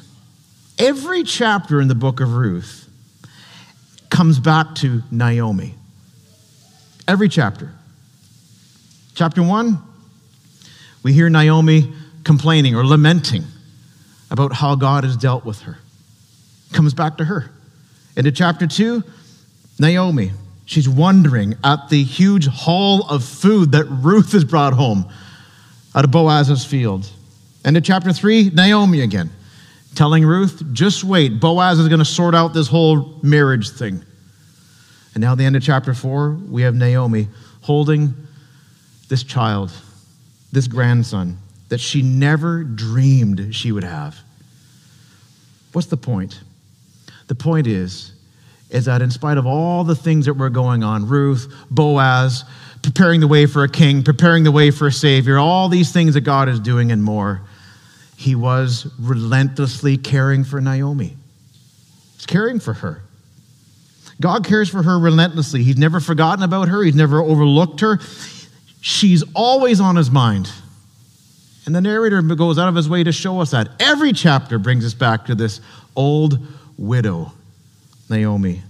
Every 0.77 1.23
chapter 1.23 1.81
in 1.81 1.87
the 1.87 1.95
book 1.95 2.19
of 2.19 2.35
Ruth 2.35 2.87
comes 4.09 4.39
back 4.39 4.75
to 4.75 5.01
Naomi. 5.09 5.73
Every 7.07 7.29
chapter. 7.29 7.71
Chapter 9.15 9.41
one, 9.41 9.81
we 11.01 11.13
hear 11.13 11.29
Naomi 11.29 11.91
complaining 12.23 12.75
or 12.75 12.85
lamenting 12.85 13.43
about 14.29 14.53
how 14.53 14.75
God 14.75 15.03
has 15.03 15.17
dealt 15.17 15.45
with 15.45 15.61
her. 15.61 15.79
Comes 16.73 16.93
back 16.93 17.17
to 17.17 17.25
her. 17.25 17.49
Into 18.15 18.31
chapter 18.31 18.67
two, 18.67 19.03
Naomi. 19.79 20.31
She's 20.65 20.87
wondering 20.87 21.55
at 21.63 21.89
the 21.89 22.03
huge 22.03 22.45
haul 22.45 23.07
of 23.09 23.23
food 23.23 23.71
that 23.71 23.85
Ruth 23.85 24.33
has 24.33 24.43
brought 24.43 24.73
home 24.73 25.09
out 25.95 26.03
of 26.03 26.11
Boaz's 26.11 26.65
field. 26.65 27.09
And 27.65 27.75
in 27.75 27.81
chapter 27.81 28.13
three, 28.13 28.51
Naomi 28.53 29.01
again 29.01 29.31
telling 29.97 30.23
Ruth, 30.23 30.63
just 30.73 31.03
wait. 31.03 31.39
Boaz 31.39 31.79
is 31.79 31.87
going 31.87 31.99
to 31.99 32.05
sort 32.05 32.35
out 32.35 32.53
this 32.53 32.67
whole 32.67 33.19
marriage 33.23 33.71
thing. 33.71 34.03
And 35.15 35.21
now, 35.21 35.31
at 35.31 35.39
the 35.39 35.43
end 35.43 35.55
of 35.55 35.63
chapter 35.63 35.95
four, 35.95 36.31
we 36.31 36.61
have 36.61 36.75
Naomi 36.75 37.27
holding 37.61 38.13
this 39.09 39.23
child, 39.23 39.71
this 40.51 40.67
grandson, 40.67 41.39
that 41.69 41.79
she 41.79 42.03
never 42.03 42.63
dreamed 42.63 43.55
she 43.55 43.71
would 43.71 43.83
have. 43.83 44.19
What's 45.73 45.87
the 45.87 45.97
point? 45.97 46.41
The 47.27 47.35
point 47.35 47.65
is, 47.65 48.13
is 48.69 48.85
that 48.85 49.01
in 49.01 49.09
spite 49.09 49.37
of 49.37 49.47
all 49.47 49.83
the 49.83 49.95
things 49.95 50.25
that 50.27 50.33
were 50.35 50.49
going 50.49 50.83
on, 50.83 51.07
Ruth, 51.07 51.51
Boaz, 51.71 52.45
preparing 52.83 53.19
the 53.19 53.27
way 53.27 53.47
for 53.47 53.63
a 53.63 53.69
king, 53.69 54.03
preparing 54.03 54.43
the 54.43 54.51
way 54.51 54.69
for 54.69 54.87
a 54.87 54.91
savior, 54.91 55.39
all 55.39 55.69
these 55.69 55.91
things 55.91 56.13
that 56.13 56.21
God 56.21 56.49
is 56.49 56.59
doing 56.59 56.91
and 56.91 57.03
more, 57.03 57.41
he 58.17 58.33
was 58.33 58.91
relentlessly 58.99 59.95
caring 59.95 60.43
for 60.43 60.59
Naomi. 60.59 61.15
He's 62.15 62.25
caring 62.25 62.59
for 62.59 62.73
her. 62.73 63.03
God 64.19 64.43
cares 64.43 64.69
for 64.69 64.81
her 64.81 64.97
relentlessly. 64.97 65.61
He's 65.61 65.77
never 65.77 65.99
forgotten 65.99 66.43
about 66.43 66.67
her, 66.67 66.81
he's 66.81 66.95
never 66.95 67.21
overlooked 67.21 67.79
her. 67.81 67.99
She's 68.81 69.23
always 69.35 69.79
on 69.79 69.95
his 69.95 70.09
mind. 70.09 70.51
And 71.67 71.75
the 71.75 71.81
narrator 71.81 72.23
goes 72.23 72.57
out 72.57 72.67
of 72.67 72.73
his 72.73 72.89
way 72.89 73.03
to 73.03 73.11
show 73.11 73.39
us 73.39 73.51
that. 73.51 73.69
Every 73.79 74.13
chapter 74.13 74.57
brings 74.57 74.83
us 74.83 74.95
back 74.95 75.25
to 75.25 75.35
this 75.35 75.61
old 75.95 76.39
widow, 76.75 77.33
Naomi. 78.09 78.63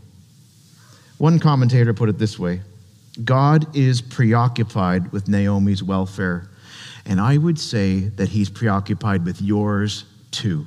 One 1.20 1.40
commentator 1.40 1.94
put 1.94 2.10
it 2.10 2.18
this 2.18 2.38
way 2.38 2.64
God 3.24 3.74
is 3.78 4.02
preoccupied 4.02 5.14
with 5.14 5.30
Naomi's 5.30 5.82
welfare 5.82 6.50
and 7.08 7.22
I 7.22 7.38
would 7.38 7.58
say 7.58 8.00
that 8.00 8.30
he's 8.30 8.50
preoccupied 8.50 9.26
with 9.26 9.42
yours 9.42 10.04
too. 10.30 10.66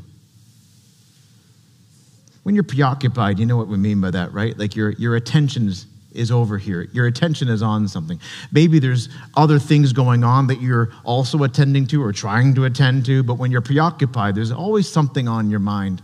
When 2.43 2.55
you're 2.55 2.65
preoccupied, 2.65 3.39
you 3.39 3.45
know 3.45 3.59
what 3.59 3.69
we 3.69 3.77
mean 3.77 4.01
by 4.01 4.11
that, 4.13 4.33
right? 4.33 4.59
Like 4.59 4.75
your, 4.75 4.93
your 4.93 5.17
attention 5.17 5.69
is, 5.69 5.87
is 6.13 6.31
over 6.31 6.57
here. 6.57 6.89
Your 6.93 7.07
attention 7.07 7.49
is 7.49 7.61
on 7.63 7.87
something. 7.87 8.19
Maybe 8.51 8.79
there's 8.79 9.11
other 9.37 9.59
things 9.59 9.93
going 9.93 10.25
on 10.25 10.47
that 10.47 10.63
you're 10.63 10.91
also 11.05 11.43
attending 11.43 11.87
to 11.89 12.03
or 12.03 12.13
trying 12.13 12.55
to 12.55 12.65
attend 12.65 13.05
to, 13.07 13.23
but 13.23 13.35
when 13.35 13.51
you're 13.51 13.61
preoccupied, 13.61 14.35
there's 14.35 14.51
always 14.51 14.89
something 14.89 15.29
on 15.29 15.51
your 15.51 15.61
mind. 15.61 16.01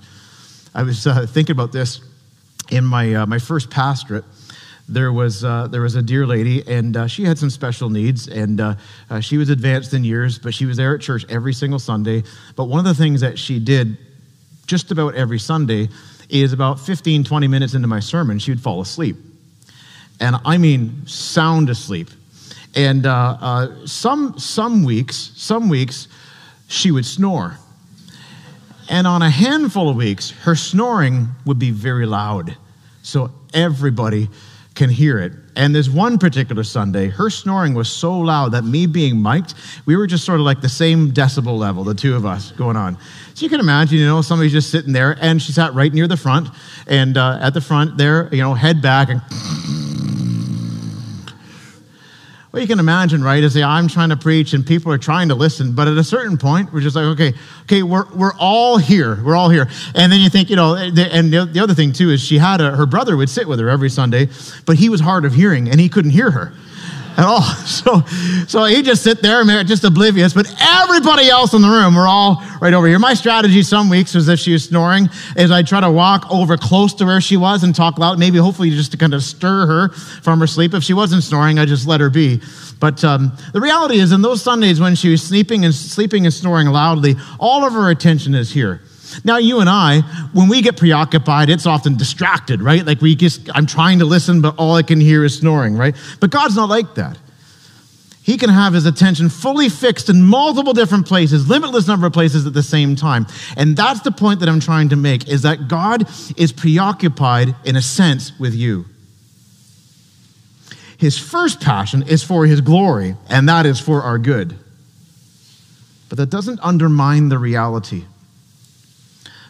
I 0.75 0.83
was 0.83 1.07
uh, 1.07 1.27
thinking 1.27 1.55
about 1.55 1.73
this 1.73 2.03
in 2.71 2.85
my, 2.85 3.15
uh, 3.15 3.27
my 3.27 3.39
first 3.39 3.71
pastorate 3.71 4.25
there 4.89 5.13
was, 5.13 5.45
uh, 5.45 5.67
there 5.67 5.81
was 5.81 5.97
a 5.97 6.03
dear 6.03 6.27
lady, 6.27 6.67
and 6.67 6.97
uh, 6.97 7.07
she 7.07 7.25
had 7.25 7.39
some 7.39 7.51
special 7.51 7.91
needs, 7.91 8.29
and 8.29 8.61
uh, 8.61 8.75
uh, 9.11 9.21
she 9.21 9.37
was 9.37 9.51
advanced 9.51 9.95
in 9.95 10.05
years, 10.05 10.39
but 10.39 10.55
she 10.55 10.65
was 10.65 10.77
there 10.77 10.95
at 10.95 11.01
church 11.01 11.25
every 11.29 11.53
single 11.53 11.79
Sunday. 11.79 12.23
But 12.55 12.65
one 12.65 12.79
of 12.79 12.85
the 12.85 12.95
things 12.95 13.21
that 13.23 13.39
she 13.39 13.59
did 13.59 13.99
just 14.67 14.93
about 14.93 15.15
every 15.15 15.39
Sunday 15.39 15.89
is 16.29 16.53
about 16.53 16.79
15, 16.81 17.25
20 17.25 17.49
minutes 17.49 17.75
into 17.75 17.89
my 17.89 18.01
sermon, 18.01 18.39
she 18.39 18.51
would 18.53 18.61
fall 18.61 18.81
asleep. 18.81 19.17
And 20.21 20.37
I 20.45 20.59
mean, 20.59 21.07
sound 21.07 21.69
asleep. 21.69 22.09
And 22.75 23.07
uh, 23.07 23.39
uh, 23.41 23.87
some, 23.87 24.39
some 24.39 24.85
weeks, 24.85 25.33
some 25.37 25.69
weeks, 25.69 26.09
she 26.69 26.91
would 26.91 27.07
snore. 27.07 27.59
And 28.89 29.07
on 29.07 29.23
a 29.23 29.31
handful 29.31 29.89
of 29.89 29.97
weeks, 29.97 30.31
her 30.31 30.55
snoring 30.55 31.29
would 31.45 31.59
be 31.59 31.71
very 31.71 32.07
loud. 32.07 32.57
So 33.03 33.31
everybody 33.53 34.29
can 34.77 34.91
hear 34.91 35.19
it. 35.19 35.33
And 35.57 35.75
this 35.75 35.89
one 35.89 36.19
particular 36.19 36.63
Sunday, 36.63 37.09
her 37.09 37.31
snoring 37.31 37.75
was 37.75 37.89
so 37.89 38.17
loud 38.19 38.53
that 38.53 38.63
me 38.63 38.87
being 38.87 39.21
mic'd, 39.21 39.55
we 39.87 39.97
were 39.97 40.07
just 40.07 40.25
sort 40.25 40.39
of 40.39 40.45
like 40.45 40.61
the 40.61 40.69
same 40.69 41.13
decibel 41.13 41.59
level, 41.59 41.83
the 41.83 41.95
two 41.95 42.15
of 42.15 42.27
us 42.27 42.53
going 42.53 42.77
on. 42.77 42.99
So 43.35 43.45
you 43.45 43.49
can 43.49 43.59
imagine, 43.59 43.99
you 43.99 44.07
know, 44.07 44.21
somebody's 44.21 44.53
just 44.53 44.71
sitting 44.71 44.93
there, 44.93 45.17
and 45.21 45.41
she 45.41 45.53
sat 45.53 45.73
right 45.75 45.93
near 45.93 46.07
the 46.07 46.17
front, 46.17 46.49
and 46.87 47.17
uh, 47.17 47.39
at 47.41 47.55
the 47.55 47.61
front 47.61 47.97
there, 47.97 48.29
you 48.33 48.43
know, 48.43 48.53
head 48.55 48.83
back, 48.83 49.09
and 49.09 49.23
well, 52.57 52.63
you 52.63 52.69
can 52.69 52.81
imagine, 52.81 53.23
right? 53.23 53.45
As 53.45 53.55
I'm 53.55 53.87
trying 53.87 54.09
to 54.09 54.17
preach 54.17 54.55
and 54.55 54.67
people 54.67 54.91
are 54.91 54.97
trying 54.97 55.29
to 55.29 55.35
listen, 55.35 55.75
but 55.75 55.89
at 55.89 55.99
a 55.99 56.03
certain 56.03 56.39
point, 56.39 56.73
we're 56.73 56.81
just 56.81 56.97
like, 56.97 57.05
okay, 57.05 57.35
okay, 57.65 57.83
we're, 57.83 58.11
we're 58.15 58.33
all 58.39 58.79
here. 58.79 59.23
We're 59.23 59.37
all 59.37 59.51
here. 59.51 59.69
And 59.95 60.11
then 60.11 60.21
you 60.21 60.31
think, 60.31 60.49
you 60.49 60.57
know, 60.57 60.75
and 60.75 60.95
the 60.95 61.61
other 61.63 61.75
thing 61.75 61.93
too 61.93 62.09
is 62.09 62.23
she 62.23 62.39
had 62.39 62.63
a, 62.63 62.75
her 62.75 62.87
brother 62.87 63.15
would 63.15 63.29
sit 63.29 63.47
with 63.47 63.61
her 63.61 63.69
every 63.69 63.91
Sunday, 63.91 64.31
but 64.65 64.79
he 64.79 64.89
was 64.89 65.03
hard 65.03 65.27
of 65.27 65.35
hearing 65.35 65.69
and 65.69 65.79
he 65.79 65.91
couldn't 65.91 66.13
hear 66.13 66.31
her 66.31 66.55
at 67.19 67.25
all. 67.25 67.43
So, 67.43 68.03
so 68.47 68.65
he 68.65 68.83
just 68.83 69.03
sit 69.03 69.23
there, 69.23 69.43
just 69.65 69.85
oblivious. 69.85 70.35
But 70.35 70.47
everybody 70.61 71.29
else 71.31 71.55
in 71.55 71.63
the 71.63 71.69
room 71.69 71.95
we're 71.95 72.07
all 72.07 72.43
right 72.61 72.75
over 72.75 72.87
here. 72.87 72.99
My 72.99 73.15
strategy 73.15 73.63
some 73.63 73.89
weeks 73.89 74.15
was 74.15 74.29
if 74.29 74.39
she 74.39 74.53
was 74.53 74.65
snoring, 74.65 75.09
is 75.35 75.51
I 75.51 75.63
try 75.63 75.81
to 75.81 75.91
walk 75.91 76.31
over 76.31 76.59
close 76.59 76.93
to 76.95 77.07
where 77.07 77.23
she 77.23 77.39
was 77.39 77.63
and 77.63 77.75
talk 77.75 77.99
loud. 77.99 78.19
Maybe 78.19 78.37
hopefully 78.37 78.69
just 78.71 78.93
to 78.93 78.99
kind 78.99 79.15
of 79.15 79.23
stir 79.23 79.67
her 79.67 79.89
from 79.89 80.41
her 80.41 80.47
sleep. 80.47 80.75
If 80.75 80.85
she 80.85 80.93
wasn't 80.93 81.23
snoring, 81.23 81.59
I 81.59 81.65
just 81.65 81.87
let 81.87 82.01
her 82.01 82.11
be. 82.11 82.43
But 82.81 83.03
um, 83.03 83.33
the 83.55 83.61
reality 83.63 83.99
is, 83.99 84.13
in 84.13 84.21
those 84.21 84.43
Sundays 84.43 84.79
when 84.79 84.95
she 84.95 85.09
was 85.09 85.23
sleeping 85.23 85.65
and 85.65 85.75
sleeping 85.75 86.27
and 86.27 86.35
snoring 86.35 86.67
loudly, 86.67 87.17
all 87.41 87.65
of 87.65 87.73
her 87.73 87.91
attention 87.91 88.35
is 88.35 88.53
here. 88.53 88.83
Now, 89.25 89.39
you 89.39 89.61
and 89.61 89.69
I, 89.69 90.01
when 90.33 90.49
we 90.49 90.63
get 90.63 90.77
preoccupied, 90.77 91.51
it's 91.51 91.67
often 91.67 91.97
distracted, 91.97 92.63
right? 92.63 92.85
Like 92.85 93.01
we 93.01 93.15
just, 93.15 93.49
I'm 93.55 93.67
trying 93.67 93.99
to 94.01 94.05
listen, 94.05 94.41
but 94.41 94.55
all 94.59 94.75
I 94.75 94.83
can 94.83 95.01
hear 95.01 95.25
is 95.25 95.39
snoring, 95.39 95.77
right? 95.77 95.95
But 96.21 96.31
God's 96.31 96.57
not 96.57 96.69
like 96.69 96.95
that. 96.95 97.19
He 98.23 98.37
can 98.39 98.51
have 98.51 98.73
his 98.73 98.87
attention 98.87 99.29
fully 99.29 99.69
fixed 99.69 100.09
in 100.09 100.25
multiple 100.25 100.73
different 100.73 101.07
places, 101.07 101.49
limitless 101.49 101.87
number 101.87 102.09
of 102.09 102.13
places 102.13 102.45
at 102.45 102.55
the 102.55 102.63
same 102.63 102.97
time. 102.97 103.27
And 103.57 103.77
that's 103.77 104.01
the 104.01 104.11
point 104.11 104.41
that 104.41 104.49
I'm 104.49 104.59
trying 104.59 104.89
to 104.89 104.97
make 104.97 105.29
is 105.29 105.43
that 105.43 105.69
God 105.69 106.09
is 106.37 106.51
preoccupied 106.51 107.55
in 107.65 107.77
a 107.77 107.83
sense 107.83 108.37
with 108.41 108.53
you. 108.53 108.87
His 110.99 111.17
first 111.17 111.61
passion 111.61 112.03
is 112.03 112.25
for 112.25 112.47
his 112.47 112.61
glory, 112.61 113.15
and 113.29 113.49
that 113.49 113.65
is 113.65 113.79
for 113.79 114.03
our 114.03 114.19
good. 114.19 114.59
But 116.09 116.19
that 116.19 116.31
doesn't 116.31 116.59
undermine 116.63 117.29
the 117.29 117.39
reality 117.39 118.07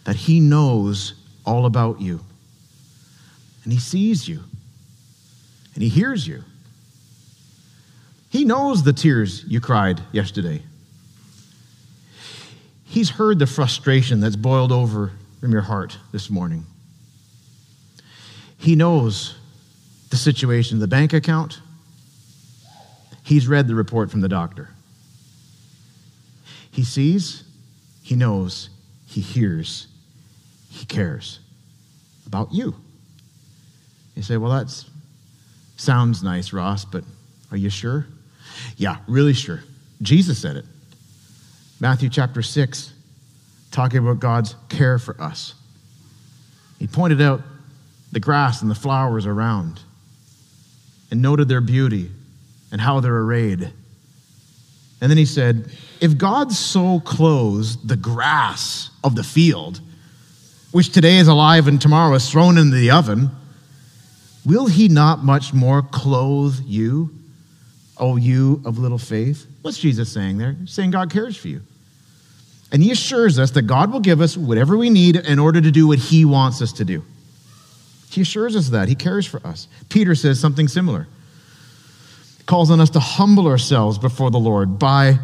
that 0.06 0.14
He 0.14 0.38
knows 0.38 1.14
all 1.44 1.66
about 1.66 2.00
you. 2.00 2.20
And 3.64 3.72
He 3.72 3.80
sees 3.80 4.28
you. 4.28 4.40
And 5.74 5.82
He 5.82 5.88
hears 5.88 6.26
you. 6.26 6.44
He 8.30 8.44
knows 8.44 8.84
the 8.84 8.92
tears 8.92 9.44
you 9.48 9.60
cried 9.60 10.00
yesterday. 10.12 10.62
He's 12.84 13.10
heard 13.10 13.40
the 13.40 13.48
frustration 13.48 14.20
that's 14.20 14.36
boiled 14.36 14.70
over 14.70 15.10
from 15.40 15.50
your 15.50 15.62
heart 15.62 15.98
this 16.12 16.30
morning. 16.30 16.64
He 18.58 18.76
knows 18.76 19.34
the 20.10 20.16
situation, 20.16 20.78
the 20.78 20.86
bank 20.86 21.12
account. 21.12 21.60
He's 23.24 23.48
read 23.48 23.66
the 23.66 23.74
report 23.74 24.12
from 24.12 24.20
the 24.20 24.28
doctor. 24.28 24.70
He 26.70 26.84
sees, 26.84 27.42
he 28.02 28.14
knows, 28.14 28.70
he 29.06 29.20
hears, 29.20 29.88
he 30.76 30.84
cares 30.84 31.40
about 32.26 32.52
you. 32.52 32.74
You 34.14 34.22
say, 34.22 34.36
well, 34.36 34.50
that 34.52 34.84
sounds 35.76 36.22
nice, 36.22 36.52
Ross, 36.52 36.84
but 36.84 37.02
are 37.50 37.56
you 37.56 37.70
sure? 37.70 38.06
Yeah, 38.76 38.98
really 39.08 39.32
sure. 39.32 39.62
Jesus 40.02 40.38
said 40.38 40.56
it. 40.56 40.64
Matthew 41.80 42.08
chapter 42.10 42.42
6, 42.42 42.92
talking 43.70 43.98
about 43.98 44.20
God's 44.20 44.54
care 44.68 44.98
for 44.98 45.20
us. 45.20 45.54
He 46.78 46.86
pointed 46.86 47.22
out 47.22 47.40
the 48.12 48.20
grass 48.20 48.60
and 48.60 48.70
the 48.70 48.74
flowers 48.74 49.26
around 49.26 49.80
and 51.10 51.22
noted 51.22 51.48
their 51.48 51.60
beauty 51.60 52.10
and 52.70 52.80
how 52.80 53.00
they're 53.00 53.16
arrayed. 53.16 53.72
And 55.00 55.10
then 55.10 55.16
he 55.16 55.26
said, 55.26 55.70
If 56.00 56.18
God 56.18 56.52
so 56.52 57.00
clothes 57.00 57.82
the 57.82 57.96
grass 57.96 58.90
of 59.04 59.14
the 59.14 59.24
field, 59.24 59.80
which 60.76 60.92
today 60.92 61.16
is 61.16 61.26
alive 61.26 61.68
and 61.68 61.80
tomorrow 61.80 62.14
is 62.14 62.30
thrown 62.30 62.58
into 62.58 62.76
the 62.76 62.90
oven, 62.90 63.30
will 64.44 64.66
he 64.66 64.88
not 64.88 65.24
much 65.24 65.54
more 65.54 65.80
clothe 65.80 66.60
you, 66.66 67.08
O 67.96 68.16
you 68.16 68.60
of 68.62 68.76
little 68.76 68.98
faith? 68.98 69.46
What's 69.62 69.78
Jesus 69.78 70.12
saying 70.12 70.36
there? 70.36 70.52
He's 70.52 70.72
saying 70.72 70.90
God 70.90 71.10
cares 71.10 71.34
for 71.34 71.48
you. 71.48 71.62
And 72.70 72.82
he 72.82 72.90
assures 72.90 73.38
us 73.38 73.52
that 73.52 73.62
God 73.62 73.90
will 73.90 74.00
give 74.00 74.20
us 74.20 74.36
whatever 74.36 74.76
we 74.76 74.90
need 74.90 75.16
in 75.16 75.38
order 75.38 75.62
to 75.62 75.70
do 75.70 75.86
what 75.86 75.98
he 75.98 76.26
wants 76.26 76.60
us 76.60 76.74
to 76.74 76.84
do. 76.84 77.02
He 78.10 78.20
assures 78.20 78.54
us 78.54 78.68
that. 78.68 78.86
He 78.86 78.94
cares 78.94 79.24
for 79.24 79.40
us. 79.46 79.68
Peter 79.88 80.14
says 80.14 80.38
something 80.38 80.68
similar. 80.68 81.08
He 82.36 82.44
calls 82.44 82.70
on 82.70 82.82
us 82.82 82.90
to 82.90 83.00
humble 83.00 83.46
ourselves 83.46 83.96
before 83.96 84.30
the 84.30 84.38
Lord 84.38 84.78
by 84.78 85.20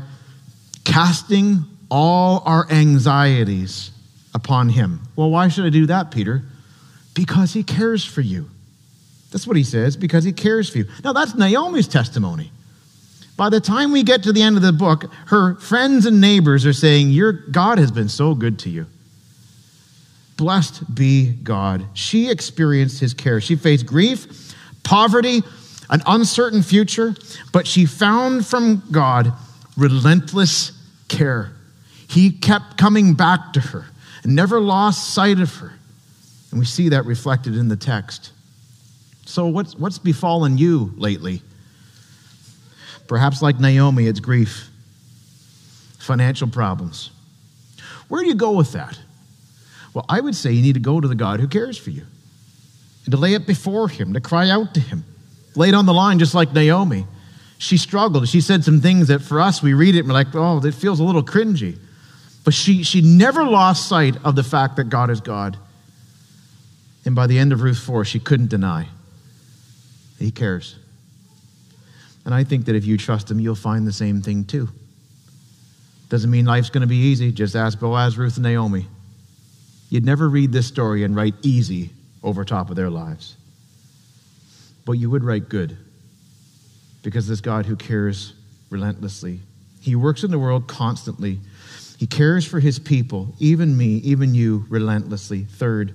casting 0.84 1.66
all 1.90 2.42
our 2.46 2.66
anxieties 2.70 3.91
upon 4.34 4.70
him. 4.70 5.00
Well, 5.16 5.30
why 5.30 5.48
should 5.48 5.64
I 5.64 5.70
do 5.70 5.86
that, 5.86 6.10
Peter? 6.10 6.42
Because 7.14 7.52
he 7.52 7.62
cares 7.62 8.04
for 8.04 8.20
you. 8.20 8.48
That's 9.30 9.46
what 9.46 9.56
he 9.56 9.64
says, 9.64 9.96
because 9.96 10.24
he 10.24 10.32
cares 10.32 10.68
for 10.68 10.78
you. 10.78 10.86
Now, 11.02 11.12
that's 11.12 11.34
Naomi's 11.34 11.88
testimony. 11.88 12.50
By 13.36 13.48
the 13.48 13.60
time 13.60 13.92
we 13.92 14.02
get 14.02 14.22
to 14.24 14.32
the 14.32 14.42
end 14.42 14.56
of 14.56 14.62
the 14.62 14.72
book, 14.72 15.10
her 15.26 15.54
friends 15.56 16.06
and 16.06 16.20
neighbors 16.20 16.66
are 16.66 16.72
saying, 16.72 17.10
Your 17.10 17.32
God 17.32 17.78
has 17.78 17.90
been 17.90 18.08
so 18.08 18.34
good 18.34 18.58
to 18.60 18.70
you. 18.70 18.86
Blessed 20.36 20.94
be 20.94 21.32
God. 21.32 21.84
She 21.94 22.30
experienced 22.30 23.00
his 23.00 23.14
care. 23.14 23.40
She 23.40 23.56
faced 23.56 23.86
grief, 23.86 24.54
poverty, 24.82 25.42
an 25.88 26.02
uncertain 26.06 26.62
future, 26.62 27.14
but 27.52 27.66
she 27.66 27.86
found 27.86 28.46
from 28.46 28.82
God 28.90 29.32
relentless 29.76 30.72
care. 31.08 31.52
He 32.08 32.30
kept 32.30 32.76
coming 32.76 33.14
back 33.14 33.54
to 33.54 33.60
her 33.60 33.86
and 34.22 34.34
never 34.34 34.60
lost 34.60 35.14
sight 35.14 35.40
of 35.40 35.54
her. 35.56 35.72
And 36.50 36.60
we 36.60 36.66
see 36.66 36.90
that 36.90 37.06
reflected 37.06 37.56
in 37.56 37.68
the 37.68 37.76
text. 37.76 38.32
So, 39.24 39.46
what's, 39.46 39.74
what's 39.76 39.98
befallen 39.98 40.58
you 40.58 40.92
lately? 40.96 41.42
Perhaps 43.08 43.42
like 43.42 43.58
Naomi, 43.58 44.06
it's 44.06 44.20
grief, 44.20 44.68
financial 45.98 46.48
problems. 46.48 47.10
Where 48.08 48.22
do 48.22 48.28
you 48.28 48.34
go 48.34 48.52
with 48.52 48.72
that? 48.72 48.98
Well, 49.94 50.04
I 50.08 50.20
would 50.20 50.34
say 50.34 50.52
you 50.52 50.62
need 50.62 50.74
to 50.74 50.80
go 50.80 51.00
to 51.00 51.08
the 51.08 51.14
God 51.14 51.40
who 51.40 51.48
cares 51.48 51.76
for 51.76 51.90
you 51.90 52.04
and 53.04 53.12
to 53.12 53.18
lay 53.18 53.34
it 53.34 53.46
before 53.46 53.88
Him, 53.88 54.12
to 54.14 54.20
cry 54.20 54.50
out 54.50 54.74
to 54.74 54.80
Him. 54.80 55.04
Lay 55.54 55.68
it 55.68 55.74
on 55.74 55.86
the 55.86 55.94
line, 55.94 56.18
just 56.18 56.34
like 56.34 56.52
Naomi. 56.52 57.06
She 57.58 57.76
struggled. 57.76 58.28
She 58.28 58.40
said 58.40 58.64
some 58.64 58.80
things 58.80 59.08
that 59.08 59.20
for 59.20 59.40
us, 59.40 59.62
we 59.62 59.74
read 59.74 59.94
it 59.94 60.00
and 60.00 60.08
we're 60.08 60.14
like, 60.14 60.34
oh, 60.34 60.64
it 60.64 60.74
feels 60.74 60.98
a 60.98 61.04
little 61.04 61.22
cringy. 61.22 61.78
But 62.44 62.54
she, 62.54 62.82
she 62.82 63.00
never 63.00 63.44
lost 63.44 63.88
sight 63.88 64.16
of 64.24 64.34
the 64.34 64.42
fact 64.42 64.76
that 64.76 64.88
God 64.88 65.10
is 65.10 65.20
God. 65.20 65.56
And 67.04 67.14
by 67.14 67.26
the 67.26 67.38
end 67.38 67.52
of 67.52 67.62
Ruth 67.62 67.78
4, 67.78 68.04
she 68.04 68.20
couldn't 68.20 68.48
deny. 68.50 68.88
He 70.18 70.30
cares. 70.30 70.76
And 72.24 72.34
I 72.34 72.44
think 72.44 72.66
that 72.66 72.76
if 72.76 72.84
you 72.84 72.96
trust 72.96 73.30
him, 73.30 73.40
you'll 73.40 73.54
find 73.54 73.86
the 73.86 73.92
same 73.92 74.22
thing 74.22 74.44
too. 74.44 74.68
Doesn't 76.08 76.30
mean 76.30 76.44
life's 76.44 76.70
going 76.70 76.82
to 76.82 76.86
be 76.88 76.96
easy. 76.96 77.32
Just 77.32 77.56
ask 77.56 77.78
Boaz, 77.80 78.18
Ruth, 78.18 78.36
and 78.36 78.44
Naomi. 78.44 78.86
You'd 79.88 80.04
never 80.04 80.28
read 80.28 80.52
this 80.52 80.66
story 80.66 81.04
and 81.04 81.16
write 81.16 81.34
easy 81.42 81.90
over 82.22 82.44
top 82.44 82.70
of 82.70 82.76
their 82.76 82.90
lives. 82.90 83.36
But 84.84 84.92
you 84.92 85.10
would 85.10 85.24
write 85.24 85.48
good 85.48 85.76
because 87.02 87.26
this 87.26 87.40
God 87.40 87.66
who 87.66 87.76
cares 87.76 88.34
relentlessly. 88.70 89.40
He 89.80 89.96
works 89.96 90.22
in 90.22 90.30
the 90.30 90.38
world 90.38 90.68
constantly 90.68 91.40
he 92.02 92.08
cares 92.08 92.44
for 92.44 92.58
his 92.58 92.80
people, 92.80 93.32
even 93.38 93.76
me, 93.76 93.98
even 93.98 94.34
you, 94.34 94.66
relentlessly. 94.68 95.44
Third, 95.44 95.94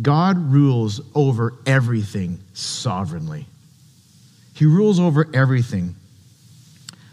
God 0.00 0.38
rules 0.50 1.02
over 1.14 1.52
everything 1.66 2.38
sovereignly. 2.54 3.44
He 4.54 4.64
rules 4.64 4.98
over 4.98 5.28
everything 5.34 5.94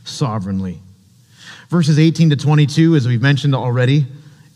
sovereignly. 0.05 0.79
Verses 1.67 1.99
18 1.99 2.29
to 2.29 2.37
22, 2.37 2.95
as 2.95 3.05
we've 3.05 3.21
mentioned 3.21 3.53
already, 3.53 4.05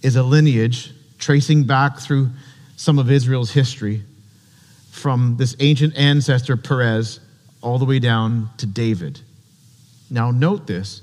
is 0.02 0.16
a 0.16 0.24
lineage 0.24 0.94
tracing 1.18 1.66
back 1.66 2.00
through 2.00 2.30
some 2.78 2.98
of 2.98 3.12
Israel's 3.12 3.52
history 3.52 4.02
from 4.92 5.36
this 5.36 5.58
ancient 5.60 5.94
ancestor, 5.98 6.56
Perez, 6.56 7.20
all 7.62 7.80
the 7.80 7.86
way 7.86 8.00
down 8.00 8.50
to 8.60 8.66
David. 8.66 9.20
Now, 10.10 10.32
note 10.32 10.68
this 10.68 11.02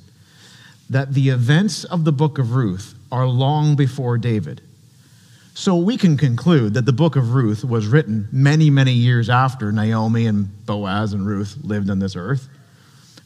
that 0.91 1.15
the 1.15 1.31
events 1.31 1.85
of 1.85 2.05
the 2.05 2.13
book 2.13 2.39
of 2.39 2.55
Ruth 2.55 2.95
are 3.11 3.27
long 3.27 3.77
before 3.77 4.19
David. 4.19 4.61
So 5.55 5.77
we 5.77 5.97
can 5.97 6.17
conclude 6.17 6.75
that 6.75 6.85
the 6.85 6.93
book 6.93 7.15
of 7.15 7.33
Ruth 7.33 7.65
was 7.65 7.87
written 7.87 8.29
many, 8.33 8.71
many 8.71 8.93
years 8.93 9.31
after 9.31 9.71
Naomi 9.71 10.27
and 10.27 10.67
Boaz 10.67 11.13
and 11.13 11.25
Ruth 11.25 11.57
lived 11.63 11.91
on 11.91 12.01
this 12.01 12.17
earth, 12.17 12.49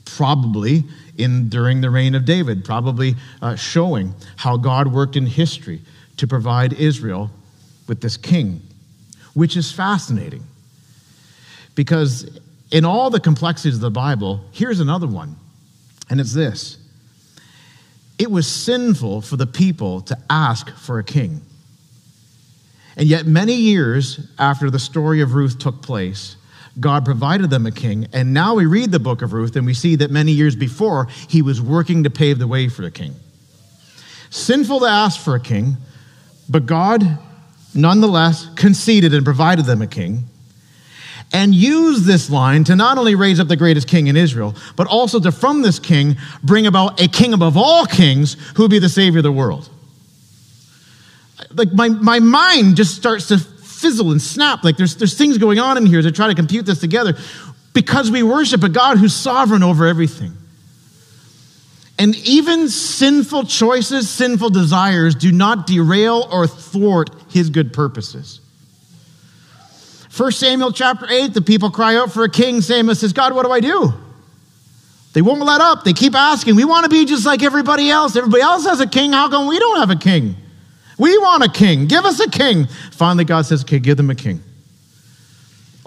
probably 0.05 0.85
in 1.16 1.49
during 1.49 1.81
the 1.81 1.90
reign 1.90 2.14
of 2.14 2.27
David, 2.27 2.64
probably 2.64 3.16
uh, 3.40 3.57
showing 3.57 4.14
how 4.37 4.59
God 4.59 4.92
worked 4.92 5.16
in 5.16 5.27
history 5.27 5.81
to 6.18 6.27
provide 6.27 6.75
Israel 6.75 7.31
with 7.87 8.03
this 8.03 8.18
king, 8.18 8.61
which 9.33 9.57
is 9.57 9.73
fascinating. 9.73 10.44
Because 11.75 12.38
in 12.71 12.85
all 12.85 13.09
the 13.09 13.21
complexities 13.21 13.77
of 13.77 13.81
the 13.81 13.90
Bible, 13.90 14.44
here's 14.53 14.81
another 14.81 15.07
one, 15.07 15.37
and 16.11 16.21
it's 16.21 16.35
this 16.35 16.77
it 18.18 18.31
was 18.31 18.46
sinful 18.46 19.22
for 19.22 19.37
the 19.37 19.46
people 19.46 20.00
to 20.02 20.18
ask 20.28 20.70
for 20.76 20.98
a 20.98 21.04
king. 21.04 21.40
And 22.96 23.07
yet, 23.07 23.26
many 23.26 23.54
years 23.54 24.28
after 24.38 24.70
the 24.70 24.81
story 24.81 25.20
of 25.20 25.35
Ruth 25.35 25.59
took 25.59 25.83
place, 25.83 26.37
God 26.81 27.04
provided 27.04 27.50
them 27.50 27.64
a 27.64 27.70
king. 27.70 28.09
And 28.12 28.35
now 28.35 28.54
we 28.54 28.66
read 28.66 28.90
the 28.90 28.98
book 28.98 29.22
of 29.22 29.33
Ruth 29.33 29.54
and 29.54 29.64
we 29.64 29.74
see 29.74 29.96
that 29.96 30.11
many 30.11 30.33
years 30.33 30.57
before, 30.57 31.07
he 31.28 31.42
was 31.42 31.62
working 31.62 32.04
to 32.04 32.11
pave 32.11 32.38
the 32.38 32.48
way 32.48 32.68
for 32.68 32.83
the 32.83 32.90
king. 32.90 33.14
Sinful 34.31 34.81
to 34.81 34.87
ask 34.87 35.20
for 35.20 35.35
a 35.37 35.40
king, 35.40 35.76
but 36.48 36.66
God 36.66 37.18
nonetheless 37.74 38.48
conceded 38.57 39.14
and 39.14 39.24
provided 39.24 39.64
them 39.64 39.81
a 39.81 39.87
king 39.87 40.24
and 41.33 41.55
use 41.55 42.05
this 42.05 42.31
line 42.31 42.64
to 42.64 42.77
not 42.77 42.97
only 42.99 43.14
raise 43.14 43.38
up 43.38 43.49
the 43.49 43.57
greatest 43.57 43.87
king 43.87 44.07
in 44.07 44.17
Israel, 44.17 44.55
but 44.77 44.87
also 44.87 45.21
to, 45.21 45.31
from 45.31 45.62
this 45.62 45.79
king, 45.79 46.17
bring 46.43 46.67
about 46.67 47.01
a 47.01 47.09
king 47.09 47.35
above 47.35 47.57
all 47.57 47.85
kings 47.85 48.37
who 48.57 48.62
would 48.62 48.71
be 48.71 48.79
the 48.79 48.88
savior 48.88 49.19
of 49.19 49.25
the 49.25 49.33
world. 49.33 49.69
Like 51.53 51.73
my, 51.73 51.88
my 51.88 52.19
mind 52.19 52.77
just 52.77 52.97
starts 52.97 53.29
to 53.29 53.38
fizzle 53.38 54.11
and 54.11 54.21
snap. 54.21 54.64
Like 54.64 54.77
there's, 54.77 54.97
there's 54.97 55.17
things 55.17 55.38
going 55.38 55.59
on 55.59 55.77
in 55.77 55.87
here 55.87 56.03
to 56.03 56.11
try 56.11 56.29
to 56.29 56.35
compute 56.35 56.67
this 56.67 56.81
together 56.81 57.17
because 57.75 58.11
we 58.11 58.23
worship 58.23 58.62
a 58.64 58.69
God 58.69 58.99
who's 58.99 59.14
sovereign 59.14 59.62
over 59.62 59.87
everything. 59.87 60.33
And 61.99 62.17
even 62.17 62.69
sinful 62.69 63.45
choices, 63.45 64.09
sinful 64.09 64.51
desires 64.51 65.14
do 65.14 65.33
not 65.33 65.67
derail 65.67 66.29
or 66.31 66.47
thwart 66.47 67.11
his 67.31 67.51
good 67.51 67.73
purposes. 67.73 68.41
1 70.18 70.33
Samuel 70.33 70.72
chapter 70.72 71.07
8, 71.09 71.35
the 71.35 71.42
people 71.42 71.70
cry 71.70 71.96
out 71.96 72.12
for 72.12 72.24
a 72.24 72.31
king. 72.31 72.61
Samuel 72.61 72.94
says, 72.94 73.12
God, 73.12 73.35
what 73.35 73.44
do 73.44 73.52
I 73.52 73.61
do? 73.61 73.94
They 75.12 75.22
won't 75.22 75.40
let 75.40 75.61
up. 75.61 75.85
They 75.85 75.92
keep 75.92 76.14
asking. 76.14 76.57
We 76.57 76.64
want 76.64 76.85
to 76.85 76.90
be 76.90 77.04
just 77.04 77.24
like 77.24 77.42
everybody 77.42 77.90
else. 77.90 78.16
Everybody 78.16 78.42
else 78.42 78.66
has 78.66 78.81
a 78.81 78.87
king. 78.87 79.12
How 79.12 79.28
come 79.28 79.46
we 79.46 79.59
don't 79.59 79.78
have 79.78 79.90
a 79.90 79.96
king? 79.96 80.37
We 80.98 81.16
want 81.18 81.44
a 81.44 81.48
king. 81.48 81.87
Give 81.87 82.04
us 82.04 82.20
a 82.20 82.28
king. 82.28 82.66
Finally, 82.90 83.24
God 83.24 83.46
says, 83.46 83.62
okay, 83.62 83.78
give 83.78 83.96
them 83.96 84.11
a 84.11 84.14
king. 84.14 84.42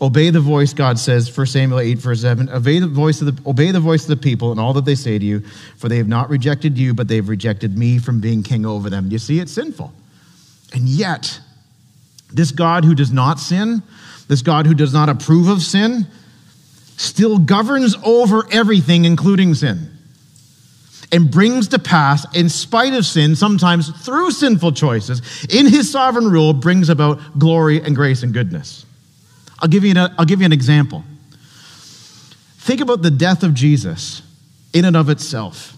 Obey 0.02 0.32
the 0.32 0.40
voice, 0.40 0.74
God 0.74 0.98
says, 0.98 1.36
1 1.36 1.46
Samuel 1.46 1.80
8, 1.80 1.98
verse 2.00 2.22
7. 2.22 2.50
Obey 2.50 2.80
the, 2.80 2.88
voice 2.88 3.22
of 3.22 3.36
the, 3.36 3.50
obey 3.50 3.70
the 3.70 3.80
voice 3.80 4.04
of 4.04 4.08
the 4.08 4.18
people 4.18 4.52
and 4.52 4.60
all 4.60 4.74
that 4.74 4.86
they 4.86 4.96
say 4.96 5.20
to 5.20 5.26
you, 5.26 5.42
for 5.78 5.90
they 5.90 5.98
have 5.98 6.08
not 6.08 6.30
rejected 6.30 6.76
you, 6.76 6.96
but 6.96 7.08
they've 7.08 7.28
rejected 7.28 7.78
me 7.78 8.00
from 8.00 8.20
being 8.20 8.42
king 8.42 8.66
over 8.66 8.90
them. 8.90 9.12
You 9.12 9.20
see, 9.20 9.40
it's 9.40 9.52
sinful. 9.52 9.94
And 10.74 10.90
yet, 10.90 11.40
this 12.34 12.52
God 12.52 12.84
who 12.84 12.96
does 12.96 13.12
not 13.12 13.40
sin, 13.40 13.84
this 14.28 14.42
God 14.42 14.66
who 14.66 14.74
does 14.74 14.94
not 14.94 15.10
approve 15.10 15.48
of 15.48 15.62
sin, 15.62 16.08
still 16.98 17.40
governs 17.40 17.96
over 18.04 18.48
everything, 18.52 19.06
including 19.06 19.54
sin, 19.54 19.90
and 21.12 21.30
brings 21.30 21.68
to 21.70 21.80
pass, 21.80 22.26
in 22.36 22.48
spite 22.48 22.94
of 22.94 23.06
sin, 23.06 23.36
sometimes 23.36 23.90
through 24.06 24.32
sinful 24.32 24.72
choices, 24.74 25.46
in 25.50 25.68
his 25.68 25.92
sovereign 25.92 26.30
rule, 26.30 26.54
brings 26.54 26.90
about 26.90 27.40
glory 27.40 27.82
and 27.82 27.96
grace 27.96 28.24
and 28.24 28.34
goodness. 28.34 28.86
I'll 29.60 29.68
give 29.68 29.84
you 29.84 29.92
an, 29.92 29.98
I'll 30.18 30.26
give 30.26 30.40
you 30.40 30.46
an 30.46 30.54
example. 30.54 31.04
Think 32.60 32.82
about 32.82 33.02
the 33.02 33.12
death 33.12 33.44
of 33.44 33.54
Jesus 33.54 34.22
in 34.74 34.86
and 34.86 34.96
of 34.96 35.10
itself, 35.10 35.76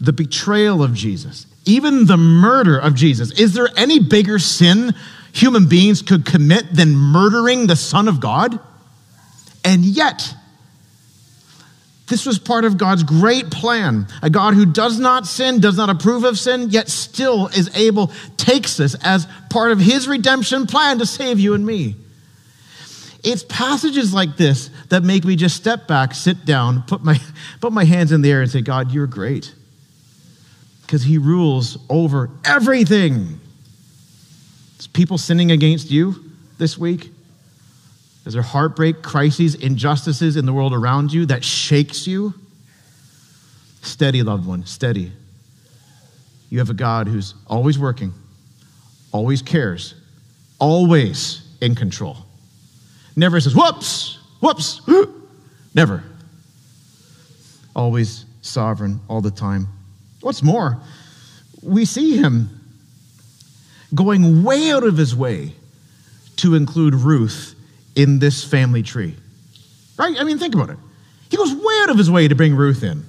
the 0.00 0.12
betrayal 0.12 0.82
of 0.82 0.94
Jesus, 0.94 1.46
even 1.64 2.06
the 2.06 2.16
murder 2.16 2.78
of 2.78 2.94
Jesus. 2.94 3.30
Is 3.32 3.52
there 3.52 3.68
any 3.76 3.98
bigger 3.98 4.38
sin 4.38 4.94
human 5.40 5.66
beings 5.66 6.02
could 6.02 6.24
commit 6.24 6.74
than 6.74 6.94
murdering 6.94 7.66
the 7.66 7.76
Son 7.76 8.08
of 8.08 8.20
God. 8.20 8.58
And 9.64 9.84
yet, 9.84 10.34
this 12.08 12.24
was 12.24 12.38
part 12.38 12.64
of 12.64 12.78
God's 12.78 13.02
great 13.02 13.50
plan. 13.50 14.06
A 14.22 14.30
God 14.30 14.54
who 14.54 14.64
does 14.64 14.98
not 14.98 15.26
sin, 15.26 15.60
does 15.60 15.76
not 15.76 15.90
approve 15.90 16.24
of 16.24 16.38
sin, 16.38 16.70
yet 16.70 16.88
still 16.88 17.48
is 17.48 17.70
able, 17.76 18.10
takes 18.36 18.76
this 18.76 18.96
as 19.02 19.26
part 19.50 19.72
of 19.72 19.78
his 19.78 20.08
redemption 20.08 20.66
plan 20.66 20.98
to 20.98 21.06
save 21.06 21.38
you 21.38 21.54
and 21.54 21.64
me. 21.66 21.96
It's 23.24 23.42
passages 23.42 24.14
like 24.14 24.36
this 24.36 24.70
that 24.88 25.02
make 25.02 25.24
me 25.24 25.36
just 25.36 25.56
step 25.56 25.86
back, 25.86 26.14
sit 26.14 26.44
down, 26.44 26.82
put 26.82 27.02
my, 27.02 27.20
put 27.60 27.72
my 27.72 27.84
hands 27.84 28.12
in 28.12 28.22
the 28.22 28.32
air 28.32 28.40
and 28.40 28.50
say, 28.50 28.62
God, 28.62 28.90
you're 28.92 29.06
great. 29.06 29.54
Because 30.82 31.02
he 31.02 31.18
rules 31.18 31.76
over 31.90 32.30
everything. 32.44 33.40
Is 34.78 34.86
people 34.86 35.18
sinning 35.18 35.50
against 35.50 35.90
you 35.90 36.16
this 36.58 36.78
week? 36.78 37.10
Is 38.24 38.34
there 38.34 38.42
heartbreak, 38.42 39.02
crises, 39.02 39.54
injustices 39.54 40.36
in 40.36 40.46
the 40.46 40.52
world 40.52 40.74
around 40.74 41.12
you 41.12 41.26
that 41.26 41.42
shakes 41.42 42.06
you? 42.06 42.34
Steady, 43.82 44.22
loved 44.22 44.46
one, 44.46 44.66
steady. 44.66 45.12
You 46.50 46.58
have 46.58 46.70
a 46.70 46.74
God 46.74 47.08
who's 47.08 47.34
always 47.46 47.78
working, 47.78 48.12
always 49.12 49.42
cares, 49.42 49.94
always 50.58 51.42
in 51.60 51.74
control. 51.74 52.18
Never 53.16 53.40
says, 53.40 53.54
whoops, 53.54 54.18
whoops, 54.40 54.80
never. 55.74 56.04
Always 57.74 58.26
sovereign 58.42 59.00
all 59.08 59.20
the 59.20 59.30
time. 59.30 59.68
What's 60.20 60.42
more, 60.42 60.78
we 61.62 61.84
see 61.84 62.16
him 62.16 62.57
going 63.94 64.44
way 64.44 64.70
out 64.70 64.84
of 64.84 64.96
his 64.96 65.14
way 65.14 65.52
to 66.36 66.54
include 66.54 66.94
Ruth 66.94 67.54
in 67.94 68.18
this 68.18 68.44
family 68.44 68.82
tree. 68.82 69.14
Right? 69.96 70.16
I 70.18 70.24
mean, 70.24 70.38
think 70.38 70.54
about 70.54 70.70
it. 70.70 70.78
He 71.30 71.36
goes 71.36 71.52
way 71.52 71.74
out 71.82 71.90
of 71.90 71.98
his 71.98 72.10
way 72.10 72.28
to 72.28 72.34
bring 72.34 72.54
Ruth 72.54 72.82
in. 72.82 73.04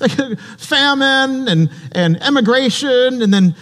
Like 0.00 0.12
famine 0.58 1.48
and, 1.48 1.70
and 1.92 2.22
emigration 2.22 3.22
and 3.22 3.32
then 3.32 3.54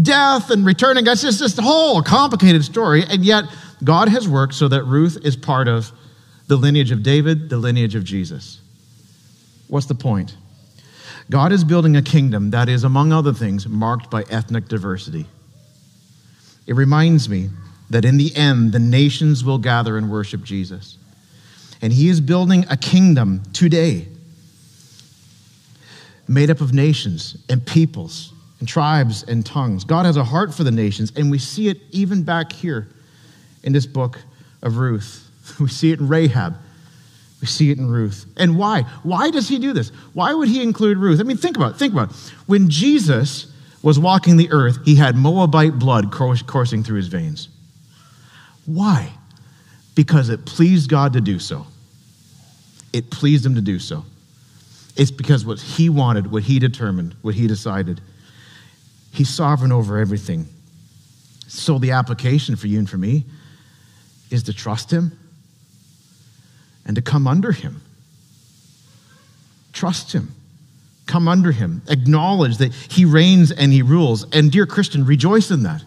death 0.00 0.50
and 0.50 0.64
returning. 0.64 1.06
It's 1.06 1.22
just 1.22 1.40
this 1.40 1.58
whole 1.58 2.02
complicated 2.02 2.64
story. 2.64 3.04
And 3.08 3.24
yet, 3.24 3.44
God 3.84 4.08
has 4.08 4.28
worked 4.28 4.54
so 4.54 4.68
that 4.68 4.84
Ruth 4.84 5.18
is 5.22 5.36
part 5.36 5.68
of 5.68 5.92
the 6.48 6.56
lineage 6.56 6.90
of 6.90 7.02
David, 7.02 7.50
the 7.50 7.58
lineage 7.58 7.94
of 7.94 8.04
Jesus. 8.04 8.60
What's 9.68 9.86
the 9.86 9.94
point? 9.94 10.36
God 11.28 11.52
is 11.52 11.64
building 11.64 11.96
a 11.96 12.02
kingdom 12.02 12.50
that 12.50 12.68
is, 12.68 12.84
among 12.84 13.12
other 13.12 13.32
things, 13.32 13.66
marked 13.68 14.10
by 14.10 14.22
ethnic 14.30 14.68
diversity. 14.68 15.26
It 16.66 16.74
reminds 16.74 17.28
me 17.28 17.50
that 17.90 18.04
in 18.04 18.16
the 18.16 18.34
end, 18.34 18.72
the 18.72 18.78
nations 18.78 19.44
will 19.44 19.58
gather 19.58 19.96
and 19.96 20.10
worship 20.10 20.42
Jesus. 20.42 20.98
And 21.80 21.92
he 21.92 22.08
is 22.08 22.20
building 22.20 22.64
a 22.68 22.76
kingdom 22.76 23.42
today 23.52 24.08
made 26.28 26.50
up 26.50 26.60
of 26.60 26.72
nations 26.72 27.36
and 27.48 27.64
peoples 27.64 28.32
and 28.58 28.68
tribes 28.68 29.22
and 29.22 29.44
tongues. 29.44 29.84
God 29.84 30.06
has 30.06 30.16
a 30.16 30.24
heart 30.24 30.52
for 30.52 30.64
the 30.64 30.70
nations, 30.70 31.12
and 31.14 31.30
we 31.30 31.38
see 31.38 31.68
it 31.68 31.78
even 31.90 32.22
back 32.22 32.52
here 32.52 32.88
in 33.62 33.72
this 33.72 33.86
book 33.86 34.18
of 34.62 34.78
Ruth. 34.78 35.22
We 35.60 35.68
see 35.68 35.92
it 35.92 36.00
in 36.00 36.08
Rahab. 36.08 36.56
We 37.40 37.46
see 37.46 37.70
it 37.70 37.78
in 37.78 37.88
Ruth. 37.88 38.26
And 38.36 38.58
why? 38.58 38.82
Why 39.04 39.30
does 39.30 39.48
he 39.48 39.60
do 39.60 39.72
this? 39.72 39.90
Why 40.12 40.34
would 40.34 40.48
he 40.48 40.60
include 40.60 40.98
Ruth? 40.98 41.20
I 41.20 41.22
mean, 41.22 41.36
think 41.36 41.56
about 41.56 41.74
it. 41.74 41.78
Think 41.78 41.92
about 41.92 42.10
it. 42.10 42.16
When 42.46 42.68
Jesus 42.68 43.52
was 43.86 44.00
walking 44.00 44.36
the 44.36 44.50
earth, 44.50 44.80
he 44.84 44.96
had 44.96 45.14
Moabite 45.14 45.78
blood 45.78 46.10
coursing 46.10 46.82
through 46.82 46.96
his 46.96 47.06
veins. 47.06 47.48
Why? 48.64 49.12
Because 49.94 50.28
it 50.28 50.44
pleased 50.44 50.90
God 50.90 51.12
to 51.12 51.20
do 51.20 51.38
so. 51.38 51.68
It 52.92 53.12
pleased 53.12 53.46
him 53.46 53.54
to 53.54 53.60
do 53.60 53.78
so. 53.78 54.04
It's 54.96 55.12
because 55.12 55.46
what 55.46 55.60
he 55.60 55.88
wanted, 55.88 56.32
what 56.32 56.42
he 56.42 56.58
determined, 56.58 57.14
what 57.22 57.36
he 57.36 57.46
decided. 57.46 58.00
He's 59.12 59.28
sovereign 59.28 59.70
over 59.70 59.98
everything. 59.98 60.48
So 61.46 61.78
the 61.78 61.92
application 61.92 62.56
for 62.56 62.66
you 62.66 62.80
and 62.80 62.90
for 62.90 62.98
me 62.98 63.24
is 64.32 64.42
to 64.42 64.52
trust 64.52 64.92
him 64.92 65.16
and 66.84 66.96
to 66.96 67.02
come 67.02 67.28
under 67.28 67.52
him. 67.52 67.82
Trust 69.72 70.12
him. 70.12 70.34
Come 71.06 71.28
under 71.28 71.52
him. 71.52 71.82
Acknowledge 71.88 72.58
that 72.58 72.74
he 72.74 73.04
reigns 73.04 73.52
and 73.52 73.72
he 73.72 73.82
rules. 73.82 74.26
And, 74.32 74.50
dear 74.50 74.66
Christian, 74.66 75.06
rejoice 75.06 75.50
in 75.50 75.62
that. 75.62 75.82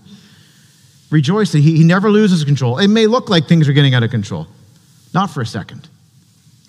Rejoice 1.12 1.52
that 1.52 1.60
he, 1.60 1.78
he 1.78 1.84
never 1.84 2.10
loses 2.10 2.44
control. 2.44 2.78
It 2.78 2.88
may 2.88 3.06
look 3.08 3.30
like 3.30 3.48
things 3.48 3.68
are 3.68 3.74
getting 3.74 3.94
out 3.96 4.04
of 4.04 4.12
control. 4.12 4.48
Not 5.14 5.30
for 5.30 5.42
a 5.42 5.46
second. 5.46 5.90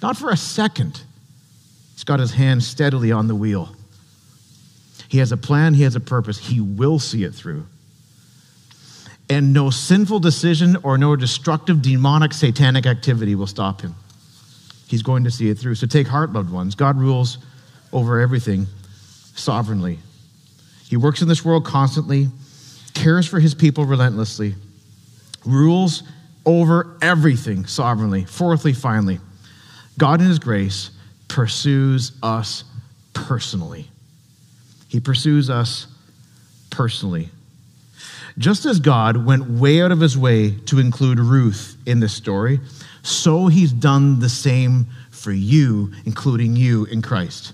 Not 0.03 0.16
for 0.16 0.30
a 0.30 0.36
second. 0.36 1.01
He's 1.94 2.05
got 2.05 2.18
his 2.20 2.32
hand 2.32 2.62
steadily 2.64 3.12
on 3.12 3.28
the 3.28 3.34
wheel. 3.34 3.74
He 5.09 5.18
has 5.18 5.30
a 5.30 5.36
plan, 5.36 5.74
he 5.74 5.82
has 5.82 5.94
a 5.94 6.01
purpose. 6.01 6.38
He 6.38 6.61
will 6.61 6.98
see 6.98 7.24
it 7.24 7.34
through. 7.34 7.66
and 9.30 9.53
no 9.53 9.70
sinful 9.70 10.18
decision 10.18 10.76
or 10.82 10.98
no 10.98 11.14
destructive 11.14 11.80
demonic 11.80 12.32
satanic 12.32 12.84
activity 12.84 13.36
will 13.36 13.46
stop 13.46 13.80
him. 13.80 13.94
He's 14.88 15.03
going 15.03 15.22
to 15.22 15.30
see 15.30 15.48
it 15.48 15.55
through. 15.55 15.76
So 15.76 15.86
take 15.86 16.09
heart, 16.09 16.32
loved 16.32 16.51
ones. 16.51 16.74
God 16.74 16.98
rules 16.98 17.38
over 17.93 18.20
everything 18.20 18.66
sovereignly. 19.34 19.99
He 20.88 20.97
works 20.97 21.22
in 21.22 21.28
this 21.28 21.45
world 21.45 21.64
constantly, 21.64 22.28
cares 22.95 23.26
for 23.26 23.41
his 23.41 23.55
people 23.55 23.84
relentlessly, 23.84 24.55
rules 25.45 26.03
over 26.45 26.97
everything 27.01 27.66
sovereignly. 27.66 28.24
Fourthly, 28.24 28.72
finally, 28.72 29.20
God 29.99 30.20
in 30.20 30.26
his 30.26 30.38
grace 30.38 30.91
pursues 31.28 32.12
us 32.22 32.64
personally. 33.12 33.86
He 34.88 35.01
pursues 35.01 35.49
us 35.49 35.86
personally. 36.70 37.28
Just 38.38 38.64
as 38.64 38.80
God 38.80 39.24
went 39.24 39.49
way 39.49 39.82
out 39.82 39.93
of 39.93 40.01
his 40.01 40.16
way 40.16 40.53
to 40.66 40.78
include 40.78 41.18
Ruth 41.18 41.76
in 41.86 42.01
this 42.01 42.14
story, 42.14 42.61
so 43.03 43.47
he's 43.47 43.72
done 43.72 44.20
the 44.20 44.28
same 44.28 44.86
for 45.11 45.32
you, 45.32 45.93
including 46.05 46.57
you 46.57 46.86
in 46.86 47.03
Christ. 47.03 47.53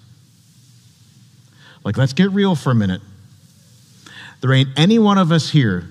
Like, 1.87 1.97
let's 1.97 2.12
get 2.12 2.32
real 2.32 2.57
for 2.57 2.72
a 2.72 2.74
minute. 2.74 3.01
There 4.41 4.53
ain't 4.53 4.70
any 4.76 4.99
one 4.99 5.18
of 5.18 5.30
us 5.30 5.49
here 5.49 5.84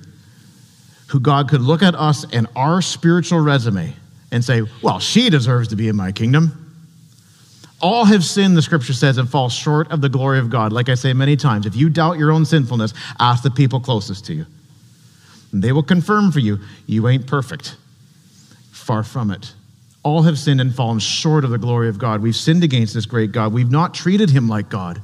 who 1.08 1.22
God 1.22 1.48
could 1.48 1.62
look 1.62 1.82
at 1.82 1.96
us 1.96 2.26
and 2.34 2.48
our 2.54 2.82
spiritual 2.82 3.40
resume 3.40 3.94
and 4.30 4.44
say, 4.44 4.64
well, 4.82 5.00
she 5.00 5.30
deserves 5.30 5.70
to 5.70 5.78
be 5.78 5.88
in 5.88 5.96
my 5.96 6.12
kingdom. 6.12 6.76
All 7.82 8.04
have 8.04 8.26
sinned, 8.26 8.58
the 8.58 8.62
scripture 8.62 8.92
says, 8.92 9.18
and 9.18 9.30
fall 9.30 9.48
short 9.48 9.90
of 9.90 10.02
the 10.02 10.10
glory 10.10 10.40
of 10.40 10.50
God. 10.50 10.74
Like 10.74 10.90
I 10.90 10.96
say 10.96 11.14
many 11.14 11.38
times, 11.38 11.66
if 11.66 11.78
you 11.78 11.90
doubt 11.90 12.18
your 12.18 12.34
own 12.34 12.44
sinfulness, 12.44 12.94
ask 13.18 13.42
the 13.42 13.50
people 13.50 13.80
closest 13.80 14.26
to 14.26 14.34
you. 14.34 14.46
And 15.54 15.64
they 15.64 15.72
will 15.72 15.82
confirm 15.82 16.34
for 16.34 16.40
you, 16.40 16.60
you 16.88 17.08
ain't 17.08 17.26
perfect. 17.26 17.78
Far 18.74 19.04
from 19.04 19.32
it. 19.32 19.54
All 20.04 20.24
have 20.24 20.38
sinned 20.38 20.60
and 20.60 20.76
fallen 20.76 21.00
short 21.00 21.46
of 21.46 21.52
the 21.52 21.58
glory 21.58 21.88
of 21.88 21.98
God. 21.98 22.22
We've 22.22 22.36
sinned 22.36 22.66
against 22.66 22.94
this 22.94 23.06
great 23.06 23.32
God. 23.32 23.54
We've 23.54 23.72
not 23.72 23.94
treated 23.94 24.30
him 24.30 24.50
like 24.50 24.68
God. 24.68 25.02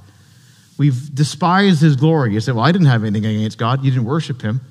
We've 0.81 1.13
despised 1.13 1.79
his 1.79 1.95
glory. 1.95 2.33
You 2.33 2.39
say, 2.39 2.53
Well, 2.53 2.63
I 2.63 2.71
didn't 2.71 2.87
have 2.87 3.03
anything 3.03 3.23
against 3.23 3.59
God. 3.59 3.85
You 3.85 3.91
didn't 3.91 4.05
worship 4.05 4.41
him. 4.41 4.61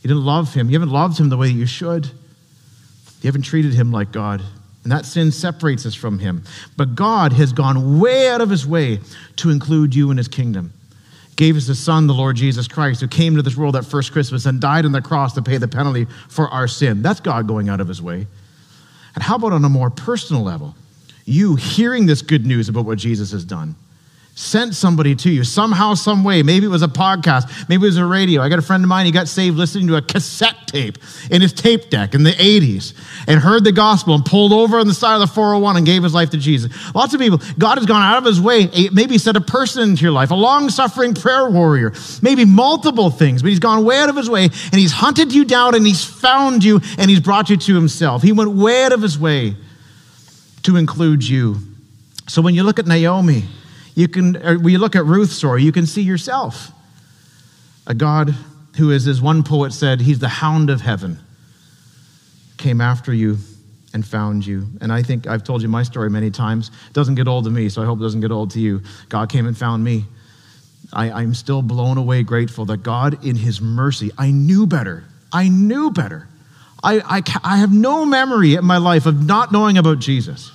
You 0.00 0.08
didn't 0.08 0.24
love 0.24 0.54
him. 0.54 0.70
You 0.70 0.80
haven't 0.80 0.88
loved 0.88 1.20
him 1.20 1.28
the 1.28 1.36
way 1.36 1.48
that 1.48 1.52
you 1.52 1.66
should. 1.66 2.06
You 2.06 3.26
haven't 3.26 3.42
treated 3.42 3.74
him 3.74 3.92
like 3.92 4.10
God. 4.10 4.42
And 4.84 4.90
that 4.90 5.04
sin 5.04 5.30
separates 5.30 5.84
us 5.84 5.94
from 5.94 6.18
him. 6.18 6.44
But 6.78 6.94
God 6.94 7.34
has 7.34 7.52
gone 7.52 8.00
way 8.00 8.30
out 8.30 8.40
of 8.40 8.48
his 8.48 8.66
way 8.66 9.00
to 9.36 9.50
include 9.50 9.94
you 9.94 10.10
in 10.10 10.16
his 10.16 10.28
kingdom. 10.28 10.72
Gave 11.36 11.58
us 11.58 11.66
his 11.66 11.78
son, 11.78 12.06
the 12.06 12.14
Lord 12.14 12.36
Jesus 12.36 12.66
Christ, 12.66 13.02
who 13.02 13.06
came 13.06 13.36
to 13.36 13.42
this 13.42 13.54
world 13.54 13.74
that 13.74 13.84
first 13.84 14.12
Christmas 14.12 14.46
and 14.46 14.62
died 14.62 14.86
on 14.86 14.92
the 14.92 15.02
cross 15.02 15.34
to 15.34 15.42
pay 15.42 15.58
the 15.58 15.68
penalty 15.68 16.06
for 16.30 16.48
our 16.48 16.66
sin. 16.66 17.02
That's 17.02 17.20
God 17.20 17.46
going 17.46 17.68
out 17.68 17.82
of 17.82 17.88
his 17.88 18.00
way. 18.00 18.26
And 19.14 19.22
how 19.22 19.36
about 19.36 19.52
on 19.52 19.62
a 19.62 19.68
more 19.68 19.90
personal 19.90 20.42
level? 20.42 20.74
You 21.26 21.56
hearing 21.56 22.06
this 22.06 22.22
good 22.22 22.46
news 22.46 22.70
about 22.70 22.86
what 22.86 22.96
Jesus 22.96 23.32
has 23.32 23.44
done 23.44 23.76
sent 24.38 24.72
somebody 24.72 25.16
to 25.16 25.30
you 25.30 25.42
somehow, 25.42 25.94
some 25.94 26.22
way. 26.22 26.44
Maybe 26.44 26.64
it 26.64 26.68
was 26.68 26.82
a 26.82 26.88
podcast, 26.88 27.68
maybe 27.68 27.82
it 27.82 27.88
was 27.88 27.96
a 27.96 28.06
radio. 28.06 28.40
I 28.40 28.48
got 28.48 28.60
a 28.60 28.62
friend 28.62 28.84
of 28.84 28.88
mine, 28.88 29.04
he 29.04 29.10
got 29.10 29.26
saved 29.26 29.56
listening 29.56 29.88
to 29.88 29.96
a 29.96 30.02
cassette 30.02 30.68
tape 30.68 30.96
in 31.28 31.42
his 31.42 31.52
tape 31.52 31.90
deck 31.90 32.14
in 32.14 32.22
the 32.22 32.30
80s 32.30 32.94
and 33.26 33.40
heard 33.40 33.64
the 33.64 33.72
gospel 33.72 34.14
and 34.14 34.24
pulled 34.24 34.52
over 34.52 34.78
on 34.78 34.86
the 34.86 34.94
side 34.94 35.14
of 35.14 35.20
the 35.20 35.26
401 35.26 35.78
and 35.78 35.84
gave 35.84 36.04
his 36.04 36.14
life 36.14 36.30
to 36.30 36.38
Jesus. 36.38 36.72
Lots 36.94 37.14
of 37.14 37.20
people, 37.20 37.40
God 37.58 37.78
has 37.78 37.86
gone 37.86 38.00
out 38.00 38.18
of 38.18 38.24
his 38.24 38.40
way, 38.40 38.68
eh, 38.72 38.88
maybe 38.92 39.18
sent 39.18 39.36
a 39.36 39.40
person 39.40 39.82
into 39.82 40.02
your 40.02 40.12
life, 40.12 40.30
a 40.30 40.36
long 40.36 40.70
suffering 40.70 41.14
prayer 41.14 41.50
warrior, 41.50 41.92
maybe 42.22 42.44
multiple 42.44 43.10
things, 43.10 43.42
but 43.42 43.48
he's 43.48 43.58
gone 43.58 43.84
way 43.84 43.98
out 43.98 44.08
of 44.08 44.14
his 44.14 44.30
way 44.30 44.44
and 44.44 44.74
he's 44.74 44.92
hunted 44.92 45.34
you 45.34 45.44
down 45.44 45.74
and 45.74 45.84
he's 45.84 46.04
found 46.04 46.62
you 46.62 46.80
and 46.96 47.10
he's 47.10 47.20
brought 47.20 47.50
you 47.50 47.56
to 47.56 47.74
himself. 47.74 48.22
He 48.22 48.30
went 48.30 48.52
way 48.52 48.84
out 48.84 48.92
of 48.92 49.02
his 49.02 49.18
way 49.18 49.56
to 50.62 50.76
include 50.76 51.26
you. 51.26 51.56
So 52.28 52.40
when 52.40 52.54
you 52.54 52.62
look 52.62 52.78
at 52.78 52.86
Naomi, 52.86 53.44
you 53.98 54.06
can, 54.06 54.36
uh, 54.36 54.54
when 54.54 54.68
you 54.68 54.78
look 54.78 54.94
at 54.94 55.04
Ruth's 55.06 55.34
story, 55.34 55.64
you 55.64 55.72
can 55.72 55.84
see 55.84 56.02
yourself. 56.02 56.70
A 57.84 57.94
God 57.94 58.32
who 58.76 58.92
is, 58.92 59.08
as 59.08 59.20
one 59.20 59.42
poet 59.42 59.72
said, 59.72 60.00
he's 60.00 60.20
the 60.20 60.28
hound 60.28 60.70
of 60.70 60.80
heaven, 60.80 61.18
came 62.58 62.80
after 62.80 63.12
you 63.12 63.38
and 63.92 64.06
found 64.06 64.46
you. 64.46 64.68
And 64.80 64.92
I 64.92 65.02
think 65.02 65.26
I've 65.26 65.42
told 65.42 65.62
you 65.62 65.68
my 65.68 65.82
story 65.82 66.10
many 66.10 66.30
times. 66.30 66.70
It 66.86 66.92
doesn't 66.92 67.16
get 67.16 67.26
old 67.26 67.42
to 67.46 67.50
me, 67.50 67.68
so 67.68 67.82
I 67.82 67.86
hope 67.86 67.98
it 67.98 68.02
doesn't 68.02 68.20
get 68.20 68.30
old 68.30 68.52
to 68.52 68.60
you. 68.60 68.82
God 69.08 69.30
came 69.30 69.48
and 69.48 69.58
found 69.58 69.82
me. 69.82 70.04
I, 70.92 71.20
am 71.20 71.34
still 71.34 71.60
blown 71.60 71.98
away 71.98 72.22
grateful 72.22 72.66
that 72.66 72.84
God, 72.84 73.26
in 73.26 73.34
His 73.34 73.60
mercy, 73.60 74.12
I 74.16 74.30
knew 74.30 74.68
better. 74.68 75.06
I 75.32 75.48
knew 75.48 75.90
better. 75.90 76.28
I, 76.84 77.00
I, 77.00 77.22
I 77.42 77.56
have 77.56 77.72
no 77.72 78.06
memory 78.06 78.54
in 78.54 78.64
my 78.64 78.78
life 78.78 79.06
of 79.06 79.26
not 79.26 79.50
knowing 79.50 79.76
about 79.76 79.98
Jesus. 79.98 80.52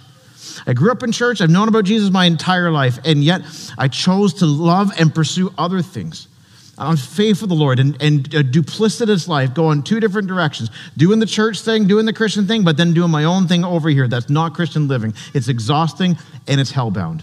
I 0.66 0.74
grew 0.74 0.92
up 0.92 1.04
in 1.04 1.12
church. 1.12 1.42
I've 1.42 1.50
known 1.50 1.68
about 1.68 1.86
Jesus 1.86 2.10
my 2.12 2.26
entire 2.26 2.72
life, 2.72 3.00
and 3.06 3.24
yet 3.24 3.42
I 3.78 3.88
chose 3.88 4.36
to 4.36 4.46
love 4.46 4.92
and 5.00 5.14
pursue 5.14 5.54
other 5.58 5.82
things. 5.82 6.28
I'm 6.78 6.98
faithful 6.98 7.48
to 7.48 7.54
the 7.54 7.60
Lord 7.60 7.80
and, 7.80 8.02
and 8.02 8.34
a 8.34 8.44
duplicitous 8.44 9.28
life, 9.28 9.54
going 9.54 9.84
two 9.84 10.00
different 10.00 10.28
directions. 10.28 10.72
Doing 10.98 11.20
the 11.20 11.26
church 11.26 11.62
thing, 11.62 11.88
doing 11.88 12.06
the 12.06 12.14
Christian 12.14 12.48
thing, 12.48 12.64
but 12.64 12.78
then 12.78 12.94
doing 12.94 13.12
my 13.12 13.26
own 13.26 13.48
thing 13.48 13.64
over 13.64 13.90
here. 13.90 14.08
That's 14.08 14.30
not 14.30 14.56
Christian 14.56 14.88
living. 14.88 15.14
It's 15.34 15.50
exhausting 15.50 16.18
and 16.48 16.60
it's 16.60 16.72
hellbound. 16.72 17.22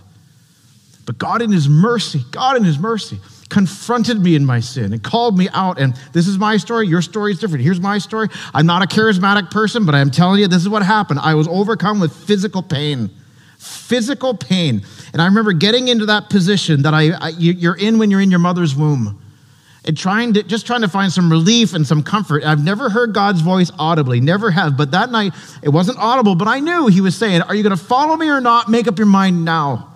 But 1.04 1.18
God, 1.18 1.42
in 1.42 1.50
His 1.50 1.68
mercy, 1.68 2.24
God, 2.30 2.56
in 2.56 2.64
His 2.64 2.78
mercy, 2.78 3.18
confronted 3.51 4.20
me 4.20 4.34
in 4.34 4.46
my 4.46 4.61
sin 4.61 4.92
and 4.92 5.03
called 5.03 5.36
me 5.36 5.48
out. 5.53 5.78
And 5.78 5.94
this 6.12 6.26
is 6.26 6.38
my 6.38 6.57
story. 6.57 6.86
Your 6.86 7.03
story 7.03 7.32
is 7.32 7.38
different. 7.38 7.62
Here's 7.62 7.80
my 7.80 7.98
story. 7.98 8.28
I'm 8.55 8.66
not 8.66 8.82
a 8.82 8.86
charismatic 8.86 9.51
person, 9.51 9.84
but 9.84 9.94
I'm 9.94 10.11
telling 10.11 10.40
you, 10.40 10.48
this 10.48 10.62
is 10.62 10.68
what 10.68 10.82
happened. 10.82 11.20
I 11.20 11.34
was 11.34 11.48
overcome 11.48 12.01
with 12.01 12.12
physical 12.12 12.62
pain 12.62 13.11
physical 13.61 14.32
pain. 14.32 14.80
And 15.12 15.20
I 15.20 15.26
remember 15.26 15.53
getting 15.53 15.88
into 15.88 16.07
that 16.07 16.30
position 16.30 16.82
that 16.82 16.94
I, 16.94 17.11
I, 17.11 17.28
you're 17.36 17.76
in 17.76 17.98
when 17.98 18.11
you're 18.11 18.22
in 18.22 18.30
your 18.30 18.40
mother's 18.40 18.74
womb 18.74 19.20
and 19.84 19.96
trying 19.96 20.34
to 20.34 20.42
just 20.42 20.66
trying 20.66 20.80
to 20.80 20.88
find 20.88 21.12
some 21.12 21.30
relief 21.30 21.74
and 21.74 21.86
some 21.86 22.03
comfort. 22.03 22.42
I've 22.44 22.64
never 22.64 22.88
heard 22.88 23.12
God's 23.12 23.42
voice 23.42 23.70
audibly, 23.78 24.20
never 24.20 24.51
have. 24.51 24.76
But 24.76 24.92
that 24.92 25.11
night 25.11 25.34
it 25.62 25.68
wasn't 25.68 25.98
audible, 25.98 26.34
but 26.34 26.48
I 26.48 26.61
knew 26.61 26.86
He 26.86 27.01
was 27.01 27.16
saying, 27.16 27.42
"Are 27.42 27.55
you 27.55 27.62
going 27.62 27.76
to 27.76 27.82
follow 27.82 28.16
me 28.16 28.28
or 28.28 28.40
not? 28.40 28.68
Make 28.68 28.88
up 28.88 28.98
your 28.98 29.07
mind 29.07 29.44
now." 29.44 29.89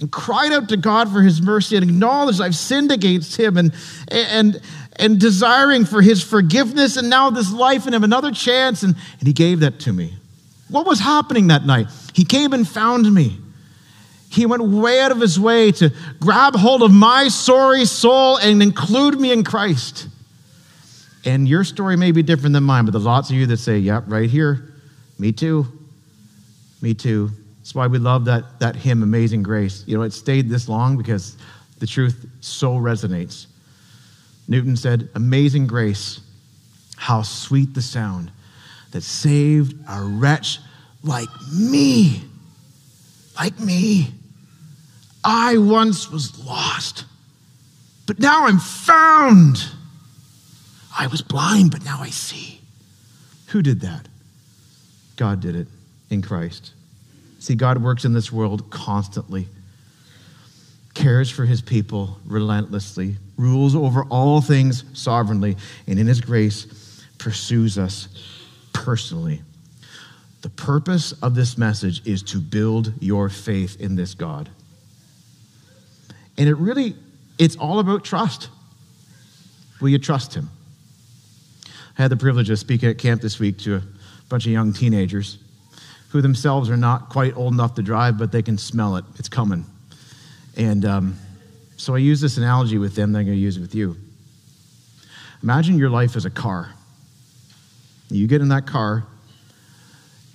And 0.00 0.10
cried 0.10 0.52
out 0.52 0.68
to 0.70 0.76
God 0.76 1.10
for 1.12 1.22
His 1.22 1.40
mercy 1.40 1.76
and 1.76 1.88
acknowledged 1.88 2.40
I've 2.40 2.56
sinned 2.56 2.90
against 2.90 3.36
Him 3.36 3.56
and 3.56 3.72
and 4.08 4.60
and 4.96 5.20
desiring 5.20 5.84
for 5.84 6.02
His 6.02 6.22
forgiveness 6.22 6.96
and 6.96 7.08
now 7.08 7.30
this 7.30 7.52
life 7.52 7.86
and 7.86 7.94
Him 7.94 8.04
another 8.04 8.32
chance. 8.32 8.82
And, 8.82 8.96
and 9.18 9.26
He 9.26 9.32
gave 9.32 9.60
that 9.60 9.80
to 9.80 9.92
me. 9.92 10.14
What 10.68 10.86
was 10.86 10.98
happening 10.98 11.48
that 11.48 11.64
night? 11.64 11.86
He 12.14 12.24
came 12.24 12.52
and 12.52 12.66
found 12.66 13.12
me. 13.12 13.38
He 14.34 14.46
went 14.46 14.64
way 14.64 15.00
out 15.00 15.12
of 15.12 15.20
his 15.20 15.38
way 15.38 15.70
to 15.72 15.92
grab 16.18 16.56
hold 16.56 16.82
of 16.82 16.90
my 16.90 17.28
sorry 17.28 17.84
soul 17.84 18.36
and 18.38 18.60
include 18.60 19.20
me 19.20 19.30
in 19.30 19.44
Christ. 19.44 20.08
And 21.24 21.48
your 21.48 21.62
story 21.62 21.96
may 21.96 22.10
be 22.10 22.22
different 22.22 22.52
than 22.52 22.64
mine, 22.64 22.84
but 22.84 22.90
there's 22.90 23.04
lots 23.04 23.30
of 23.30 23.36
you 23.36 23.46
that 23.46 23.58
say, 23.58 23.78
Yep, 23.78 24.04
right 24.08 24.28
here. 24.28 24.74
Me 25.18 25.30
too. 25.30 25.66
Me 26.82 26.94
too. 26.94 27.30
That's 27.64 27.74
why 27.74 27.86
we 27.86 27.96
love 27.96 28.26
that, 28.26 28.60
that 28.60 28.76
hymn, 28.76 29.02
Amazing 29.02 29.42
Grace. 29.42 29.84
You 29.86 29.96
know, 29.96 30.02
it 30.02 30.12
stayed 30.12 30.50
this 30.50 30.68
long 30.68 30.98
because 30.98 31.38
the 31.78 31.86
truth 31.86 32.26
so 32.42 32.74
resonates. 32.74 33.46
Newton 34.48 34.76
said, 34.76 35.08
Amazing 35.14 35.66
grace, 35.66 36.20
how 36.96 37.22
sweet 37.22 37.72
the 37.72 37.80
sound 37.80 38.30
that 38.90 39.00
saved 39.00 39.74
a 39.88 40.02
wretch 40.02 40.58
like 41.02 41.30
me. 41.50 42.20
Like 43.34 43.58
me. 43.58 44.12
I 45.24 45.56
once 45.56 46.10
was 46.10 46.38
lost, 46.44 47.06
but 48.06 48.18
now 48.18 48.44
I'm 48.44 48.58
found. 48.58 49.64
I 50.98 51.06
was 51.06 51.22
blind, 51.22 51.70
but 51.70 51.82
now 51.82 51.96
I 52.02 52.10
see. 52.10 52.60
Who 53.46 53.62
did 53.62 53.80
that? 53.80 54.06
God 55.16 55.40
did 55.40 55.56
it 55.56 55.68
in 56.10 56.20
Christ. 56.20 56.74
See, 57.44 57.54
God 57.54 57.82
works 57.82 58.06
in 58.06 58.14
this 58.14 58.32
world 58.32 58.70
constantly, 58.70 59.48
cares 60.94 61.30
for 61.30 61.44
his 61.44 61.60
people 61.60 62.18
relentlessly, 62.24 63.16
rules 63.36 63.74
over 63.74 64.04
all 64.04 64.40
things 64.40 64.82
sovereignly, 64.94 65.58
and 65.86 65.98
in 65.98 66.06
his 66.06 66.22
grace 66.22 67.04
pursues 67.18 67.76
us 67.76 68.08
personally. 68.72 69.42
The 70.40 70.48
purpose 70.48 71.12
of 71.20 71.34
this 71.34 71.58
message 71.58 72.00
is 72.06 72.22
to 72.22 72.40
build 72.40 72.94
your 73.02 73.28
faith 73.28 73.78
in 73.78 73.94
this 73.94 74.14
God. 74.14 74.48
And 76.38 76.48
it 76.48 76.56
really, 76.56 76.96
it's 77.38 77.56
all 77.56 77.78
about 77.78 78.04
trust. 78.04 78.48
Will 79.82 79.90
you 79.90 79.98
trust 79.98 80.32
him? 80.32 80.48
I 81.98 82.00
had 82.00 82.10
the 82.10 82.16
privilege 82.16 82.48
of 82.48 82.58
speaking 82.58 82.88
at 82.88 82.96
camp 82.96 83.20
this 83.20 83.38
week 83.38 83.58
to 83.58 83.76
a 83.76 83.82
bunch 84.30 84.46
of 84.46 84.52
young 84.52 84.72
teenagers 84.72 85.43
who 86.14 86.22
themselves 86.22 86.70
are 86.70 86.76
not 86.76 87.08
quite 87.08 87.36
old 87.36 87.52
enough 87.52 87.74
to 87.74 87.82
drive, 87.82 88.16
but 88.16 88.30
they 88.30 88.40
can 88.40 88.56
smell 88.56 88.94
it. 88.94 89.04
It's 89.18 89.28
coming. 89.28 89.66
And 90.56 90.84
um, 90.84 91.18
so 91.76 91.96
I 91.96 91.98
use 91.98 92.20
this 92.20 92.36
analogy 92.36 92.78
with 92.78 92.94
them, 92.94 93.10
then 93.10 93.22
I'm 93.22 93.26
going 93.26 93.36
to 93.36 93.42
use 93.42 93.56
it 93.56 93.60
with 93.60 93.74
you. 93.74 93.96
Imagine 95.42 95.76
your 95.76 95.90
life 95.90 96.14
as 96.14 96.24
a 96.24 96.30
car 96.30 96.72
You 98.10 98.28
get 98.28 98.40
in 98.40 98.48
that 98.50 98.64
car, 98.64 99.04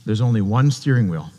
there's 0.06 0.20
only 0.20 0.42
one 0.42 0.70
steering 0.70 1.08
wheel. 1.08 1.30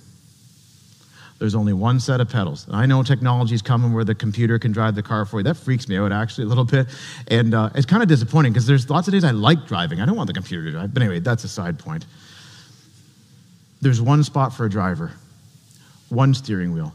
There's 1.39 1.55
only 1.55 1.75
one 1.75 2.01
set 2.01 2.23
of 2.23 2.31
pedals. 2.31 2.67
And 2.67 2.75
I 2.75 2.87
know 2.87 3.03
technology's 3.03 3.61
coming 3.61 3.93
where 3.93 4.05
the 4.05 4.15
computer 4.15 4.59
can 4.59 4.73
drive 4.73 4.95
the 4.95 5.03
car 5.03 5.27
for 5.27 5.41
you. 5.41 5.45
That 5.45 5.59
freaks 5.59 5.87
me 5.87 5.99
out 5.99 6.13
actually 6.13 6.45
a 6.45 6.49
little 6.49 6.65
bit. 6.65 6.87
And 7.29 7.53
uh, 7.53 7.69
it's 7.75 7.85
kind 7.85 8.03
of 8.03 8.09
disappointing 8.09 8.53
because 8.55 8.67
there's 8.67 8.89
lots 8.89 9.07
of 9.07 9.13
days 9.13 9.25
I 9.25 9.33
like 9.33 9.67
driving. 9.67 10.01
I 10.01 10.07
don't 10.07 10.17
want 10.17 10.29
the 10.29 10.33
computer 10.33 10.65
to 10.65 10.71
drive. 10.71 10.95
But 10.95 11.03
anyway, 11.03 11.21
that's 11.21 11.45
a 11.45 11.49
side 11.49 11.79
point. 11.79 12.07
There's 13.81 14.01
one 14.01 14.23
spot 14.25 14.55
for 14.55 14.67
a 14.67 14.71
driver, 14.71 15.13
one 16.09 16.35
steering 16.35 16.73
wheel. 16.73 16.95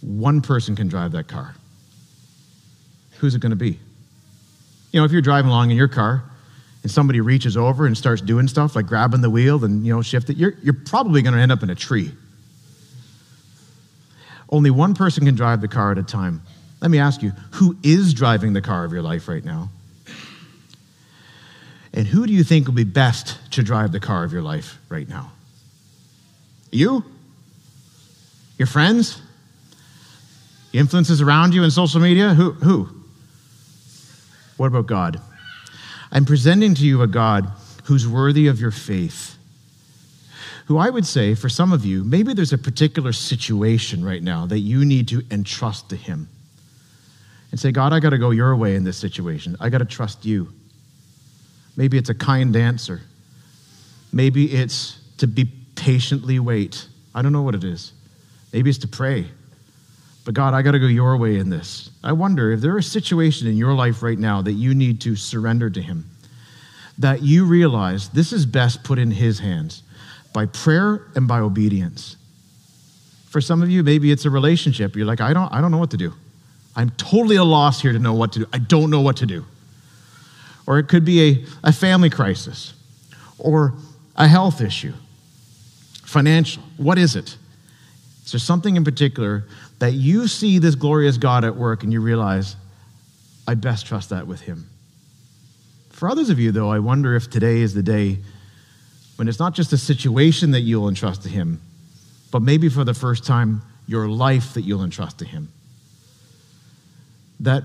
One 0.00 0.40
person 0.40 0.76
can 0.76 0.88
drive 0.88 1.12
that 1.12 1.28
car. 1.28 1.54
Who's 3.18 3.34
it 3.34 3.40
going 3.40 3.50
to 3.50 3.56
be? 3.56 3.78
You 4.92 5.00
know, 5.00 5.04
if 5.04 5.12
you're 5.12 5.22
driving 5.22 5.50
along 5.50 5.70
in 5.70 5.76
your 5.76 5.88
car 5.88 6.22
and 6.82 6.90
somebody 6.90 7.20
reaches 7.20 7.56
over 7.56 7.86
and 7.86 7.96
starts 7.96 8.22
doing 8.22 8.48
stuff 8.48 8.76
like 8.76 8.86
grabbing 8.86 9.20
the 9.20 9.30
wheel 9.30 9.64
and, 9.64 9.84
you 9.84 9.94
know, 9.94 10.02
shift 10.02 10.30
it, 10.30 10.36
you're, 10.36 10.54
you're 10.62 10.74
probably 10.74 11.22
going 11.22 11.34
to 11.34 11.40
end 11.40 11.52
up 11.52 11.62
in 11.62 11.70
a 11.70 11.74
tree. 11.74 12.12
Only 14.48 14.70
one 14.70 14.94
person 14.94 15.24
can 15.24 15.34
drive 15.34 15.60
the 15.60 15.68
car 15.68 15.92
at 15.92 15.98
a 15.98 16.02
time. 16.02 16.42
Let 16.80 16.90
me 16.90 16.98
ask 16.98 17.22
you, 17.22 17.32
who 17.52 17.76
is 17.82 18.14
driving 18.14 18.52
the 18.52 18.60
car 18.60 18.84
of 18.84 18.92
your 18.92 19.02
life 19.02 19.28
right 19.28 19.44
now? 19.44 19.70
And 21.92 22.06
who 22.06 22.26
do 22.26 22.32
you 22.32 22.44
think 22.44 22.66
will 22.66 22.74
be 22.74 22.84
best 22.84 23.38
to 23.52 23.62
drive 23.62 23.90
the 23.90 24.00
car 24.00 24.22
of 24.22 24.32
your 24.32 24.42
life 24.42 24.78
right 24.88 25.08
now? 25.08 25.32
You? 26.76 27.04
Your 28.58 28.66
friends? 28.66 29.20
The 30.72 30.78
influences 30.78 31.20
around 31.20 31.54
you 31.54 31.64
in 31.64 31.70
social 31.70 32.00
media? 32.00 32.34
Who? 32.34 32.52
Who? 32.52 32.88
What 34.56 34.66
about 34.66 34.86
God? 34.86 35.20
I'm 36.12 36.24
presenting 36.24 36.74
to 36.74 36.86
you 36.86 37.02
a 37.02 37.06
God 37.06 37.50
who's 37.84 38.06
worthy 38.06 38.46
of 38.46 38.60
your 38.60 38.70
faith 38.70 39.36
who 40.66 40.78
I 40.78 40.90
would 40.90 41.06
say, 41.06 41.34
for 41.34 41.48
some 41.48 41.72
of 41.72 41.84
you, 41.84 42.02
maybe 42.02 42.34
there's 42.34 42.52
a 42.52 42.58
particular 42.58 43.12
situation 43.12 44.04
right 44.04 44.22
now 44.22 44.46
that 44.46 44.58
you 44.58 44.84
need 44.84 45.08
to 45.08 45.22
entrust 45.30 45.90
to 45.90 45.96
Him. 45.96 46.28
And 47.52 47.60
say, 47.60 47.70
God, 47.70 47.92
I 47.92 48.00
got 48.00 48.10
to 48.10 48.18
go 48.18 48.30
your 48.30 48.54
way 48.56 48.74
in 48.74 48.82
this 48.82 48.96
situation. 48.96 49.56
I 49.60 49.68
got 49.68 49.78
to 49.78 49.84
trust 49.84 50.24
you. 50.24 50.52
Maybe 51.76 51.96
it's 51.96 52.10
a 52.10 52.14
kind 52.14 52.54
answer. 52.56 53.00
Maybe 54.12 54.52
it's 54.52 54.98
to 55.18 55.28
be 55.28 55.44
patiently 55.76 56.38
wait. 56.38 56.88
I 57.14 57.22
don't 57.22 57.32
know 57.32 57.42
what 57.42 57.54
it 57.54 57.64
is. 57.64 57.92
Maybe 58.52 58.70
it's 58.70 58.78
to 58.80 58.88
pray. 58.88 59.26
But 60.24 60.34
God, 60.34 60.54
I 60.54 60.62
got 60.62 60.72
to 60.72 60.80
go 60.80 60.86
your 60.86 61.16
way 61.16 61.38
in 61.38 61.50
this. 61.50 61.90
I 62.02 62.12
wonder 62.12 62.50
if 62.50 62.60
there 62.60 62.76
is 62.78 62.86
a 62.86 62.90
situation 62.90 63.46
in 63.46 63.56
your 63.56 63.74
life 63.74 64.02
right 64.02 64.18
now 64.18 64.42
that 64.42 64.52
you 64.52 64.74
need 64.74 65.00
to 65.02 65.14
surrender 65.14 65.70
to 65.70 65.80
Him, 65.80 66.10
that 66.98 67.22
you 67.22 67.44
realize 67.44 68.08
this 68.08 68.32
is 68.32 68.44
best 68.44 68.82
put 68.82 68.98
in 68.98 69.12
His 69.12 69.38
hands 69.38 69.84
by 70.32 70.46
prayer 70.46 71.06
and 71.14 71.28
by 71.28 71.38
obedience. 71.38 72.16
For 73.28 73.40
some 73.40 73.62
of 73.62 73.70
you, 73.70 73.82
maybe 73.82 74.10
it's 74.10 74.24
a 74.24 74.30
relationship. 74.30 74.96
You're 74.96 75.06
like, 75.06 75.20
I 75.20 75.32
don't, 75.32 75.52
I 75.52 75.60
don't 75.60 75.70
know 75.70 75.78
what 75.78 75.92
to 75.92 75.96
do. 75.96 76.12
I'm 76.74 76.90
totally 76.90 77.36
a 77.36 77.44
loss 77.44 77.80
here 77.80 77.92
to 77.92 77.98
know 77.98 78.14
what 78.14 78.32
to 78.32 78.40
do. 78.40 78.46
I 78.52 78.58
don't 78.58 78.90
know 78.90 79.00
what 79.00 79.18
to 79.18 79.26
do. 79.26 79.44
Or 80.66 80.78
it 80.78 80.88
could 80.88 81.04
be 81.04 81.22
a, 81.22 81.68
a 81.68 81.72
family 81.72 82.10
crisis 82.10 82.74
or 83.38 83.74
a 84.16 84.26
health 84.26 84.60
issue, 84.60 84.92
financial. 86.06 86.62
What 86.76 86.98
is 86.98 87.16
it? 87.16 87.36
Is 88.24 88.32
there 88.32 88.38
something 88.38 88.76
in 88.76 88.84
particular 88.84 89.44
that 89.78 89.92
you 89.92 90.26
see 90.26 90.58
this 90.58 90.74
glorious 90.74 91.16
God 91.18 91.44
at 91.44 91.56
work 91.56 91.82
and 91.82 91.92
you 91.92 92.00
realize, 92.00 92.56
I 93.46 93.54
best 93.54 93.86
trust 93.86 94.10
that 94.10 94.26
with 94.26 94.40
Him? 94.40 94.70
For 95.90 96.08
others 96.08 96.30
of 96.30 96.38
you, 96.38 96.52
though, 96.52 96.70
I 96.70 96.78
wonder 96.78 97.14
if 97.14 97.28
today 97.30 97.60
is 97.60 97.74
the 97.74 97.82
day 97.82 98.18
when 99.16 99.28
it's 99.28 99.38
not 99.38 99.54
just 99.54 99.72
a 99.72 99.78
situation 99.78 100.50
that 100.52 100.60
you'll 100.60 100.88
entrust 100.88 101.22
to 101.22 101.28
Him, 101.28 101.60
but 102.30 102.42
maybe 102.42 102.68
for 102.68 102.84
the 102.84 102.94
first 102.94 103.24
time, 103.24 103.62
your 103.86 104.08
life 104.08 104.54
that 104.54 104.62
you'll 104.62 104.84
entrust 104.84 105.18
to 105.18 105.24
Him. 105.24 105.48
That 107.40 107.62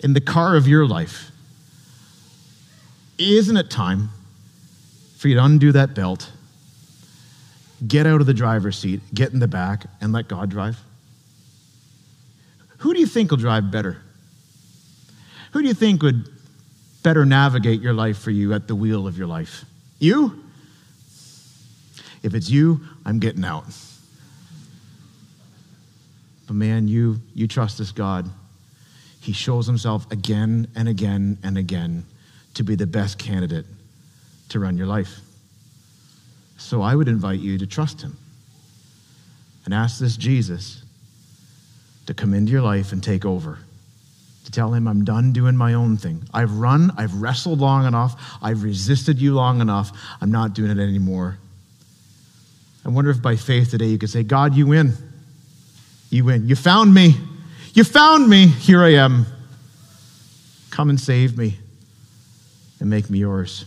in 0.00 0.12
the 0.12 0.20
car 0.20 0.56
of 0.56 0.68
your 0.68 0.86
life, 0.86 1.30
isn't 3.18 3.56
it 3.56 3.70
time 3.70 4.10
for 5.16 5.28
you 5.28 5.34
to 5.34 5.44
undo 5.44 5.72
that 5.72 5.94
belt, 5.94 6.30
get 7.86 8.06
out 8.06 8.20
of 8.20 8.26
the 8.26 8.34
driver's 8.34 8.78
seat, 8.78 9.00
get 9.12 9.32
in 9.32 9.38
the 9.38 9.48
back, 9.48 9.86
and 10.00 10.12
let 10.12 10.28
God 10.28 10.50
drive? 10.50 10.78
Who 12.78 12.94
do 12.94 13.00
you 13.00 13.06
think 13.06 13.30
will 13.30 13.38
drive 13.38 13.70
better? 13.70 13.98
Who 15.52 15.62
do 15.62 15.68
you 15.68 15.74
think 15.74 16.02
would 16.02 16.28
better 17.02 17.24
navigate 17.24 17.80
your 17.80 17.94
life 17.94 18.18
for 18.18 18.30
you 18.30 18.52
at 18.52 18.68
the 18.68 18.74
wheel 18.74 19.06
of 19.06 19.16
your 19.16 19.26
life? 19.26 19.64
You? 19.98 20.44
If 22.22 22.34
it's 22.34 22.50
you, 22.50 22.80
I'm 23.04 23.18
getting 23.18 23.44
out. 23.44 23.64
But 26.46 26.56
man, 26.56 26.88
you, 26.88 27.20
you 27.34 27.48
trust 27.48 27.78
this 27.78 27.92
God. 27.92 28.28
He 29.20 29.32
shows 29.32 29.66
himself 29.66 30.10
again 30.10 30.68
and 30.74 30.88
again 30.88 31.38
and 31.42 31.56
again 31.56 32.04
to 32.54 32.62
be 32.62 32.74
the 32.74 32.86
best 32.86 33.18
candidate 33.18 33.66
to 34.50 34.58
run 34.58 34.76
your 34.76 34.86
life. 34.86 35.20
So 36.56 36.82
I 36.82 36.94
would 36.94 37.08
invite 37.08 37.40
you 37.40 37.58
to 37.58 37.66
trust 37.66 38.02
him 38.02 38.16
and 39.64 39.74
ask 39.74 39.98
this 39.98 40.16
Jesus 40.16 40.82
to 42.06 42.14
come 42.14 42.34
into 42.34 42.52
your 42.52 42.62
life 42.62 42.92
and 42.92 43.02
take 43.02 43.24
over. 43.24 43.58
To 44.44 44.50
tell 44.50 44.74
him, 44.74 44.86
I'm 44.86 45.04
done 45.04 45.32
doing 45.32 45.56
my 45.56 45.72
own 45.74 45.96
thing. 45.96 46.28
I've 46.32 46.52
run, 46.58 46.92
I've 46.98 47.14
wrestled 47.14 47.60
long 47.60 47.86
enough, 47.86 48.20
I've 48.42 48.62
resisted 48.62 49.18
you 49.18 49.34
long 49.34 49.60
enough, 49.60 49.90
I'm 50.20 50.30
not 50.30 50.54
doing 50.54 50.70
it 50.70 50.78
anymore. 50.78 51.38
I 52.84 52.90
wonder 52.90 53.10
if 53.10 53.22
by 53.22 53.36
faith 53.36 53.70
today 53.70 53.86
you 53.86 53.98
could 53.98 54.10
say, 54.10 54.22
God, 54.22 54.54
you 54.54 54.66
win. 54.66 54.92
You 56.10 56.24
win. 56.24 56.46
You 56.46 56.56
found 56.56 56.92
me. 56.92 57.14
You 57.72 57.82
found 57.82 58.28
me. 58.28 58.46
Here 58.46 58.82
I 58.82 58.94
am. 58.94 59.26
Come 60.70 60.90
and 60.90 61.00
save 61.00 61.38
me 61.38 61.56
and 62.80 62.90
make 62.90 63.08
me 63.08 63.18
yours. 63.18 63.64